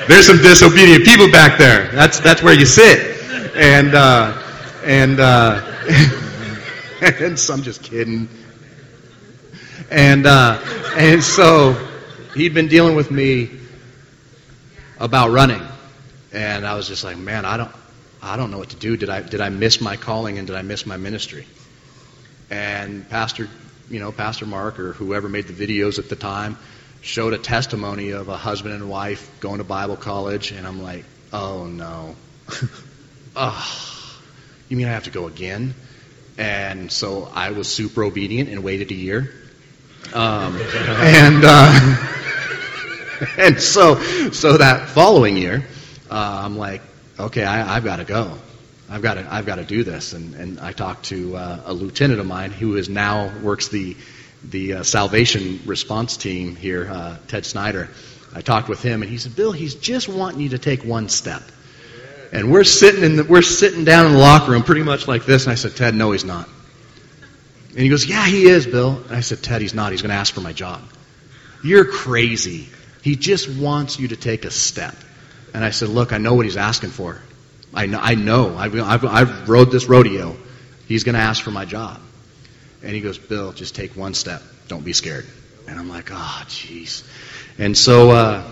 There's 0.08 0.26
some 0.26 0.38
disobedient 0.38 1.04
people 1.04 1.30
back 1.30 1.58
there. 1.58 1.88
That's 1.92 2.20
that's 2.20 2.42
where 2.42 2.54
you 2.54 2.66
sit. 2.66 3.16
And 3.56 3.94
uh, 3.94 4.42
and 4.84 5.18
uh, 5.20 5.60
and 7.00 7.38
so 7.38 7.54
I'm 7.54 7.62
just 7.62 7.82
kidding. 7.82 8.28
And 9.90 10.26
uh, 10.26 10.60
and 10.96 11.22
so 11.22 11.74
he'd 12.34 12.54
been 12.54 12.66
dealing 12.66 12.96
with 12.96 13.10
me 13.10 13.50
about 14.98 15.30
running, 15.30 15.62
and 16.32 16.66
I 16.66 16.74
was 16.74 16.88
just 16.88 17.04
like, 17.04 17.16
man, 17.16 17.44
I 17.44 17.56
don't, 17.56 17.70
I 18.20 18.36
don't 18.36 18.50
know 18.50 18.58
what 18.58 18.70
to 18.70 18.76
do. 18.76 18.96
Did 18.96 19.10
I 19.10 19.22
did 19.22 19.40
I 19.40 19.48
miss 19.48 19.80
my 19.80 19.96
calling 19.96 20.38
and 20.38 20.46
did 20.48 20.56
I 20.56 20.62
miss 20.62 20.86
my 20.86 20.96
ministry? 20.96 21.46
And 22.50 23.08
Pastor, 23.08 23.48
you 23.88 24.00
know, 24.00 24.10
Pastor 24.10 24.46
Mark 24.46 24.80
or 24.80 24.92
whoever 24.92 25.28
made 25.28 25.46
the 25.46 25.52
videos 25.52 26.00
at 26.00 26.08
the 26.08 26.16
time 26.16 26.58
showed 27.00 27.32
a 27.32 27.38
testimony 27.38 28.10
of 28.10 28.28
a 28.28 28.36
husband 28.36 28.74
and 28.74 28.90
wife 28.90 29.30
going 29.38 29.58
to 29.58 29.64
Bible 29.64 29.96
college, 29.96 30.50
and 30.50 30.66
I'm 30.66 30.82
like, 30.82 31.04
oh 31.32 31.64
no, 31.66 32.16
oh, 33.36 34.18
you 34.68 34.76
mean 34.76 34.88
I 34.88 34.92
have 34.92 35.04
to 35.04 35.10
go 35.10 35.28
again? 35.28 35.74
And 36.38 36.90
so 36.90 37.28
I 37.34 37.50
was 37.50 37.68
super 37.68 38.04
obedient 38.04 38.48
and 38.48 38.62
waited 38.62 38.90
a 38.90 38.94
year. 38.94 39.34
Um, 40.14 40.56
and 40.72 41.42
uh, 41.44 42.06
and 43.36 43.60
so 43.60 44.00
so 44.30 44.56
that 44.56 44.88
following 44.88 45.36
year, 45.36 45.66
uh, 46.10 46.42
I'm 46.44 46.56
like, 46.56 46.80
okay, 47.18 47.44
I, 47.44 47.74
have 47.74 47.84
got 47.84 47.96
to 47.96 48.04
go. 48.04 48.38
I've 48.88 49.02
got 49.02 49.14
to 49.14 49.26
I've 49.30 49.44
got 49.44 49.56
to 49.56 49.64
do 49.64 49.82
this. 49.84 50.12
And 50.12 50.34
and 50.34 50.60
I 50.60 50.72
talked 50.72 51.06
to 51.06 51.36
uh, 51.36 51.62
a 51.66 51.72
lieutenant 51.72 52.20
of 52.20 52.26
mine 52.26 52.52
who 52.52 52.76
is 52.76 52.88
now 52.88 53.36
works 53.42 53.68
the 53.68 53.96
the 54.44 54.74
uh, 54.74 54.82
salvation 54.84 55.60
response 55.66 56.16
team 56.16 56.54
here, 56.54 56.88
uh, 56.88 57.16
Ted 57.26 57.44
Snyder. 57.44 57.90
I 58.32 58.40
talked 58.42 58.68
with 58.68 58.82
him, 58.82 59.02
and 59.02 59.10
he 59.10 59.18
said, 59.18 59.34
Bill, 59.34 59.52
he's 59.52 59.74
just 59.74 60.08
wanting 60.08 60.40
you 60.40 60.50
to 60.50 60.58
take 60.58 60.84
one 60.84 61.08
step. 61.08 61.42
And 62.32 62.52
we're 62.52 62.64
sitting 62.64 63.04
in 63.04 63.16
the, 63.16 63.24
we're 63.24 63.42
sitting 63.42 63.84
down 63.84 64.06
in 64.06 64.12
the 64.12 64.18
locker 64.18 64.52
room 64.52 64.62
pretty 64.62 64.82
much 64.82 65.08
like 65.08 65.24
this. 65.24 65.44
And 65.44 65.52
I 65.52 65.54
said, 65.54 65.76
Ted, 65.76 65.94
no, 65.94 66.12
he's 66.12 66.24
not. 66.24 66.48
And 67.70 67.78
he 67.78 67.88
goes, 67.88 68.06
Yeah, 68.06 68.26
he 68.26 68.46
is, 68.46 68.66
Bill. 68.66 69.02
And 69.06 69.16
I 69.16 69.20
said, 69.20 69.42
Ted, 69.42 69.62
he's 69.62 69.74
not. 69.74 69.92
He's 69.92 70.02
going 70.02 70.10
to 70.10 70.16
ask 70.16 70.34
for 70.34 70.40
my 70.40 70.52
job. 70.52 70.82
You're 71.62 71.84
crazy. 71.84 72.68
He 73.02 73.16
just 73.16 73.48
wants 73.48 73.98
you 73.98 74.08
to 74.08 74.16
take 74.16 74.44
a 74.44 74.50
step. 74.50 74.94
And 75.54 75.64
I 75.64 75.70
said, 75.70 75.88
Look, 75.88 76.12
I 76.12 76.18
know 76.18 76.34
what 76.34 76.44
he's 76.44 76.56
asking 76.56 76.90
for. 76.90 77.20
I 77.72 77.86
know. 77.86 78.00
I 78.00 78.14
know. 78.14 78.56
I've, 78.56 78.74
I've, 78.74 79.04
I've 79.04 79.48
rode 79.48 79.70
this 79.70 79.86
rodeo. 79.86 80.36
He's 80.86 81.04
going 81.04 81.14
to 81.14 81.20
ask 81.20 81.42
for 81.42 81.50
my 81.50 81.64
job. 81.64 82.00
And 82.82 82.92
he 82.92 83.00
goes, 83.00 83.18
Bill, 83.18 83.52
just 83.52 83.74
take 83.74 83.96
one 83.96 84.14
step. 84.14 84.42
Don't 84.68 84.84
be 84.84 84.92
scared. 84.92 85.26
And 85.66 85.78
I'm 85.78 85.88
like, 85.88 86.10
oh, 86.10 86.42
jeez. 86.46 87.06
And 87.58 87.76
so 87.76 88.10
uh, 88.10 88.50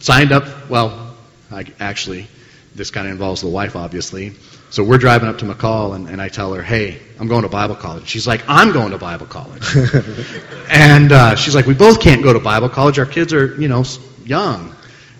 signed 0.00 0.32
up. 0.32 0.68
Well, 0.68 1.16
I, 1.50 1.66
actually, 1.78 2.26
this 2.74 2.90
kind 2.90 3.06
of 3.06 3.12
involves 3.12 3.40
the 3.40 3.48
wife, 3.48 3.76
obviously. 3.76 4.34
So 4.70 4.84
we're 4.84 4.98
driving 4.98 5.28
up 5.28 5.38
to 5.38 5.44
McCall, 5.46 5.94
and, 5.94 6.08
and 6.08 6.20
I 6.20 6.28
tell 6.28 6.52
her, 6.54 6.62
hey, 6.62 7.00
I'm 7.18 7.26
going 7.26 7.42
to 7.42 7.48
Bible 7.48 7.74
college. 7.74 8.06
She's 8.06 8.26
like, 8.26 8.44
I'm 8.48 8.72
going 8.72 8.90
to 8.90 8.98
Bible 8.98 9.26
college. 9.26 9.74
and 10.70 11.10
uh, 11.10 11.36
she's 11.36 11.54
like, 11.54 11.66
we 11.66 11.74
both 11.74 12.00
can't 12.00 12.22
go 12.22 12.32
to 12.32 12.40
Bible 12.40 12.68
college. 12.68 12.98
Our 12.98 13.06
kids 13.06 13.32
are, 13.32 13.60
you 13.60 13.68
know, 13.68 13.84
young. 14.24 14.74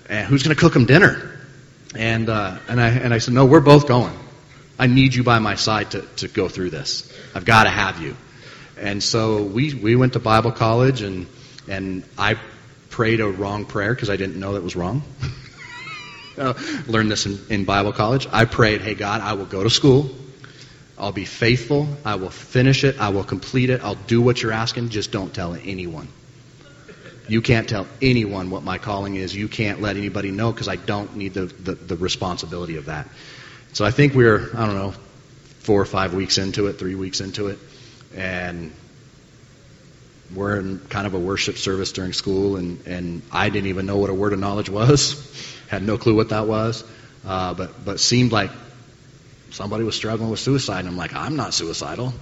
And 0.09 0.27
who's 0.27 0.43
going 0.43 0.55
to 0.55 0.61
cook 0.61 0.75
them 0.75 0.85
dinner? 0.85 1.39
And, 1.95 2.29
uh, 2.29 2.59
and, 2.69 2.81
I, 2.81 2.89
and 2.91 3.15
I 3.15 3.19
said, 3.19 3.35
no, 3.35 3.47
we're 3.47 3.61
both 3.61 3.89
going. 3.89 4.17
I 4.79 4.87
need 4.87 5.15
you 5.15 5.25
by 5.25 5.39
my 5.39 5.55
side 5.55 5.93
to, 5.93 6.03
to 6.17 6.29
go 6.29 6.49
through 6.49 6.71
this. 6.71 7.13
I've 7.35 7.45
got 7.45 7.65
to 7.65 7.71
have 7.71 8.01
you. 8.01 8.17
And 8.77 9.03
so 9.03 9.43
we, 9.43 9.75
we 9.75 9.97
went 9.97 10.13
to 10.13 10.21
Bible 10.21 10.53
college, 10.53 11.03
and, 11.03 11.27
and 11.67 12.05
I 12.17 12.39
prayed 12.91 13.21
a 13.21 13.27
wrong 13.27 13.65
prayer 13.65 13.95
because 13.95 14.11
I 14.11 14.17
didn't 14.17 14.39
know 14.39 14.55
that 14.55 14.63
was 14.63 14.77
wrong. 14.77 15.03
uh, 16.39 16.55
learned 16.87 17.11
this 17.11 17.27
in, 17.27 17.39
in 17.51 17.65
Bible 17.65 17.93
college. 17.93 18.27
I 18.33 18.45
prayed, 18.45 18.81
hey, 18.81 18.95
God, 18.95 19.21
I 19.21 19.35
will 19.35 19.47
go 19.47 19.63
to 19.63 19.71
school. 19.71 20.11
I'll 20.99 21.13
be 21.13 21.25
faithful. 21.25 21.89
I 22.05 22.17
will 22.17 22.31
finish 22.31 22.83
it. 22.85 23.01
I 23.01 23.11
will 23.11 23.25
complete 23.25 23.71
it. 23.71 23.83
I'll 23.83 23.95
do 23.95 24.21
what 24.21 24.43
you're 24.43 24.53
asking. 24.53 24.89
Just 24.89 25.13
don't 25.13 25.33
tell 25.33 25.55
anyone. 25.55 26.09
You 27.29 27.43
can't 27.43 27.69
tell 27.69 27.87
anyone 28.01 28.51
what 28.51 28.65
my 28.65 28.79
calling 28.79 29.15
is. 29.15 29.37
You 29.37 29.49
can't 29.49 29.81
let 29.81 29.97
anybody 29.97 30.31
know 30.31 30.51
because 30.51 30.67
I 30.67 30.77
don't 30.77 31.15
need 31.15 31.35
the, 31.35 31.47
the, 31.47 31.75
the, 31.75 31.97
responsibility 31.97 32.77
of 32.77 32.87
that. 32.87 33.07
So 33.75 33.85
I 33.85 33.91
think 33.91 34.15
we're, 34.15 34.49
I 34.57 34.67
don't 34.67 34.75
know, 34.75 34.95
four 35.61 35.81
or 35.81 35.85
five 35.85 36.15
weeks 36.15 36.39
into 36.39 36.69
it, 36.69 36.75
three 36.79 36.95
weeks 36.95 37.21
into 37.21 37.49
it, 37.49 37.59
and 38.17 38.73
we're 40.35 40.59
in 40.59 40.79
kind 40.89 41.07
of 41.07 41.13
a 41.13 41.19
worship 41.19 41.59
service 41.59 41.93
during 41.93 42.15
school, 42.15 42.57
and, 42.57 42.87
and 42.87 43.23
I 43.31 43.51
didn't 43.51 43.69
even 43.69 43.85
know 43.85 43.99
what 43.99 44.09
a 44.09 44.15
word 44.15 44.33
of 44.33 44.39
knowledge 44.39 44.71
was. 44.71 45.15
Had 45.69 45.83
no 45.83 45.99
clue 45.99 46.15
what 46.15 46.31
that 46.31 46.47
was, 46.47 46.85
uh, 47.27 47.55
but 47.55 47.85
but 47.85 48.01
seemed 48.01 48.33
like 48.33 48.51
somebody 49.51 49.85
was 49.85 49.95
struggling 49.95 50.31
with 50.31 50.41
suicide, 50.41 50.81
and 50.81 50.89
I'm 50.89 50.97
like, 50.97 51.15
I'm 51.15 51.37
not 51.37 51.55
suicidal, 51.55 52.13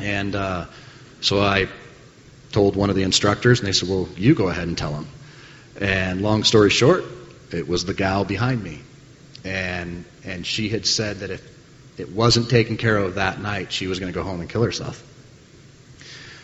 and 0.00 0.34
uh, 0.34 0.66
so 1.20 1.40
I 1.40 1.68
told 2.52 2.76
one 2.76 2.90
of 2.90 2.96
the 2.96 3.02
instructors, 3.02 3.60
and 3.60 3.68
they 3.68 3.72
said, 3.72 3.88
Well, 3.88 4.08
you 4.16 4.34
go 4.34 4.48
ahead 4.48 4.68
and 4.68 4.76
tell 4.76 4.94
him. 4.94 5.06
And 5.80 6.22
long 6.22 6.44
story 6.44 6.70
short, 6.70 7.04
it 7.52 7.68
was 7.68 7.84
the 7.84 7.94
gal 7.94 8.24
behind 8.24 8.62
me. 8.62 8.80
And, 9.44 10.04
and 10.24 10.46
she 10.46 10.68
had 10.68 10.86
said 10.86 11.20
that 11.20 11.30
if 11.30 12.00
it 12.00 12.10
wasn't 12.10 12.50
taken 12.50 12.76
care 12.76 12.96
of 12.96 13.16
that 13.16 13.40
night, 13.40 13.72
she 13.72 13.86
was 13.86 13.98
going 14.00 14.12
to 14.12 14.16
go 14.16 14.24
home 14.24 14.40
and 14.40 14.50
kill 14.50 14.62
herself. 14.62 15.04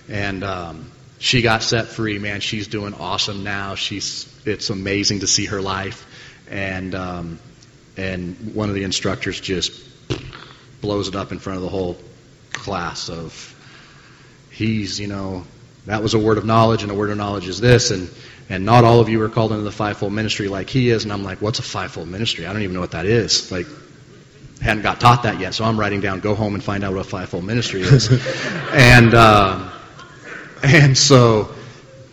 And 0.08 0.44
um, 0.44 0.90
she 1.18 1.42
got 1.42 1.62
set 1.62 1.88
free. 1.88 2.18
Man, 2.18 2.40
she's 2.40 2.68
doing 2.68 2.94
awesome 2.94 3.42
now. 3.44 3.74
She's, 3.74 4.32
it's 4.44 4.70
amazing 4.70 5.20
to 5.20 5.26
see 5.26 5.46
her 5.46 5.60
life. 5.60 6.06
And, 6.50 6.94
um, 6.94 7.38
and 7.96 8.54
one 8.54 8.68
of 8.68 8.74
the 8.74 8.84
instructors 8.84 9.40
just 9.40 9.82
blows 10.80 11.08
it 11.08 11.16
up 11.16 11.32
in 11.32 11.38
front 11.38 11.56
of 11.56 11.62
the 11.62 11.68
whole 11.68 11.96
class 12.52 13.08
of 13.08 13.54
he's, 14.50 15.00
you 15.00 15.06
know, 15.06 15.44
that 15.86 16.02
was 16.02 16.14
a 16.14 16.18
word 16.18 16.38
of 16.38 16.44
knowledge, 16.44 16.82
and 16.82 16.90
a 16.90 16.94
word 16.94 17.10
of 17.10 17.18
knowledge 17.18 17.46
is 17.46 17.60
this, 17.60 17.90
and 17.90 18.08
and 18.48 18.64
not 18.64 18.84
all 18.84 19.00
of 19.00 19.08
you 19.08 19.22
are 19.22 19.28
called 19.28 19.52
into 19.52 19.64
the 19.64 19.72
fivefold 19.72 20.12
ministry 20.12 20.48
like 20.48 20.68
he 20.68 20.90
is. 20.90 21.04
And 21.04 21.12
I'm 21.12 21.24
like, 21.24 21.40
what's 21.40 21.58
a 21.58 21.62
fivefold 21.62 22.08
ministry? 22.08 22.46
I 22.46 22.52
don't 22.52 22.62
even 22.62 22.74
know 22.74 22.80
what 22.80 22.90
that 22.90 23.06
is. 23.06 23.50
Like, 23.50 23.66
hadn't 24.60 24.82
got 24.82 25.00
taught 25.00 25.22
that 25.24 25.40
yet, 25.40 25.54
so 25.54 25.64
I'm 25.64 25.78
writing 25.78 26.00
down, 26.00 26.20
go 26.20 26.34
home 26.34 26.54
and 26.54 26.62
find 26.62 26.84
out 26.84 26.92
what 26.94 27.00
a 27.06 27.08
fivefold 27.08 27.44
ministry 27.44 27.82
is. 27.82 28.08
and 28.72 29.14
uh, 29.14 29.70
and 30.62 30.96
so, 30.96 31.54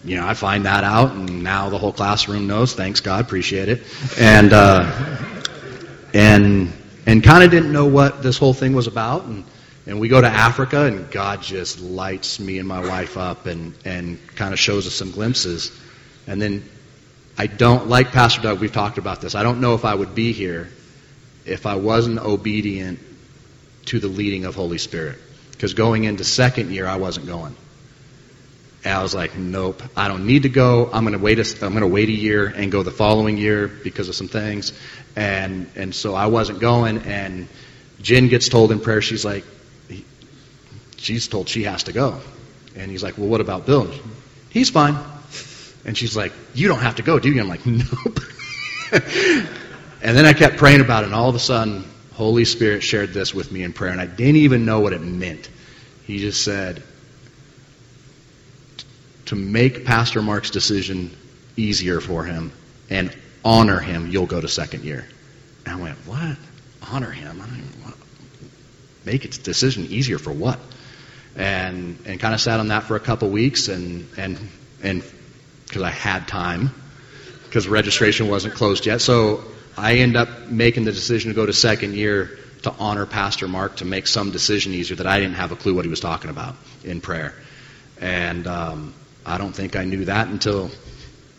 you 0.03 0.17
know, 0.17 0.27
I 0.27 0.33
find 0.33 0.65
that 0.65 0.83
out, 0.83 1.11
and 1.11 1.43
now 1.43 1.69
the 1.69 1.77
whole 1.77 1.93
classroom 1.93 2.47
knows. 2.47 2.73
Thanks 2.73 3.01
God, 3.01 3.23
appreciate 3.23 3.69
it. 3.69 3.83
And 4.19 4.51
uh, 4.53 5.17
and 6.13 6.73
and 7.05 7.23
kind 7.23 7.43
of 7.43 7.51
didn't 7.51 7.71
know 7.71 7.85
what 7.85 8.23
this 8.23 8.37
whole 8.37 8.53
thing 8.53 8.73
was 8.73 8.87
about, 8.87 9.23
and 9.25 9.43
and 9.85 9.99
we 9.99 10.07
go 10.09 10.21
to 10.21 10.27
Africa, 10.27 10.85
and 10.85 11.09
God 11.09 11.41
just 11.41 11.81
lights 11.81 12.39
me 12.39 12.59
and 12.59 12.67
my 12.67 12.85
wife 12.87 13.17
up 13.17 13.45
and, 13.47 13.73
and 13.83 14.19
kind 14.35 14.53
of 14.53 14.59
shows 14.59 14.85
us 14.85 14.93
some 14.93 15.11
glimpses. 15.11 15.71
And 16.27 16.41
then 16.41 16.63
I 17.37 17.47
don't, 17.47 17.87
like 17.87 18.11
Pastor 18.11 18.41
Doug, 18.41 18.59
we've 18.59 18.71
talked 18.71 18.99
about 18.99 19.21
this. 19.21 19.33
I 19.33 19.43
don't 19.43 19.59
know 19.59 19.73
if 19.73 19.83
I 19.83 19.95
would 19.95 20.13
be 20.13 20.33
here 20.33 20.69
if 21.45 21.65
I 21.65 21.75
wasn't 21.75 22.19
obedient 22.19 22.99
to 23.85 23.99
the 23.99 24.07
leading 24.07 24.45
of 24.45 24.53
Holy 24.53 24.77
Spirit. 24.77 25.17
Because 25.51 25.73
going 25.73 26.03
into 26.03 26.23
second 26.23 26.71
year, 26.71 26.87
I 26.87 26.97
wasn't 26.97 27.25
going. 27.25 27.55
And 28.83 28.93
I 28.93 29.01
was 29.03 29.13
like, 29.13 29.37
nope, 29.37 29.83
I 29.95 30.07
don't 30.07 30.25
need 30.25 30.43
to 30.43 30.49
go. 30.49 30.89
I'm 30.91 31.03
going 31.03 31.13
to 31.13 31.23
wait. 31.23 31.37
A, 31.39 31.65
I'm 31.65 31.71
going 31.71 31.81
to 31.81 31.87
wait 31.87 32.09
a 32.09 32.13
year 32.13 32.47
and 32.47 32.71
go 32.71 32.81
the 32.81 32.91
following 32.91 33.37
year 33.37 33.67
because 33.67 34.09
of 34.09 34.15
some 34.15 34.27
things. 34.27 34.73
And 35.15 35.69
and 35.75 35.93
so 35.93 36.15
I 36.15 36.27
wasn't 36.27 36.59
going. 36.59 36.99
And 36.99 37.47
Jen 38.01 38.27
gets 38.27 38.49
told 38.49 38.71
in 38.71 38.79
prayer, 38.79 39.01
she's 39.01 39.23
like, 39.23 39.45
she's 40.97 41.27
told 41.27 41.49
she 41.49 41.63
has 41.63 41.83
to 41.83 41.93
go. 41.93 42.19
And 42.75 42.89
he's 42.89 43.03
like, 43.03 43.17
well, 43.17 43.27
what 43.27 43.41
about 43.41 43.65
Bill? 43.65 43.91
He's 44.49 44.69
fine. 44.69 44.97
And 45.85 45.97
she's 45.97 46.15
like, 46.15 46.31
you 46.53 46.67
don't 46.67 46.79
have 46.79 46.95
to 46.95 47.03
go, 47.03 47.19
do 47.19 47.31
you? 47.31 47.41
I'm 47.41 47.47
like, 47.47 47.65
nope. 47.65 48.19
and 48.91 50.17
then 50.17 50.25
I 50.25 50.33
kept 50.33 50.57
praying 50.57 50.81
about 50.81 51.03
it, 51.03 51.07
and 51.07 51.15
all 51.15 51.29
of 51.29 51.35
a 51.35 51.39
sudden, 51.39 51.85
Holy 52.13 52.45
Spirit 52.45 52.83
shared 52.83 53.13
this 53.13 53.33
with 53.33 53.51
me 53.51 53.63
in 53.63 53.73
prayer, 53.73 53.91
and 53.91 54.01
I 54.01 54.05
didn't 54.05 54.37
even 54.37 54.65
know 54.65 54.79
what 54.79 54.93
it 54.93 55.01
meant. 55.01 55.49
He 56.05 56.19
just 56.19 56.43
said, 56.43 56.83
to 59.31 59.35
make 59.35 59.83
Pastor 59.83 60.21
Mark's 60.21 60.51
decision 60.51 61.11
easier 61.57 61.99
for 61.99 62.23
him 62.23 62.51
and 62.89 63.15
honor 63.43 63.79
him, 63.79 64.07
you'll 64.09 64.27
go 64.27 64.39
to 64.39 64.47
second 64.47 64.83
year. 64.83 65.07
And 65.65 65.75
I 65.75 65.81
went, 65.81 65.97
what? 66.07 66.37
Honor 66.91 67.11
him? 67.11 67.41
I 67.41 67.45
don't 67.45 67.83
what? 67.83 67.95
Make 69.03 69.25
its 69.25 69.37
decision 69.39 69.87
easier 69.87 70.19
for 70.19 70.31
what? 70.31 70.59
and 71.35 71.97
and 72.05 72.19
kind 72.19 72.33
of 72.33 72.41
sat 72.41 72.59
on 72.59 72.69
that 72.69 72.83
for 72.83 72.95
a 72.95 72.99
couple 72.99 73.29
weeks 73.29 73.67
and 73.67 74.07
and 74.17 74.37
and 74.83 75.03
because 75.65 75.81
I 75.81 75.89
had 75.89 76.27
time 76.27 76.71
because 77.45 77.67
registration 77.67 78.29
wasn't 78.29 78.53
closed 78.55 78.85
yet. 78.85 79.01
So 79.01 79.43
I 79.77 79.95
end 79.95 80.15
up 80.15 80.47
making 80.49 80.85
the 80.85 80.91
decision 80.91 81.31
to 81.31 81.35
go 81.35 81.45
to 81.45 81.53
second 81.53 81.95
year 81.95 82.37
to 82.63 82.71
honor 82.71 83.05
Pastor 83.05 83.47
Mark 83.47 83.77
to 83.77 83.85
make 83.85 84.07
some 84.07 84.31
decision 84.31 84.73
easier 84.73 84.97
that 84.97 85.07
I 85.07 85.19
didn't 85.19 85.35
have 85.35 85.51
a 85.51 85.55
clue 85.55 85.73
what 85.73 85.85
he 85.85 85.89
was 85.89 85.99
talking 85.99 86.29
about 86.29 86.55
in 86.83 87.01
prayer. 87.01 87.33
And 87.99 88.47
um, 88.47 88.93
I 89.25 89.37
don't 89.37 89.53
think 89.53 89.75
I 89.75 89.85
knew 89.85 90.05
that 90.05 90.27
until 90.27 90.71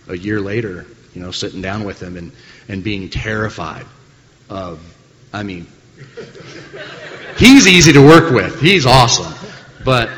a 0.08 0.16
year 0.16 0.40
later, 0.40 0.86
you 1.14 1.20
know, 1.20 1.30
sitting 1.30 1.62
down 1.62 1.84
with 1.84 2.02
him 2.02 2.16
and, 2.16 2.32
and 2.68 2.82
being 2.82 3.08
terrified 3.08 3.86
of, 4.48 4.80
I 5.32 5.42
mean, 5.42 5.66
he's 7.38 7.66
easy 7.66 7.92
to 7.92 8.00
work 8.00 8.32
with. 8.32 8.60
He's 8.60 8.86
awesome. 8.86 9.32
But 9.84 10.10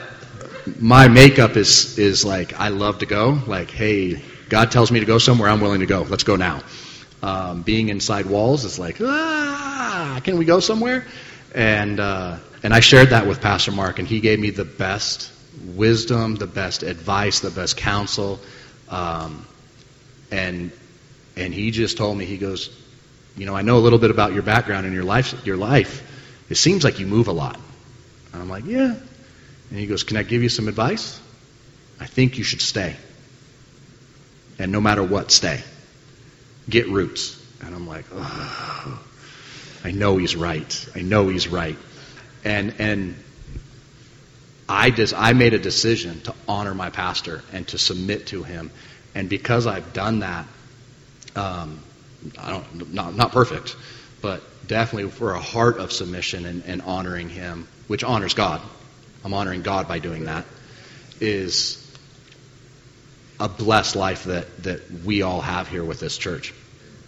my 0.79 1.09
makeup 1.09 1.57
is 1.57 1.99
is 1.99 2.25
like 2.25 2.59
I 2.59 2.69
love 2.69 2.99
to 2.99 3.07
go. 3.07 3.39
Like, 3.47 3.71
hey, 3.71 4.23
God 4.49 4.71
tells 4.71 4.91
me 4.91 5.01
to 5.01 5.07
go 5.07 5.19
somewhere, 5.19 5.49
I'm 5.49 5.61
willing 5.61 5.81
to 5.81 5.87
go. 5.87 6.03
Let's 6.03 6.25
go 6.25 6.37
now. 6.37 6.63
Um, 7.23 7.63
being 7.63 7.89
inside 7.89 8.27
walls 8.27 8.65
is 8.65 8.79
like, 8.79 9.01
ah, 9.01 10.21
can 10.25 10.37
we 10.37 10.45
go 10.45 10.61
somewhere? 10.61 11.07
And 11.55 12.01
uh, 12.01 12.39
and 12.63 12.75
I 12.75 12.81
shared 12.81 13.11
that 13.11 13.27
with 13.27 13.41
Pastor 13.41 13.73
Mark, 13.73 13.99
and 13.99 14.09
he 14.09 14.21
gave 14.21 14.39
me 14.39 14.51
the 14.51 14.65
best 14.65 15.31
wisdom, 15.63 16.37
the 16.37 16.47
best 16.47 16.83
advice, 16.83 17.41
the 17.41 17.51
best 17.51 17.77
counsel, 17.77 18.41
um, 18.89 19.47
and 20.31 20.73
and 21.37 21.53
he 21.53 21.71
just 21.71 21.97
told 21.97 22.17
me, 22.17 22.25
he 22.25 22.39
goes, 22.39 22.71
you 23.37 23.47
know, 23.47 23.57
I 23.57 23.63
know 23.63 23.79
a 23.79 23.81
little 23.81 23.99
bit 23.99 24.11
about 24.11 24.33
your 24.33 24.43
background 24.43 24.87
and 24.87 24.95
your 24.95 25.05
life. 25.05 25.45
Your 25.45 25.57
life, 25.57 26.03
it 26.49 26.57
seems 26.57 26.85
like 26.85 27.01
you 27.01 27.07
move 27.07 27.29
a 27.29 27.33
lot. 27.33 27.59
And 28.33 28.43
I'm 28.43 28.49
like, 28.49 28.65
yeah, 28.65 28.95
and 29.71 29.79
he 29.79 29.87
goes, 29.87 30.05
Can 30.05 30.17
I 30.17 30.23
give 30.23 30.43
you 30.43 30.49
some 30.49 30.69
advice? 30.69 31.21
I 32.01 32.07
think 32.07 32.39
you 32.39 32.45
should 32.45 32.61
stay. 32.61 32.97
And 34.59 34.71
no 34.71 34.81
matter 34.81 35.03
what, 35.03 35.31
stay. 35.31 35.61
Get 36.69 36.89
roots. 36.89 37.41
And 37.61 37.75
I'm 37.75 37.87
like, 37.87 38.05
oh, 38.13 39.03
I 39.85 39.91
know 39.91 40.17
he's 40.17 40.37
right. 40.37 40.89
I 40.95 41.01
know 41.03 41.29
he's 41.29 41.49
right. 41.49 41.77
And 42.45 42.75
and 42.79 43.17
I 44.69 44.91
just 44.91 45.15
I 45.15 45.33
made 45.33 45.55
a 45.55 45.59
decision 45.59 46.21
to 46.23 46.35
honor 46.49 46.75
my 46.75 46.91
pastor 46.91 47.43
and 47.53 47.67
to 47.69 47.79
submit 47.79 48.29
to 48.29 48.43
him. 48.43 48.71
And 49.15 49.29
because 49.29 49.67
I've 49.67 49.93
done 49.93 50.21
that, 50.21 50.47
um, 51.37 51.81
I 52.39 52.51
don't 52.51 52.95
not 52.95 53.15
not 53.15 53.33
perfect, 53.33 53.77
but 54.23 54.43
definitely 54.67 55.11
for 55.11 55.33
a 55.33 55.41
heart 55.41 55.79
of 55.79 55.93
submission 55.93 56.47
and, 56.47 56.65
and 56.65 56.83
honoring 56.83 57.29
him, 57.29 57.69
which 57.87 58.05
honors 58.05 58.35
God. 58.35 58.61
I'm 59.25 59.35
honoring 59.35 59.63
God 59.63 59.89
by 59.89 59.99
doing 59.99 60.25
that, 60.25 60.45
is 61.21 61.81
a 63.41 63.49
blessed 63.49 63.97
life 63.97 64.25
that, 64.25 64.63
that 64.63 64.91
we 65.05 65.23
all 65.23 65.41
have 65.41 65.69
here 65.69 65.85
with 65.85 66.01
this 66.01 66.17
church. 66.19 66.53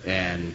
And 0.07 0.55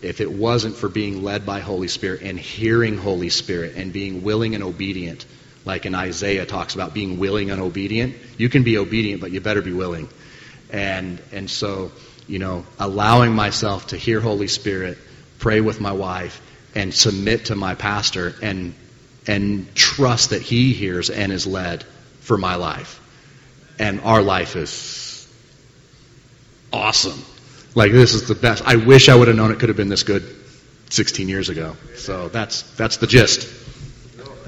if 0.00 0.20
it 0.20 0.30
wasn't 0.30 0.76
for 0.76 0.88
being 0.88 1.22
led 1.22 1.46
by 1.46 1.60
Holy 1.60 1.88
Spirit 1.88 2.22
and 2.22 2.38
hearing 2.38 2.96
Holy 2.96 3.28
Spirit 3.28 3.74
and 3.76 3.92
being 3.92 4.22
willing 4.22 4.54
and 4.54 4.64
obedient, 4.64 5.24
like 5.64 5.86
in 5.86 5.94
Isaiah 5.94 6.46
talks 6.46 6.74
about 6.74 6.94
being 6.94 7.18
willing 7.18 7.50
and 7.50 7.60
obedient. 7.60 8.16
You 8.36 8.48
can 8.48 8.62
be 8.62 8.78
obedient, 8.78 9.20
but 9.20 9.30
you 9.30 9.40
better 9.40 9.62
be 9.62 9.72
willing. 9.72 10.08
And 10.70 11.20
and 11.32 11.50
so, 11.50 11.92
you 12.26 12.38
know, 12.38 12.64
allowing 12.78 13.32
myself 13.32 13.88
to 13.88 13.96
hear 13.96 14.20
Holy 14.20 14.48
Spirit, 14.48 14.98
pray 15.38 15.60
with 15.60 15.80
my 15.80 15.92
wife, 15.92 16.40
and 16.74 16.92
submit 16.92 17.46
to 17.46 17.54
my 17.54 17.74
pastor 17.74 18.34
and 18.42 18.74
and 19.26 19.72
trust 19.74 20.30
that 20.30 20.42
he 20.42 20.72
hears 20.72 21.10
and 21.10 21.30
is 21.32 21.46
led 21.46 21.84
for 22.20 22.36
my 22.36 22.56
life. 22.56 22.98
And 23.78 24.00
our 24.00 24.22
life 24.22 24.56
is 24.56 25.28
awesome. 26.72 27.22
Like 27.74 27.92
this 27.92 28.14
is 28.14 28.28
the 28.28 28.34
best. 28.34 28.62
I 28.66 28.76
wish 28.76 29.08
I 29.08 29.14
would 29.14 29.28
have 29.28 29.36
known 29.36 29.52
it 29.52 29.60
could 29.60 29.68
have 29.68 29.76
been 29.76 29.88
this 29.88 30.02
good 30.02 30.24
16 30.90 31.28
years 31.28 31.48
ago. 31.48 31.76
So 31.96 32.28
that's 32.28 32.62
that's 32.76 32.98
the 32.98 33.06
gist. 33.06 33.48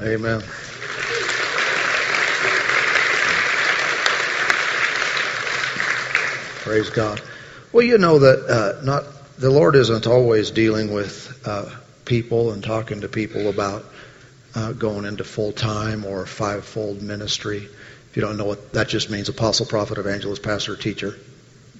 Amen. 0.00 0.42
Praise 6.64 6.88
God. 6.88 7.20
Well, 7.72 7.84
you 7.84 7.98
know 7.98 8.20
that 8.20 8.46
uh, 8.48 8.82
not 8.82 9.04
the 9.36 9.50
Lord 9.50 9.76
isn't 9.76 10.06
always 10.06 10.50
dealing 10.50 10.94
with 10.94 11.38
uh, 11.44 11.68
people 12.06 12.52
and 12.52 12.64
talking 12.64 13.02
to 13.02 13.08
people 13.08 13.50
about 13.50 13.84
uh, 14.54 14.72
going 14.72 15.04
into 15.04 15.24
full 15.24 15.52
time 15.52 16.06
or 16.06 16.24
fivefold 16.24 17.02
ministry. 17.02 17.58
If 17.58 18.16
you 18.16 18.22
don't 18.22 18.38
know 18.38 18.46
what 18.46 18.72
that 18.72 18.88
just 18.88 19.10
means, 19.10 19.28
apostle, 19.28 19.66
prophet, 19.66 19.98
evangelist, 19.98 20.42
pastor, 20.42 20.74
teacher, 20.74 21.14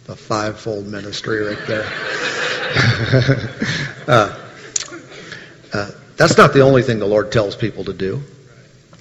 the 0.04 0.16
fivefold 0.16 0.86
ministry 0.86 1.40
right 1.46 1.66
there. 1.66 1.86
uh, 4.06 4.38
uh, 5.72 5.90
that's 6.18 6.36
not 6.36 6.52
the 6.52 6.60
only 6.60 6.82
thing 6.82 6.98
the 6.98 7.06
Lord 7.06 7.32
tells 7.32 7.56
people 7.56 7.84
to 7.84 7.94
do. 7.94 8.22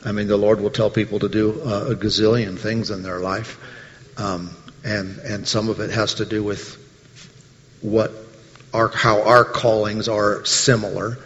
I 0.05 0.13
mean, 0.13 0.27
the 0.27 0.37
Lord 0.37 0.61
will 0.61 0.69
tell 0.69 0.89
people 0.89 1.19
to 1.19 1.27
do 1.27 1.61
uh, 1.61 1.87
a 1.89 1.95
gazillion 1.95 2.57
things 2.57 2.89
in 2.89 3.03
their 3.03 3.19
life. 3.19 3.59
Um, 4.15 4.55
and 4.83 5.19
and 5.19 5.47
some 5.47 5.69
of 5.69 5.79
it 5.79 5.91
has 5.91 6.15
to 6.15 6.25
do 6.25 6.43
with 6.43 6.77
what 7.81 8.11
our 8.73 8.89
how 8.89 9.23
our 9.23 9.45
callings 9.45 10.07
are 10.09 10.43
similar. 10.45 11.17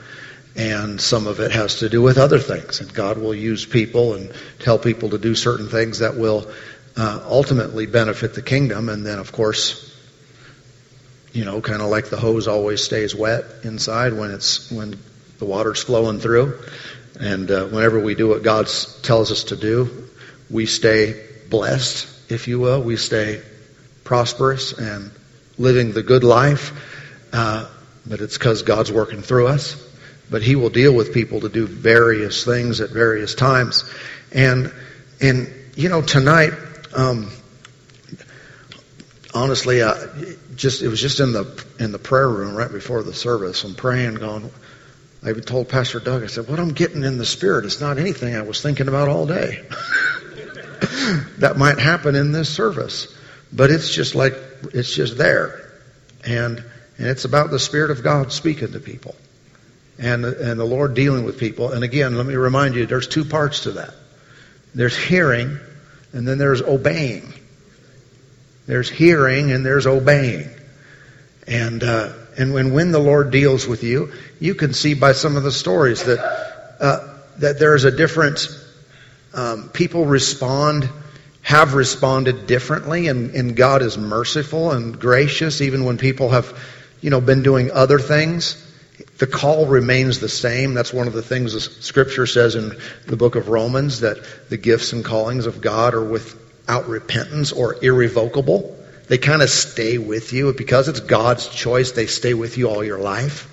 And 0.55 0.99
some 0.99 1.27
of 1.27 1.39
it 1.39 1.51
has 1.51 1.79
to 1.79 1.89
do 1.89 2.01
with 2.01 2.17
other 2.17 2.39
things. 2.39 2.81
And 2.81 2.91
God 2.91 3.19
will 3.19 3.35
use 3.35 3.63
people 3.63 4.15
and 4.15 4.33
tell 4.57 4.79
people 4.79 5.11
to 5.11 5.19
do 5.19 5.35
certain 5.35 5.69
things 5.69 5.99
that 5.99 6.17
will 6.17 6.49
uh, 6.95 7.23
ultimately 7.25 7.85
benefit 7.85 8.33
the 8.33 8.41
kingdom. 8.41 8.89
And 8.89 9.05
then 9.05 9.19
of 9.19 9.31
course 9.31 9.83
you 11.33 11.45
know 11.45 11.61
kind 11.61 11.81
of 11.81 11.89
like 11.89 12.09
the 12.09 12.17
hose 12.17 12.47
always 12.47 12.83
stays 12.83 13.13
wet 13.13 13.43
inside 13.63 14.13
when 14.13 14.31
it's 14.31 14.71
when 14.71 14.97
the 15.37 15.45
water's 15.45 15.83
flowing 15.83 16.19
through. 16.19 16.59
And 17.19 17.49
uh, 17.49 17.65
whenever 17.65 17.99
we 17.99 18.15
do 18.15 18.27
what 18.27 18.43
God 18.43 18.67
tells 19.03 19.31
us 19.31 19.45
to 19.45 19.55
do 19.55 20.07
we 20.49 20.65
stay 20.65 21.23
blessed 21.49 22.16
if 22.29 22.47
you 22.47 22.59
will. 22.59 22.81
We 22.81 22.97
stay 22.97 23.41
prosperous 24.03 24.73
and 24.73 25.11
living 25.57 25.91
the 25.91 26.03
good 26.03 26.23
life. 26.23 26.71
Uh, 27.33 27.67
but 28.05 28.21
it's 28.21 28.37
because 28.37 28.63
God's 28.63 28.91
working 28.91 29.21
through 29.21 29.47
us. 29.47 29.83
But 30.29 30.41
He 30.41 30.55
will 30.55 30.69
deal 30.69 30.93
with 30.93 31.13
people 31.13 31.41
to 31.41 31.49
do 31.49 31.67
various 31.67 32.43
things 32.43 32.81
at 32.81 32.89
various 32.89 33.35
times. 33.35 33.89
And, 34.31 34.71
and 35.21 35.53
you 35.75 35.89
know, 35.89 36.01
tonight, 36.01 36.53
um, 36.93 37.31
honestly, 39.33 39.81
uh, 39.81 39.95
just 40.55 40.81
it 40.81 40.87
was 40.87 40.99
just 40.99 41.19
in 41.19 41.31
the 41.31 41.65
in 41.79 41.91
the 41.91 41.99
prayer 41.99 42.27
room 42.27 42.55
right 42.55 42.71
before 42.71 43.03
the 43.03 43.13
service. 43.13 43.63
I'm 43.63 43.75
praying, 43.75 44.15
going. 44.15 44.49
I 45.23 45.33
told 45.33 45.69
Pastor 45.69 45.99
Doug, 45.99 46.23
I 46.23 46.27
said, 46.27 46.47
"What 46.47 46.59
I'm 46.59 46.73
getting 46.73 47.03
in 47.03 47.17
the 47.17 47.25
spirit 47.25 47.65
is 47.65 47.79
not 47.79 47.97
anything 47.97 48.35
I 48.35 48.41
was 48.41 48.61
thinking 48.61 48.87
about 48.87 49.07
all 49.07 49.25
day." 49.25 49.65
that 51.39 51.55
might 51.57 51.79
happen 51.79 52.15
in 52.15 52.31
this 52.31 52.49
service. 52.49 53.15
But 53.51 53.71
it's 53.71 53.93
just 53.93 54.15
like, 54.15 54.33
it's 54.73 54.93
just 54.93 55.17
there. 55.17 55.71
And, 56.25 56.63
and 56.97 57.07
it's 57.07 57.25
about 57.25 57.51
the 57.51 57.59
Spirit 57.59 57.91
of 57.91 58.03
God 58.03 58.31
speaking 58.31 58.73
to 58.73 58.79
people. 58.79 59.15
And, 59.99 60.25
and 60.25 60.59
the 60.59 60.65
Lord 60.65 60.93
dealing 60.93 61.25
with 61.25 61.39
people. 61.39 61.71
And 61.71 61.83
again, 61.83 62.17
let 62.17 62.25
me 62.25 62.35
remind 62.35 62.75
you, 62.75 62.85
there's 62.85 63.07
two 63.07 63.25
parts 63.25 63.61
to 63.61 63.71
that. 63.73 63.93
There's 64.75 64.95
hearing, 64.95 65.57
and 66.13 66.27
then 66.27 66.37
there's 66.37 66.61
obeying. 66.61 67.33
There's 68.67 68.89
hearing, 68.89 69.51
and 69.51 69.65
there's 69.65 69.87
obeying. 69.87 70.49
And, 71.47 71.83
uh, 71.83 72.13
and 72.37 72.53
when, 72.53 72.73
when 72.73 72.91
the 72.91 72.99
Lord 72.99 73.31
deals 73.31 73.65
with 73.65 73.83
you, 73.83 74.11
you 74.39 74.53
can 74.53 74.73
see 74.73 74.93
by 74.93 75.13
some 75.13 75.35
of 75.35 75.43
the 75.43 75.51
stories 75.51 76.03
that, 76.03 76.19
uh, 76.79 77.17
that 77.37 77.57
there's 77.57 77.85
a 77.85 77.91
different 77.91 78.47
um, 79.37 79.69
people 79.69 80.03
respond, 80.05 80.89
have 81.43 81.75
responded 81.75 82.47
differently, 82.47 83.07
and, 83.07 83.35
and 83.35 83.55
God 83.55 83.83
is 83.83 83.97
merciful 83.97 84.71
and 84.71 84.99
gracious 84.99 85.61
even 85.61 85.85
when 85.85 85.99
people 85.99 86.29
have, 86.29 86.57
you 87.01 87.11
know, 87.11 87.21
been 87.21 87.43
doing 87.43 87.71
other 87.71 87.99
things. 87.99 88.63
The 89.19 89.27
call 89.27 89.67
remains 89.67 90.19
the 90.19 90.27
same. 90.27 90.73
That's 90.73 90.91
one 90.91 91.05
of 91.05 91.13
the 91.13 91.21
things 91.21 91.53
the 91.53 91.59
Scripture 91.59 92.25
says 92.25 92.55
in 92.55 92.77
the 93.05 93.15
book 93.15 93.35
of 93.35 93.47
Romans 93.47 93.99
that 93.99 94.17
the 94.49 94.57
gifts 94.57 94.91
and 94.91 95.05
callings 95.05 95.45
of 95.45 95.61
God 95.61 95.93
are 95.93 96.03
without 96.03 96.89
repentance 96.89 97.51
or 97.51 97.77
irrevocable. 97.83 98.75
They 99.07 99.19
kind 99.19 99.43
of 99.43 99.51
stay 99.51 99.99
with 99.99 100.33
you 100.33 100.51
because 100.51 100.87
it's 100.87 100.99
God's 100.99 101.47
choice. 101.47 101.91
They 101.91 102.07
stay 102.07 102.33
with 102.33 102.57
you 102.57 102.69
all 102.69 102.83
your 102.83 102.97
life 102.97 103.47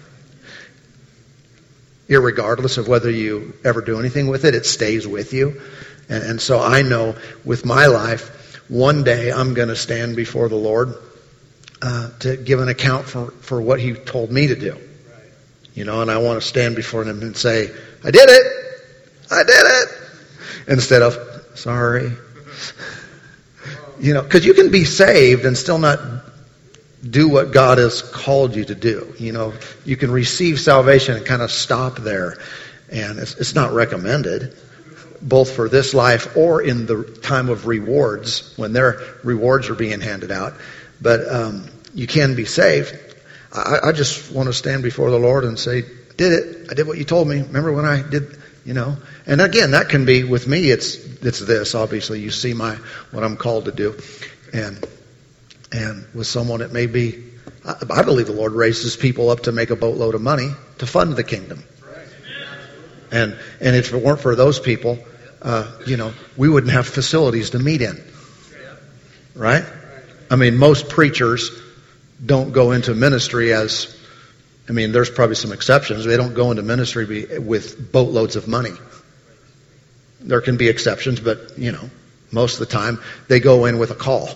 irregardless 2.09 2.78
of 2.78 2.88
whether 2.88 3.11
you 3.11 3.55
ever 3.64 3.80
do 3.80 3.98
anything 3.98 4.26
with 4.26 4.44
it, 4.44 4.55
it 4.55 4.66
stays 4.66 5.07
with 5.07 5.32
you. 5.32 5.61
And, 6.09 6.22
and 6.24 6.40
so 6.40 6.61
I 6.61 6.82
know 6.82 7.16
with 7.44 7.64
my 7.64 7.86
life, 7.86 8.61
one 8.68 9.05
day 9.05 9.32
I'm 9.32 9.55
going 9.55 9.68
to 9.68 9.76
stand 9.76 10.16
before 10.16 10.48
the 10.48 10.57
Lord 10.57 10.94
uh, 11.82 12.11
to 12.20 12.36
give 12.36 12.61
an 12.61 12.68
account 12.68 13.07
for, 13.07 13.30
for 13.30 13.61
what 13.61 13.80
He 13.80 13.92
told 13.92 14.30
me 14.30 14.48
to 14.48 14.57
do. 14.57 14.78
You 15.74 15.84
know, 15.84 16.02
and 16.02 16.11
I 16.11 16.18
want 16.18 16.40
to 16.40 16.46
stand 16.46 16.76
before 16.76 17.02
Him 17.02 17.20
and 17.22 17.36
say, 17.36 17.70
I 18.05 18.11
did 18.11 18.28
it! 18.28 18.52
I 19.30 19.42
did 19.42 19.66
it! 19.66 19.88
Instead 20.68 21.02
of, 21.02 21.16
sorry. 21.55 22.12
You 24.00 24.12
know, 24.12 24.22
because 24.22 24.44
you 24.44 24.55
can 24.55 24.72
be 24.72 24.84
saved 24.84 25.46
and 25.46 25.57
still 25.57 25.78
not 25.78 26.00
do 27.09 27.28
what 27.28 27.52
God 27.52 27.78
has 27.78 28.02
called 28.02 28.57
you 28.57 28.64
to 28.64 28.74
do. 28.74 29.14
You 29.18 29.32
know, 29.32 29.52
you 29.84 29.96
can 29.96 30.11
receive 30.11 30.59
salvation 30.59 31.16
and 31.16 31.26
kind 31.26 31.42
of 31.42 31.50
stop 31.50 31.98
there. 31.98 32.38
And 32.90 33.18
it's, 33.18 33.34
it's 33.34 33.55
not 33.55 33.72
recommended, 33.72 34.57
both 35.20 35.52
for 35.52 35.68
this 35.68 35.94
life 35.94 36.36
or 36.36 36.62
in 36.62 36.86
the 36.86 37.05
time 37.22 37.48
of 37.48 37.66
rewards, 37.66 38.55
when 38.57 38.72
their 38.72 39.00
rewards 39.22 39.68
are 39.68 39.74
being 39.74 40.00
handed 40.00 40.30
out. 40.30 40.55
But 41.00 41.28
um, 41.30 41.68
you 41.94 42.07
can 42.07 42.34
be 42.36 42.44
saved. 42.44 42.96
I, 43.52 43.88
I 43.88 43.92
just 43.92 44.32
want 44.32 44.46
to 44.48 44.52
stand 44.52 44.82
before 44.82 45.11
the 45.11 45.18
Lord 45.18 45.44
and 45.44 45.59
say, 45.59 45.82
did 46.16 46.32
it. 46.32 46.70
I 46.70 46.74
did 46.74 46.86
what 46.86 46.98
you 46.98 47.05
told 47.05 47.28
me. 47.28 47.42
Remember 47.42 47.72
when 47.72 47.84
I 47.84 48.02
did, 48.02 48.38
you 48.64 48.74
know? 48.74 48.96
And 49.26 49.40
again, 49.40 49.72
that 49.72 49.88
can 49.88 50.05
be, 50.05 50.24
with 50.24 50.46
me, 50.46 50.70
it's, 50.70 50.96
it's 50.96 51.40
this, 51.40 51.74
obviously. 51.74 52.20
You 52.20 52.30
see 52.30 52.55
my, 52.55 52.76
what 53.11 53.24
I'm 53.24 53.36
called 53.36 53.66
to 53.66 53.72
do. 53.72 53.98
And 54.52 54.86
and 55.74 56.06
with 56.14 56.28
someone, 56.28 56.60
it 56.60 56.72
may 56.72 56.86
be, 56.86 57.24
I 57.64 58.02
believe 58.02 58.26
the 58.26 58.32
Lord 58.32 58.52
raises 58.52 58.96
people 58.96 59.28
up 59.30 59.40
to 59.40 59.52
make 59.52 59.70
a 59.70 59.76
boatload 59.76 60.14
of 60.14 60.22
money 60.22 60.50
to 60.78 60.86
fund 60.86 61.16
the 61.16 61.24
kingdom. 61.24 61.64
And, 63.10 63.36
and 63.60 63.74
if 63.74 63.92
it 63.92 64.00
weren't 64.00 64.20
for 64.20 64.36
those 64.36 64.60
people, 64.60 65.00
uh, 65.42 65.68
you 65.84 65.96
know, 65.96 66.12
we 66.36 66.48
wouldn't 66.48 66.72
have 66.72 66.86
facilities 66.86 67.50
to 67.50 67.58
meet 67.58 67.82
in. 67.82 68.00
Right? 69.34 69.64
I 70.30 70.36
mean, 70.36 70.58
most 70.58 70.88
preachers 70.88 71.50
don't 72.24 72.52
go 72.52 72.70
into 72.70 72.94
ministry 72.94 73.52
as, 73.52 74.00
I 74.68 74.72
mean, 74.72 74.92
there's 74.92 75.10
probably 75.10 75.34
some 75.34 75.50
exceptions. 75.50 76.04
They 76.04 76.16
don't 76.16 76.34
go 76.34 76.52
into 76.52 76.62
ministry 76.62 77.38
with 77.40 77.90
boatloads 77.90 78.36
of 78.36 78.46
money. 78.46 78.74
There 80.20 80.40
can 80.40 80.56
be 80.56 80.68
exceptions, 80.68 81.18
but, 81.18 81.58
you 81.58 81.72
know, 81.72 81.90
most 82.30 82.60
of 82.60 82.68
the 82.68 82.72
time 82.72 83.00
they 83.26 83.40
go 83.40 83.64
in 83.64 83.78
with 83.78 83.90
a 83.90 83.96
call 83.96 84.30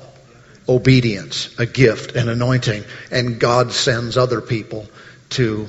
obedience, 0.69 1.59
a 1.59 1.67
gift, 1.67 2.15
an 2.15 2.29
anointing, 2.29 2.85
and 3.11 3.41
God 3.41 3.73
sends 3.73 4.17
other 4.17 4.41
people 4.41 4.87
to 5.31 5.69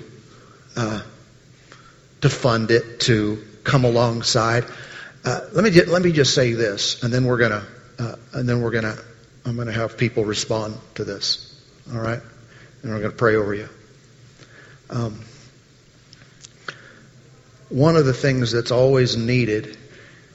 uh, 0.75 1.01
to 2.21 2.29
fund 2.29 2.71
it, 2.71 2.99
to 3.01 3.45
come 3.63 3.85
alongside. 3.85 4.65
Uh, 5.23 5.41
let 5.53 5.63
me 5.63 5.71
let 5.83 6.01
me 6.01 6.11
just 6.11 6.33
say 6.33 6.53
this, 6.53 7.03
and 7.03 7.13
then 7.13 7.25
we're 7.25 7.37
gonna 7.37 7.65
uh, 7.97 8.15
and 8.33 8.47
then 8.47 8.61
we're 8.61 8.71
gonna 8.71 8.97
I'm 9.45 9.55
gonna 9.55 9.71
have 9.71 9.97
people 9.97 10.25
respond 10.25 10.77
to 10.95 11.03
this. 11.03 11.45
All 11.93 11.99
right, 11.99 12.21
and 12.83 12.91
we're 12.91 13.01
gonna 13.01 13.13
pray 13.13 13.35
over 13.35 13.53
you. 13.53 13.69
Um, 14.89 15.21
one 17.69 17.95
of 17.95 18.05
the 18.05 18.13
things 18.13 18.51
that's 18.51 18.71
always 18.71 19.15
needed 19.15 19.77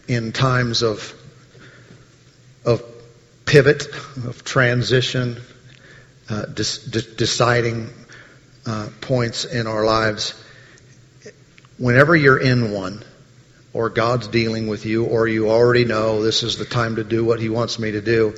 in 0.08 0.32
times 0.32 0.82
of 0.82 1.12
of 2.64 2.82
pivot, 3.54 3.86
of 4.26 4.42
transition, 4.42 5.40
uh, 6.28 6.44
deciding 6.46 7.88
uh, 8.66 8.88
points 9.00 9.44
in 9.44 9.68
our 9.68 9.84
lives. 9.84 10.34
Whenever 11.78 12.16
you're 12.16 12.40
in 12.40 12.72
one, 12.72 13.04
or 13.72 13.90
God's 13.90 14.26
dealing 14.26 14.66
with 14.66 14.86
you, 14.86 15.04
or 15.04 15.28
you 15.28 15.50
already 15.50 15.84
know 15.84 16.20
this 16.20 16.42
is 16.42 16.58
the 16.58 16.64
time 16.64 16.96
to 16.96 17.04
do 17.04 17.24
what 17.24 17.38
He 17.38 17.48
wants 17.48 17.78
me 17.78 17.92
to 17.92 18.00
do, 18.00 18.34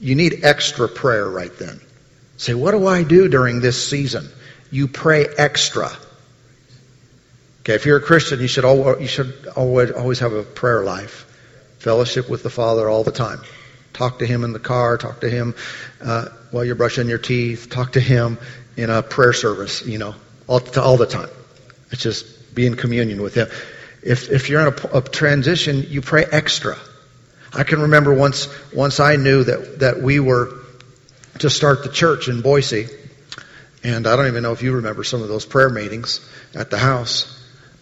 you 0.00 0.16
need 0.16 0.40
extra 0.42 0.88
prayer 0.88 1.28
right 1.30 1.56
then. 1.56 1.80
Say, 2.36 2.54
what 2.54 2.72
do 2.72 2.88
I 2.88 3.04
do 3.04 3.28
during 3.28 3.60
this 3.60 3.88
season? 3.88 4.28
You 4.72 4.88
pray 4.88 5.26
extra. 5.26 5.88
Okay, 7.60 7.74
if 7.74 7.86
you're 7.86 7.98
a 7.98 8.02
Christian, 8.02 8.40
you 8.40 8.48
should 8.48 8.64
you 9.00 9.06
should 9.06 9.46
always, 9.54 9.92
always 9.92 10.18
have 10.18 10.32
a 10.32 10.42
prayer 10.42 10.82
life, 10.82 11.26
fellowship 11.78 12.28
with 12.28 12.42
the 12.42 12.50
Father 12.50 12.88
all 12.88 13.04
the 13.04 13.12
time. 13.12 13.40
Talk 13.92 14.20
to 14.20 14.26
Him 14.26 14.44
in 14.44 14.52
the 14.52 14.60
car. 14.60 14.98
Talk 14.98 15.20
to 15.20 15.30
Him 15.30 15.54
uh, 16.00 16.28
while 16.50 16.64
you're 16.64 16.74
brushing 16.74 17.08
your 17.08 17.18
teeth. 17.18 17.68
Talk 17.70 17.92
to 17.92 18.00
Him 18.00 18.38
in 18.76 18.90
a 18.90 19.02
prayer 19.02 19.32
service. 19.32 19.84
You 19.84 19.98
know, 19.98 20.14
all, 20.46 20.60
all 20.78 20.96
the 20.96 21.06
time. 21.06 21.28
It's 21.90 22.02
just 22.02 22.54
be 22.54 22.66
in 22.66 22.76
communion 22.76 23.22
with 23.22 23.34
Him. 23.34 23.48
If 24.02 24.30
if 24.30 24.48
you're 24.48 24.66
in 24.66 24.74
a, 24.74 24.98
a 24.98 25.02
transition, 25.02 25.84
you 25.88 26.00
pray 26.00 26.24
extra. 26.24 26.76
I 27.52 27.64
can 27.64 27.82
remember 27.82 28.14
once 28.14 28.48
once 28.72 29.00
I 29.00 29.16
knew 29.16 29.44
that 29.44 29.80
that 29.80 30.00
we 30.00 30.20
were 30.20 30.52
to 31.40 31.50
start 31.50 31.82
the 31.82 31.90
church 31.90 32.28
in 32.28 32.42
Boise, 32.42 32.86
and 33.82 34.06
I 34.06 34.16
don't 34.16 34.26
even 34.26 34.42
know 34.42 34.52
if 34.52 34.62
you 34.62 34.76
remember 34.76 35.04
some 35.04 35.22
of 35.22 35.28
those 35.28 35.44
prayer 35.44 35.70
meetings 35.70 36.20
at 36.54 36.70
the 36.70 36.78
house 36.78 37.36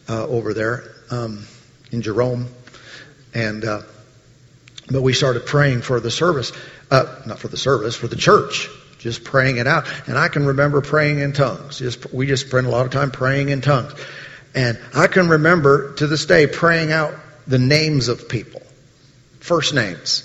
uh, 0.08 0.26
over 0.26 0.54
there 0.54 0.84
um, 1.10 1.44
in 1.90 2.02
Jerome, 2.02 2.48
and 3.34 3.64
uh, 3.64 3.82
but 4.90 5.02
we 5.02 5.12
started 5.12 5.46
praying 5.46 5.82
for 5.82 6.00
the 6.00 6.10
service, 6.10 6.52
uh, 6.90 7.22
not 7.26 7.38
for 7.38 7.48
the 7.48 7.56
service, 7.56 7.94
for 7.94 8.08
the 8.08 8.16
church, 8.16 8.68
just 8.98 9.24
praying 9.24 9.58
it 9.58 9.66
out. 9.66 9.86
And 10.06 10.18
I 10.18 10.28
can 10.28 10.46
remember 10.46 10.80
praying 10.80 11.20
in 11.20 11.32
tongues. 11.32 11.78
Just 11.78 12.12
we 12.12 12.26
just 12.26 12.48
spent 12.48 12.66
a 12.66 12.70
lot 12.70 12.86
of 12.86 12.92
time 12.92 13.10
praying 13.10 13.50
in 13.50 13.60
tongues, 13.60 13.94
and 14.54 14.78
I 14.94 15.06
can 15.06 15.28
remember 15.28 15.94
to 15.94 16.06
this 16.06 16.26
day 16.26 16.46
praying 16.46 16.92
out 16.92 17.14
the 17.46 17.58
names 17.58 18.08
of 18.08 18.28
people, 18.28 18.62
first 19.40 19.74
names. 19.74 20.24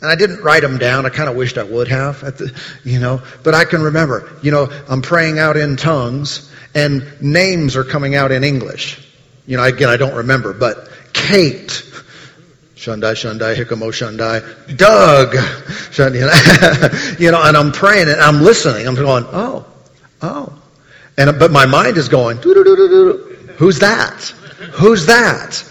And 0.00 0.10
I 0.12 0.16
didn't 0.16 0.42
write 0.42 0.60
them 0.60 0.76
down. 0.76 1.06
I 1.06 1.08
kind 1.08 1.30
of 1.30 1.36
wished 1.36 1.56
I 1.56 1.62
would 1.62 1.88
have, 1.88 2.20
the, 2.20 2.54
you 2.84 3.00
know. 3.00 3.22
But 3.42 3.54
I 3.54 3.64
can 3.64 3.80
remember, 3.82 4.30
you 4.42 4.50
know, 4.50 4.70
I'm 4.86 5.00
praying 5.00 5.38
out 5.38 5.56
in 5.56 5.76
tongues, 5.76 6.52
and 6.74 7.22
names 7.22 7.74
are 7.76 7.84
coming 7.84 8.14
out 8.14 8.30
in 8.30 8.44
English. 8.44 9.00
You 9.46 9.56
know, 9.56 9.62
again, 9.62 9.88
I 9.88 9.96
don't 9.96 10.16
remember, 10.16 10.52
but 10.52 10.90
Kate, 11.14 11.70
Shundai, 12.84 13.14
Shundai, 13.14 13.54
Hikamo, 13.56 13.90
Shundai, 13.90 14.76
Doug, 14.76 15.32
Shundai, 15.90 17.18
you 17.20 17.30
know, 17.30 17.42
and 17.42 17.56
I'm 17.56 17.72
praying 17.72 18.08
and 18.08 18.20
I'm 18.20 18.42
listening. 18.42 18.86
I'm 18.86 18.94
going, 18.94 19.24
oh, 19.32 19.64
oh. 20.20 20.52
And, 21.16 21.38
but 21.38 21.50
my 21.50 21.64
mind 21.64 21.96
is 21.96 22.10
going, 22.10 22.36
who's 22.38 23.78
that? 23.78 24.20
Who's 24.74 25.06
that? 25.06 25.64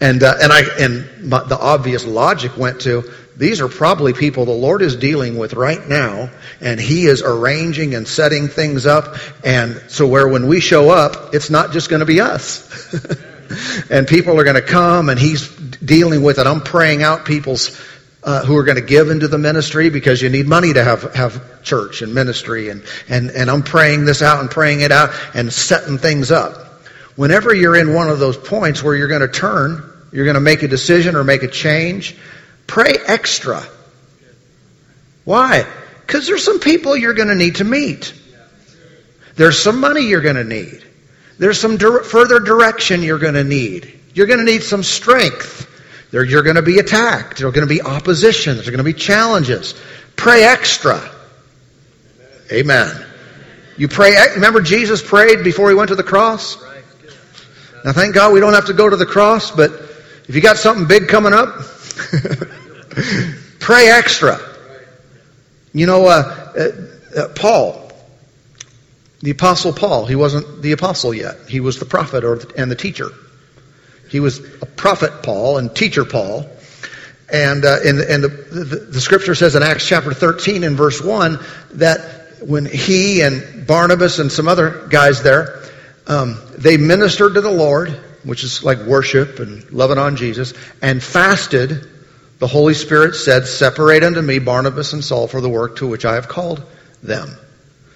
And, 0.00 0.22
uh, 0.22 0.34
and 0.42 0.52
I, 0.52 0.62
and 0.80 1.30
my, 1.30 1.44
the 1.44 1.56
obvious 1.56 2.04
logic 2.04 2.56
went 2.56 2.80
to, 2.80 3.04
these 3.36 3.60
are 3.60 3.68
probably 3.68 4.12
people 4.12 4.44
the 4.44 4.50
Lord 4.50 4.82
is 4.82 4.96
dealing 4.96 5.38
with 5.38 5.54
right 5.54 5.86
now, 5.86 6.30
and 6.60 6.80
He 6.80 7.06
is 7.06 7.22
arranging 7.22 7.94
and 7.94 8.08
setting 8.08 8.48
things 8.48 8.86
up, 8.86 9.16
and 9.44 9.80
so 9.88 10.06
where 10.06 10.26
when 10.26 10.48
we 10.48 10.58
show 10.60 10.90
up, 10.90 11.34
it's 11.34 11.50
not 11.50 11.72
just 11.72 11.90
going 11.90 12.00
to 12.00 12.06
be 12.06 12.20
us. 12.20 12.64
and 13.90 14.08
people 14.08 14.40
are 14.40 14.44
going 14.44 14.56
to 14.56 14.62
come, 14.62 15.10
and 15.10 15.20
He's 15.20 15.55
dealing 15.84 16.22
with 16.22 16.38
it. 16.38 16.46
I'm 16.46 16.60
praying 16.60 17.02
out 17.02 17.24
people's 17.24 17.80
uh, 18.22 18.44
who 18.44 18.56
are 18.56 18.64
going 18.64 18.76
to 18.76 18.82
give 18.82 19.10
into 19.10 19.28
the 19.28 19.38
ministry 19.38 19.88
because 19.88 20.20
you 20.20 20.28
need 20.28 20.46
money 20.46 20.72
to 20.72 20.82
have 20.82 21.14
have 21.14 21.62
church 21.62 22.02
and 22.02 22.14
ministry, 22.14 22.70
and 22.70 22.84
and 23.08 23.30
and 23.30 23.50
I'm 23.50 23.62
praying 23.62 24.04
this 24.04 24.22
out 24.22 24.40
and 24.40 24.50
praying 24.50 24.80
it 24.80 24.92
out 24.92 25.10
and 25.34 25.52
setting 25.52 25.98
things 25.98 26.30
up. 26.30 26.82
Whenever 27.16 27.54
you're 27.54 27.76
in 27.76 27.94
one 27.94 28.10
of 28.10 28.18
those 28.18 28.36
points 28.36 28.82
where 28.82 28.94
you're 28.94 29.08
going 29.08 29.22
to 29.22 29.28
turn, 29.28 29.90
you're 30.12 30.24
going 30.24 30.34
to 30.34 30.40
make 30.40 30.62
a 30.62 30.68
decision 30.68 31.16
or 31.16 31.24
make 31.24 31.42
a 31.42 31.48
change 31.48 32.16
Pray 32.66 32.94
extra. 33.06 33.62
Why? 35.24 35.66
Because 36.06 36.26
there's 36.26 36.44
some 36.44 36.60
people 36.60 36.96
you're 36.96 37.14
going 37.14 37.28
to 37.28 37.34
need 37.34 37.56
to 37.56 37.64
meet. 37.64 38.12
There's 39.36 39.58
some 39.58 39.80
money 39.80 40.02
you're 40.02 40.20
going 40.22 40.36
to 40.36 40.44
need. 40.44 40.82
There's 41.38 41.60
some 41.60 41.76
di- 41.76 42.02
further 42.02 42.40
direction 42.40 43.02
you're 43.02 43.18
going 43.18 43.34
to 43.34 43.44
need. 43.44 43.98
You're 44.16 44.26
going 44.26 44.38
to 44.38 44.44
need 44.44 44.62
some 44.62 44.82
strength. 44.82 45.70
There, 46.10 46.24
you're 46.24 46.42
going 46.42 46.56
to 46.56 46.62
be 46.62 46.78
attacked. 46.78 47.38
There's 47.38 47.52
going 47.52 47.66
to 47.66 47.72
be 47.72 47.82
opposition. 47.82 48.54
There's 48.54 48.68
going 48.68 48.78
to 48.78 48.84
be 48.84 48.92
challenges. 48.92 49.74
Pray 50.16 50.42
extra. 50.42 51.00
Amen. 52.50 53.04
You 53.76 53.88
pray. 53.88 54.16
Remember, 54.34 54.60
Jesus 54.60 55.02
prayed 55.02 55.44
before 55.44 55.68
he 55.68 55.74
went 55.74 55.88
to 55.88 55.96
the 55.96 56.02
cross. 56.02 56.56
Now, 57.84 57.92
thank 57.92 58.14
God 58.14 58.32
we 58.32 58.40
don't 58.40 58.54
have 58.54 58.66
to 58.66 58.72
go 58.72 58.88
to 58.88 58.96
the 58.96 59.06
cross. 59.06 59.50
But 59.52 59.70
if 60.26 60.34
you 60.34 60.40
got 60.40 60.56
something 60.56 60.88
big 60.88 61.08
coming 61.08 61.32
up, 61.32 61.54
Pray 63.60 63.88
extra. 63.88 64.38
You 65.72 65.86
know, 65.86 66.06
uh, 66.06 66.52
uh, 66.56 67.18
uh, 67.18 67.28
Paul, 67.34 67.90
the 69.20 69.30
Apostle 69.30 69.72
Paul, 69.72 70.06
he 70.06 70.14
wasn't 70.14 70.62
the 70.62 70.72
apostle 70.72 71.12
yet. 71.12 71.48
He 71.48 71.60
was 71.60 71.78
the 71.78 71.84
prophet 71.84 72.24
or, 72.24 72.40
and 72.56 72.70
the 72.70 72.76
teacher. 72.76 73.08
He 74.08 74.20
was 74.20 74.38
a 74.38 74.66
prophet 74.66 75.22
Paul 75.22 75.58
and 75.58 75.74
teacher 75.74 76.04
Paul. 76.04 76.48
And, 77.32 77.64
uh, 77.64 77.78
and, 77.84 77.98
and 77.98 78.24
the, 78.24 78.28
the, 78.28 78.76
the, 78.92 79.00
scripture 79.00 79.34
says 79.34 79.56
in 79.56 79.62
Acts 79.64 79.86
chapter 79.86 80.14
13 80.14 80.62
and 80.62 80.76
verse 80.76 81.02
1 81.02 81.40
that 81.72 82.38
when 82.40 82.66
he 82.66 83.22
and 83.22 83.66
Barnabas 83.66 84.20
and 84.20 84.30
some 84.30 84.46
other 84.46 84.86
guys 84.88 85.24
there, 85.24 85.64
um, 86.06 86.40
they 86.56 86.76
ministered 86.76 87.34
to 87.34 87.40
the 87.40 87.50
Lord, 87.50 87.88
which 88.22 88.44
is 88.44 88.62
like 88.62 88.78
worship 88.78 89.40
and 89.40 89.68
loving 89.72 89.98
on 89.98 90.14
Jesus, 90.14 90.54
and 90.80 91.02
fasted 91.02 91.88
the 92.38 92.46
Holy 92.46 92.74
Spirit 92.74 93.14
said, 93.14 93.46
Separate 93.46 94.02
unto 94.02 94.20
me 94.20 94.38
Barnabas 94.38 94.92
and 94.92 95.02
Saul 95.02 95.26
for 95.26 95.40
the 95.40 95.48
work 95.48 95.76
to 95.76 95.86
which 95.86 96.04
I 96.04 96.14
have 96.14 96.28
called 96.28 96.62
them. 97.02 97.30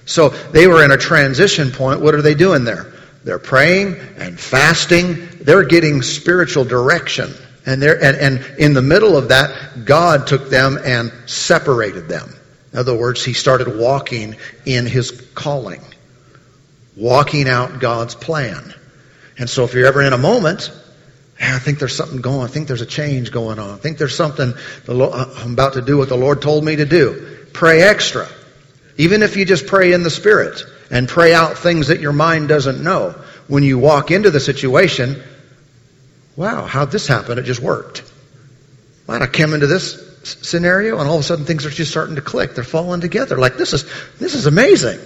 So 0.07 0.31
they 0.31 0.67
were 0.67 0.85
in 0.85 0.91
a 0.91 0.97
transition 0.97 1.71
point. 1.71 2.01
What 2.01 2.15
are 2.15 2.23
they 2.23 2.35
doing 2.35 2.65
there? 2.65 2.93
They're 3.25 3.39
praying 3.39 3.97
and 4.17 4.39
fasting. 4.39 5.29
They're 5.41 5.65
getting 5.65 6.03
spiritual 6.03 6.65
direction. 6.65 7.33
And, 7.67 7.83
and, 7.83 8.17
and 8.17 8.59
in 8.59 8.73
the 8.73 8.83
middle 8.83 9.17
of 9.17 9.29
that, 9.29 9.85
God 9.85 10.27
took 10.27 10.49
them 10.49 10.79
and 10.83 11.13
separated 11.27 12.09
them. 12.09 12.35
In 12.73 12.79
other 12.79 12.97
words, 12.97 13.25
he 13.25 13.33
started 13.33 13.79
walking 13.79 14.37
in 14.65 14.87
his 14.87 15.11
calling, 15.35 15.83
walking 16.97 17.49
out 17.49 17.81
God's 17.81 18.15
plan. 18.15 18.75
And 19.39 19.51
so 19.51 19.65
if 19.65 19.75
you're 19.75 19.87
ever 19.87 20.03
in 20.03 20.13
a 20.13 20.19
moment 20.19 20.71
I 21.41 21.59
think 21.59 21.79
there's 21.79 21.97
something 21.97 22.21
going. 22.21 22.43
I 22.43 22.49
think 22.49 22.69
there's 22.69 22.83
a 22.83 22.87
change 22.87 23.33
going 23.33 23.59
on. 23.59 23.71
I 23.71 23.77
think 23.77 23.97
there's 23.97 24.15
something 24.15 24.53
uh, 24.89 25.35
I'm 25.39 25.53
about 25.55 25.75
to 25.75 25.83
do 25.83 25.97
what 25.97 26.09
the 26.09 26.17
Lord 26.17 26.43
told 26.43 26.65
me 26.65 26.77
to 26.77 26.85
do. 26.85 27.47
Pray 27.53 27.83
extra. 27.83 28.29
Even 28.99 29.23
if 29.23 29.37
you 29.37 29.45
just 29.45 29.67
pray 29.67 29.93
in 29.93 30.03
the 30.03 30.11
Spirit 30.11 30.63
and 30.91 31.09
pray 31.09 31.33
out 31.35 31.59
things 31.59 31.89
that 31.89 32.01
your 32.01 32.13
mind 32.13 32.49
doesn't 32.49 32.83
know. 32.83 33.15
When 33.49 33.63
you 33.63 33.79
walk 33.79 34.11
into 34.11 34.31
the 34.31 34.41
situation, 34.41 35.23
wow, 36.37 36.65
how'd 36.67 36.91
this 36.91 37.07
happen? 37.07 37.39
It 37.39 37.43
just 37.43 37.61
worked. 37.61 38.05
Wow, 39.07 39.21
I 39.21 39.27
came 39.27 39.55
into 39.55 39.67
this 39.67 40.09
scenario 40.23 40.99
and 40.99 41.09
all 41.09 41.17
of 41.17 41.21
a 41.21 41.25
sudden 41.25 41.45
things 41.45 41.67
are 41.67 41.71
just 41.71 41.91
starting 41.91 42.17
to 42.17 42.23
click. 42.23 42.55
They're 42.55 42.65
falling 42.65 43.01
together. 43.01 43.39
Like 43.39 43.57
this 43.57 43.73
is, 43.73 43.91
this 44.19 44.35
is 44.35 44.47
amazing. 44.47 45.01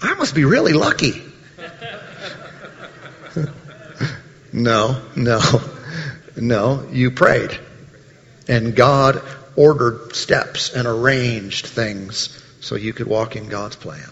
I 0.00 0.14
must 0.14 0.34
be 0.34 0.44
really 0.44 0.72
lucky. 0.72 1.22
No, 4.52 5.02
no, 5.14 5.40
no. 6.36 6.88
You 6.90 7.10
prayed. 7.10 7.58
And 8.48 8.74
God 8.74 9.22
ordered 9.56 10.16
steps 10.16 10.74
and 10.74 10.86
arranged 10.86 11.66
things 11.66 12.42
so 12.60 12.74
you 12.74 12.92
could 12.92 13.06
walk 13.06 13.36
in 13.36 13.48
God's 13.48 13.76
plan. 13.76 14.08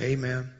Amen. 0.00 0.59